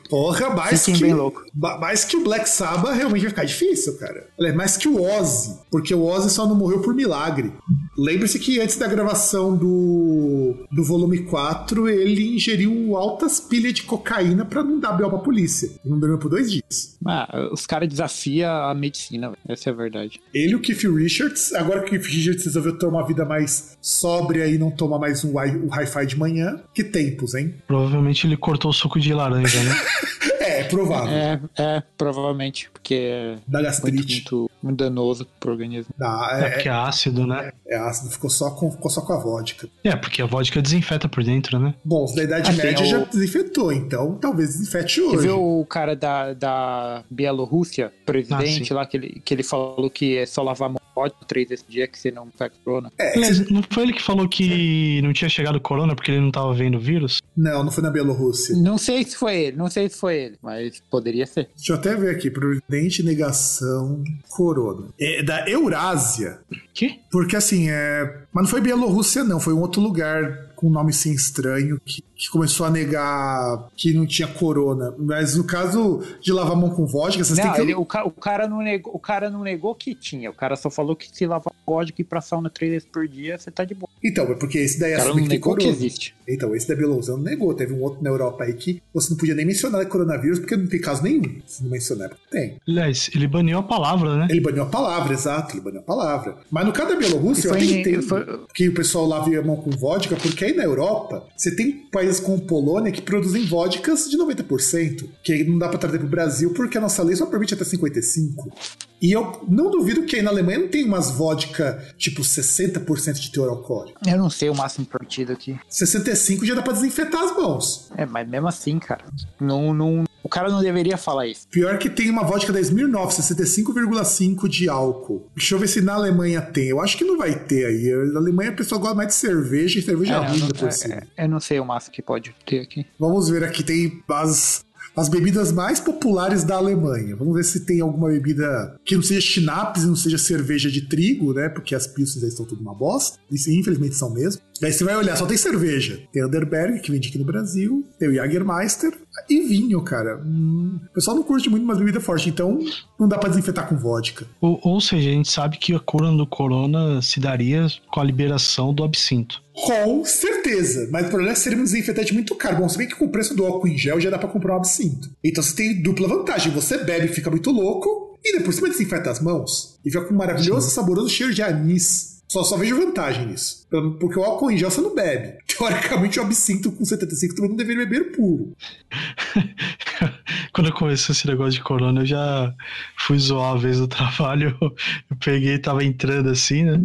[0.09, 1.45] Porra, mais Fiquem que, bem louco.
[1.55, 4.27] mais que o Black Sabbath realmente vai ficar difícil, cara.
[4.41, 7.53] É mais que o Ozzy, porque o Ozzy só não morreu por milagre.
[7.97, 14.45] Lembre-se que antes da gravação do, do volume 4, ele ingeriu altas pilhas de cocaína
[14.45, 15.11] pra não dar B.O.
[15.11, 15.69] pra polícia.
[15.85, 16.97] E não dormiu por dois dias.
[17.05, 20.21] Ah, os caras desafiam a medicina, essa é a verdade.
[20.33, 23.77] Ele e o Keith Richards, agora que o Keith Richards resolveu ter uma vida mais
[23.81, 27.55] sóbria e não tomar mais um, hi-fi de manhã, que tempos, hein?
[27.67, 29.75] Provavelmente ele cortou o suco de laranja, né?
[30.41, 31.11] É, provável.
[31.12, 34.15] É, é, provavelmente, porque é Da muito, gastrite.
[34.15, 35.93] muito, muito danoso pro organismo.
[35.99, 37.53] Dá, É é, porque é ácido, né?
[37.66, 39.69] é ácido, ficou só, com, ficou só com a vodka.
[39.85, 41.75] É, porque a vodka desinfeta por dentro, né?
[41.85, 45.27] Bom, os da Idade Ah, Média o- já desinfetou, então talvez desinfete Você hoje.
[45.29, 50.16] viu o cara da, da Bielorrússia, presidente Ah, lá, que ele, que ele falou que
[50.16, 52.91] é só lavar a mão vodka três por dia que você não pega corona?
[52.99, 56.31] É, Aliás, não foi ele que falou que não tinha chegado corona porque ele não
[56.31, 57.20] tava vendo o vírus?
[57.37, 58.57] Não, não foi na Bielorrússia.
[58.57, 61.49] Não sei se foi ele, não sei se foi ele, mas poderia ser.
[61.57, 62.31] Deixa eu até ver aqui.
[62.31, 64.89] Presidente negação corona.
[64.99, 66.41] É da Eurásia.
[66.75, 67.01] Que?
[67.11, 68.23] Porque assim, é.
[68.33, 69.41] Mas não foi Bielorrússia, não.
[69.41, 73.93] Foi um outro lugar com um nome assim estranho que, que começou a negar que
[73.95, 74.93] não tinha corona.
[74.99, 77.61] Mas no caso de lavar a mão com vodka, vocês Não, têm que.
[77.61, 80.57] ele- o, ca- o cara não negou, o cara não negou que tinha, o cara
[80.57, 83.51] só falou que se lavar vodka e ir pra sauna três vezes por dia, você
[83.53, 83.88] tá de boa.
[84.03, 86.15] Então, é porque esse daí é assume que tem que existe.
[86.29, 87.53] Então, esse da Bielorrússia não negou.
[87.55, 90.66] Teve um outro na Europa aí que você não podia nem mencionar coronavírus porque não
[90.66, 91.41] tem caso nenhum.
[91.47, 92.57] Se não mencionar, porque tem.
[92.69, 94.29] Aliás, ele baniu a palavra, né?
[94.31, 96.37] Ele baniu a palavra, exato, ele baniu a palavra.
[96.51, 99.57] Mas no caso da Bielorrússia, eu até entendo foi- que o pessoal lava a mão
[99.57, 104.16] com vodka, porque aí na Europa, você tem países como Polônia que produzem vodkas de
[104.19, 107.55] 90%, que aí não dá pra trazer pro Brasil porque a nossa lei só permite
[107.55, 108.53] até 55%.
[109.01, 113.31] E eu não duvido que aí na Alemanha não tem umas vodka tipo 60% de
[113.31, 114.01] teor alcoólico.
[114.07, 115.59] Eu não sei o máximo permitido aqui.
[115.69, 117.91] 65 já dá pra desinfetar as mãos.
[117.97, 119.05] É, mas mesmo assim, cara,
[119.41, 121.47] não, não, o cara não deveria falar isso.
[121.49, 125.27] Pior que tem uma vodka da Smirnoff, 65,5 de álcool.
[125.37, 126.69] Deixa eu ver se na Alemanha tem.
[126.69, 128.12] Eu acho que não vai ter aí.
[128.12, 130.95] Na Alemanha a pessoa gosta mais de cerveja e cerveja É, ruim por é, cima.
[131.16, 132.87] é, eu não sei o máximo que pode ter aqui.
[132.99, 134.65] Vamos ver aqui, tem as,
[134.99, 137.15] as bebidas mais populares da Alemanha.
[137.15, 140.89] Vamos ver se tem alguma bebida que não seja schnapps e não seja cerveja de
[140.89, 141.49] trigo, né?
[141.49, 143.19] Porque as pilsens aí estão tudo uma bosta.
[143.31, 144.43] Isso, infelizmente são mesmo.
[144.61, 146.01] Daí você vai olhar, só tem cerveja.
[146.13, 147.87] Tem Underberg, que vende aqui no Brasil.
[147.99, 148.93] Tem o Jagermeister.
[149.29, 150.21] E vinho, cara.
[150.25, 152.59] Hum, o pessoal não curte muito umas bebidas fortes, então
[152.99, 154.27] não dá pra desinfetar com vodka.
[154.41, 158.05] Ou, ou seja, a gente sabe que a cura do corona se daria com a
[158.05, 159.43] liberação do absinto.
[159.53, 160.89] Com certeza.
[160.91, 162.59] Mas o problema é que seria um desinfetante muito caro.
[162.59, 164.55] Bom, se bem que com o preço do álcool em gel já dá pra comprar
[164.55, 165.11] um absinto.
[165.23, 166.53] Então você tem dupla vantagem.
[166.53, 168.17] Você bebe e fica muito louco.
[168.25, 169.79] E depois você desinfeta as mãos.
[169.85, 172.18] E fica com um maravilhoso, saboroso cheiro de anis.
[172.29, 173.67] Só, só vejo vantagem nisso.
[173.99, 175.39] Porque o álcool em gel você não bebe.
[175.49, 178.55] Teoricamente, o absinto com 75 também não deveria beber puro.
[180.53, 182.55] Quando começou esse negócio de corona, eu já
[182.99, 184.57] fui zoar uma vez no trabalho.
[184.61, 186.79] Eu peguei, tava entrando assim, né?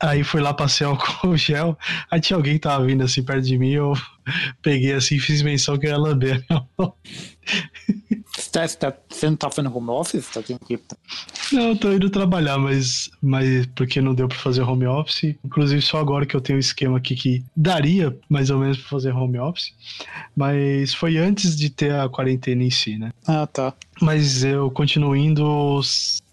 [0.00, 1.76] Aí fui lá, passei álcool gel.
[2.10, 3.70] Aí tinha alguém que tava vindo assim perto de mim.
[3.70, 3.94] Eu
[4.62, 6.94] peguei assim e fiz menção que eu ia lamber a minha mão.
[8.36, 10.26] Você, tá, você, tá- você não tá fazendo home office?
[10.28, 10.78] Tá que.
[11.52, 15.34] Não, eu tô indo trabalhar, mas, mas porque não deu pra fazer home office.
[15.44, 18.88] Inclusive, só agora que eu tenho um esquema aqui que daria mais ou menos pra
[18.88, 19.72] fazer home office.
[20.36, 23.10] Mas foi antes de ter a quarentena em si, né?
[23.26, 23.74] Ah, tá.
[24.00, 25.80] Mas eu continuo indo.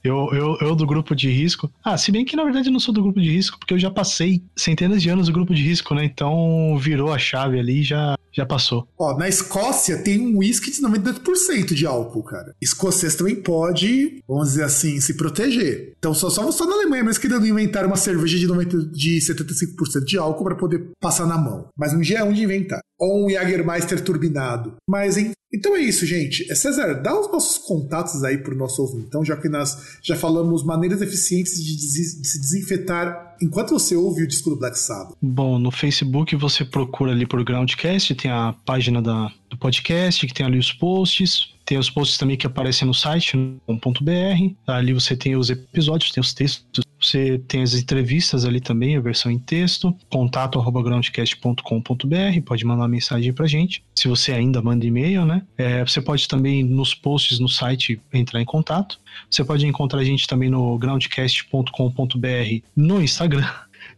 [0.04, 1.72] Eu, eu, eu do grupo de risco.
[1.84, 3.80] Ah, se bem que na verdade eu não sou do grupo de risco, porque eu
[3.80, 6.06] já passei centenas de anos do grupo de risco, né?
[6.06, 8.88] Então virou a chave ali já, já passou.
[8.98, 12.54] Ó, na Escócia tem um whisky de 98% de álcool, cara.
[12.62, 15.94] Escocês também pode, vamos dizer assim, se proteger.
[15.98, 19.18] Então só, só, só na Alemanha mesmo que não inventaram uma cerveja de, 90, de
[19.20, 21.70] 75% de álcool para poder passar na mão.
[21.78, 22.82] Mas um dia é onde inventar.
[23.00, 24.76] Ou um Jagermeister turbinado.
[24.88, 25.32] Mas hein?
[25.54, 26.50] então é isso, gente.
[26.52, 29.06] É, César, dá os nossos contatos aí pro nosso ouvinte.
[29.08, 34.24] Então, já que nós já falamos maneiras eficientes de, de se desinfetar enquanto você ouve
[34.24, 35.16] o disco do Black Sabbath.
[35.22, 40.34] Bom, no Facebook você procura ali por Groundcast, tem a página da, do podcast, que
[40.34, 41.54] tem ali os posts.
[41.64, 43.38] Tem os posts também que aparecem no site,
[43.68, 44.56] .br.
[44.66, 46.84] Ali você tem os episódios, tem os textos.
[47.00, 49.96] Você tem as entrevistas ali também, a versão em texto.
[50.10, 52.42] Contato arroba groundcast.com.br.
[52.44, 53.84] Pode mandar mensagem pra gente.
[53.96, 55.44] Se você ainda manda e-mail, né?
[55.56, 59.00] É, você pode também nos posts no site entrar em contato.
[59.30, 63.48] Você pode encontrar a gente também no groundcast.com.br no Instagram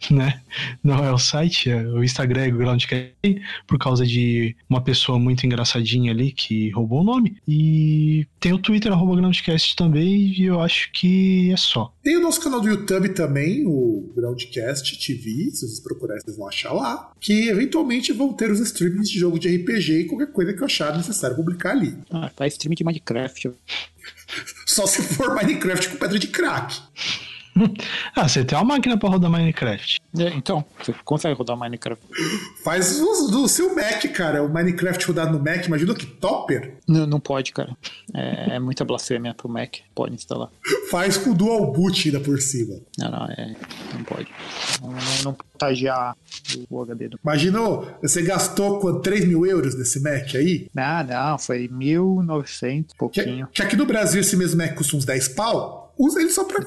[0.11, 0.41] né?
[0.83, 5.45] Não é o site, é o Instagram é Groundcast, por causa de uma pessoa muito
[5.45, 7.37] engraçadinha ali que roubou o nome.
[7.47, 11.93] E tem o Twitter, arroba Groundcast também, e eu acho que é só.
[12.03, 16.47] Tem o nosso canal do YouTube também, o Groundcast TV, se vocês procurarem, vocês vão
[16.47, 17.11] achar lá.
[17.19, 20.65] Que eventualmente vão ter os streamings de jogo de RPG e qualquer coisa que eu
[20.65, 21.97] achar necessário publicar ali.
[22.09, 23.51] Ah, faz stream de Minecraft.
[24.65, 26.75] Só se for Minecraft com pedra de crack.
[28.15, 29.99] ah, você tem uma máquina pra rodar Minecraft.
[30.17, 32.03] É, então, você consegue rodar Minecraft.
[32.63, 34.43] Faz uso do seu Mac, cara.
[34.43, 36.77] O Minecraft rodado no Mac, imagina que topper.
[36.88, 37.75] Não, não pode, cara.
[38.13, 39.77] É, é muita blasfêmia pro Mac.
[39.93, 40.49] Pode instalar.
[40.89, 42.75] Faz com dual boot ainda por cima.
[42.97, 43.55] Não, não, é,
[43.93, 44.27] não pode.
[44.81, 46.15] Não, não, não contagiar
[46.69, 47.19] o HD do.
[47.23, 50.67] Imagina, ô, você gastou quanto, 3 mil euros nesse Mac aí?
[50.73, 53.47] Não, não, foi 1.900, Que, pouquinho.
[53.53, 55.93] que aqui no Brasil esse mesmo Mac custa uns 10 pau.
[55.97, 56.63] Usa ele só pra,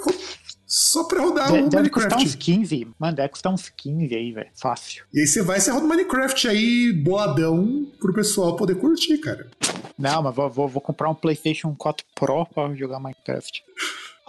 [0.72, 2.26] só pra rodar De- o deve custar Minecraft.
[2.28, 2.88] uns 15.
[2.96, 4.48] Mano, deve custar uns 15 aí, velho.
[4.54, 5.04] Fácil.
[5.12, 9.18] E aí você vai e você roda o Minecraft aí, boladão, pro pessoal poder curtir,
[9.18, 9.50] cara.
[9.98, 13.64] Não, mas vou, vou, vou comprar um PlayStation 4 Pro pra jogar Minecraft.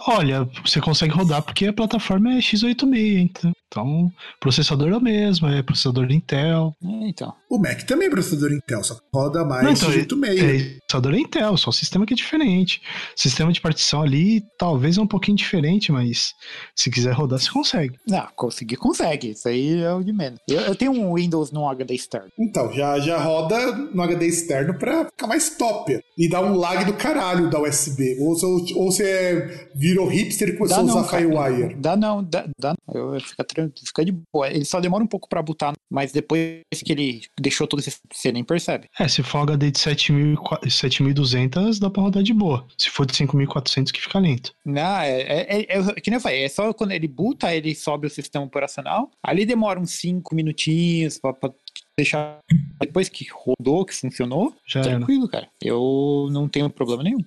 [0.06, 3.52] Olha, você consegue rodar porque a plataforma é x86, então.
[3.72, 6.74] Então, o processador é o mesmo, é processador Intel.
[6.84, 7.32] É, então.
[7.48, 10.44] O Mac também é processador Intel, só roda mais Não, então, de jeito meio.
[10.44, 12.82] É, processador é Intel, só o sistema que é diferente.
[13.16, 16.34] Sistema de partição ali talvez é um pouquinho diferente, mas
[16.76, 17.94] se quiser rodar, você consegue.
[18.06, 19.30] Não, conseguir consegue.
[19.30, 20.38] Isso aí é o de menos.
[20.46, 22.28] Eu, eu tenho um Windows no HD externo.
[22.38, 25.98] Então, já, já roda no HD externo pra ficar mais top.
[26.18, 28.18] E dá um lag do caralho da USB.
[28.20, 31.04] Ou, se- ou você virou hipster e começou a usar.
[31.04, 31.74] Firewire.
[31.74, 33.14] Dá não, dá, dá não.
[33.14, 33.44] Eu, fica,
[33.86, 34.48] fica de boa.
[34.50, 38.44] Ele só demora um pouco pra botar, mas depois que ele deixou tudo você nem
[38.44, 38.88] percebe.
[38.98, 42.66] É, se for HD de 7000 e qua- 7200, dá pra rodar de boa.
[42.78, 44.52] Se for de 5400, que fica lento.
[44.64, 47.74] Não, é, é, é, é- que nem eu falei, é só quando ele boota, ele
[47.74, 49.10] sobe o sistema operacional.
[49.22, 51.50] Ali demora uns 5 minutinhos pra, pra
[51.96, 52.38] deixar.
[52.80, 54.90] Depois que rodou, que funcionou, Já era.
[54.90, 55.48] tranquilo, cara.
[55.62, 57.18] Eu não tenho problema nenhum.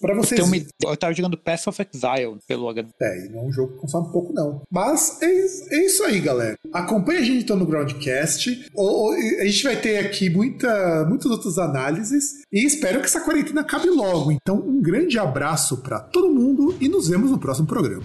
[0.00, 0.40] Pra vocês.
[0.40, 0.56] Uma
[0.92, 2.88] eu tava jogando Path of Exile pelo HD.
[3.02, 4.62] É, e não é um jogo que consome pouco, não.
[4.70, 6.56] Mas é, é isso aí, galera.
[6.72, 8.70] Acompanhe a gente então no Groundcast.
[8.74, 12.42] Ou, ou- a gente vai ter aqui muita, muitas outras análises.
[12.52, 14.30] E espero que essa quarentena acabe logo.
[14.30, 18.04] Então, um grande abraço pra todo mundo e nos vemos no próximo programa.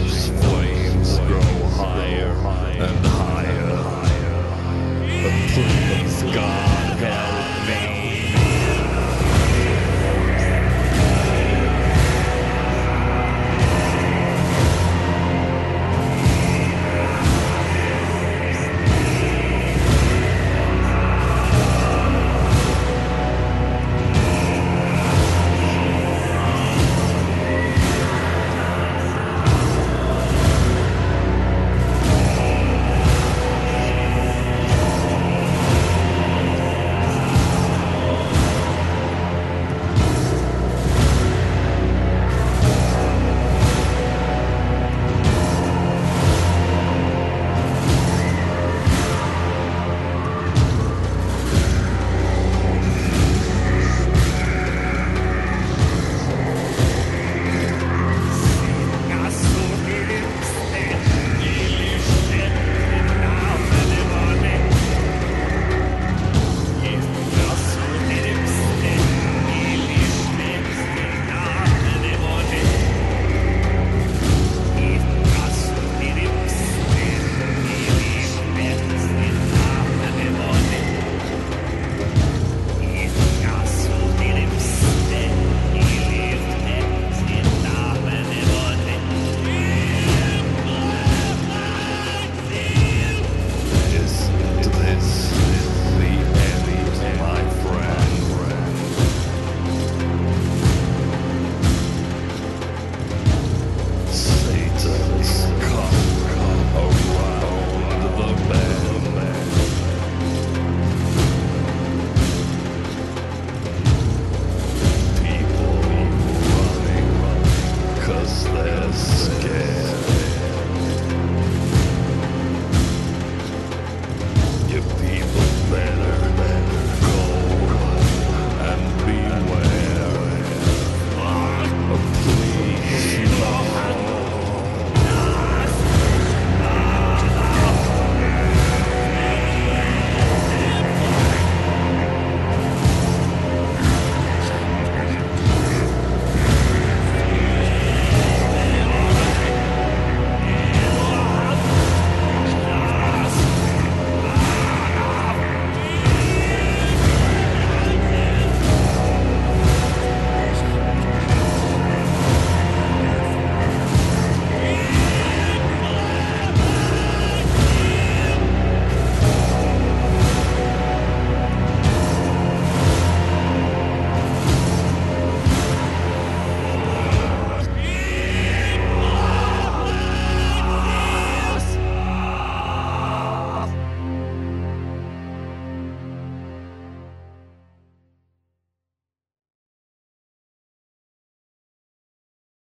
[0.00, 2.32] flames go higher
[2.78, 3.13] and higher.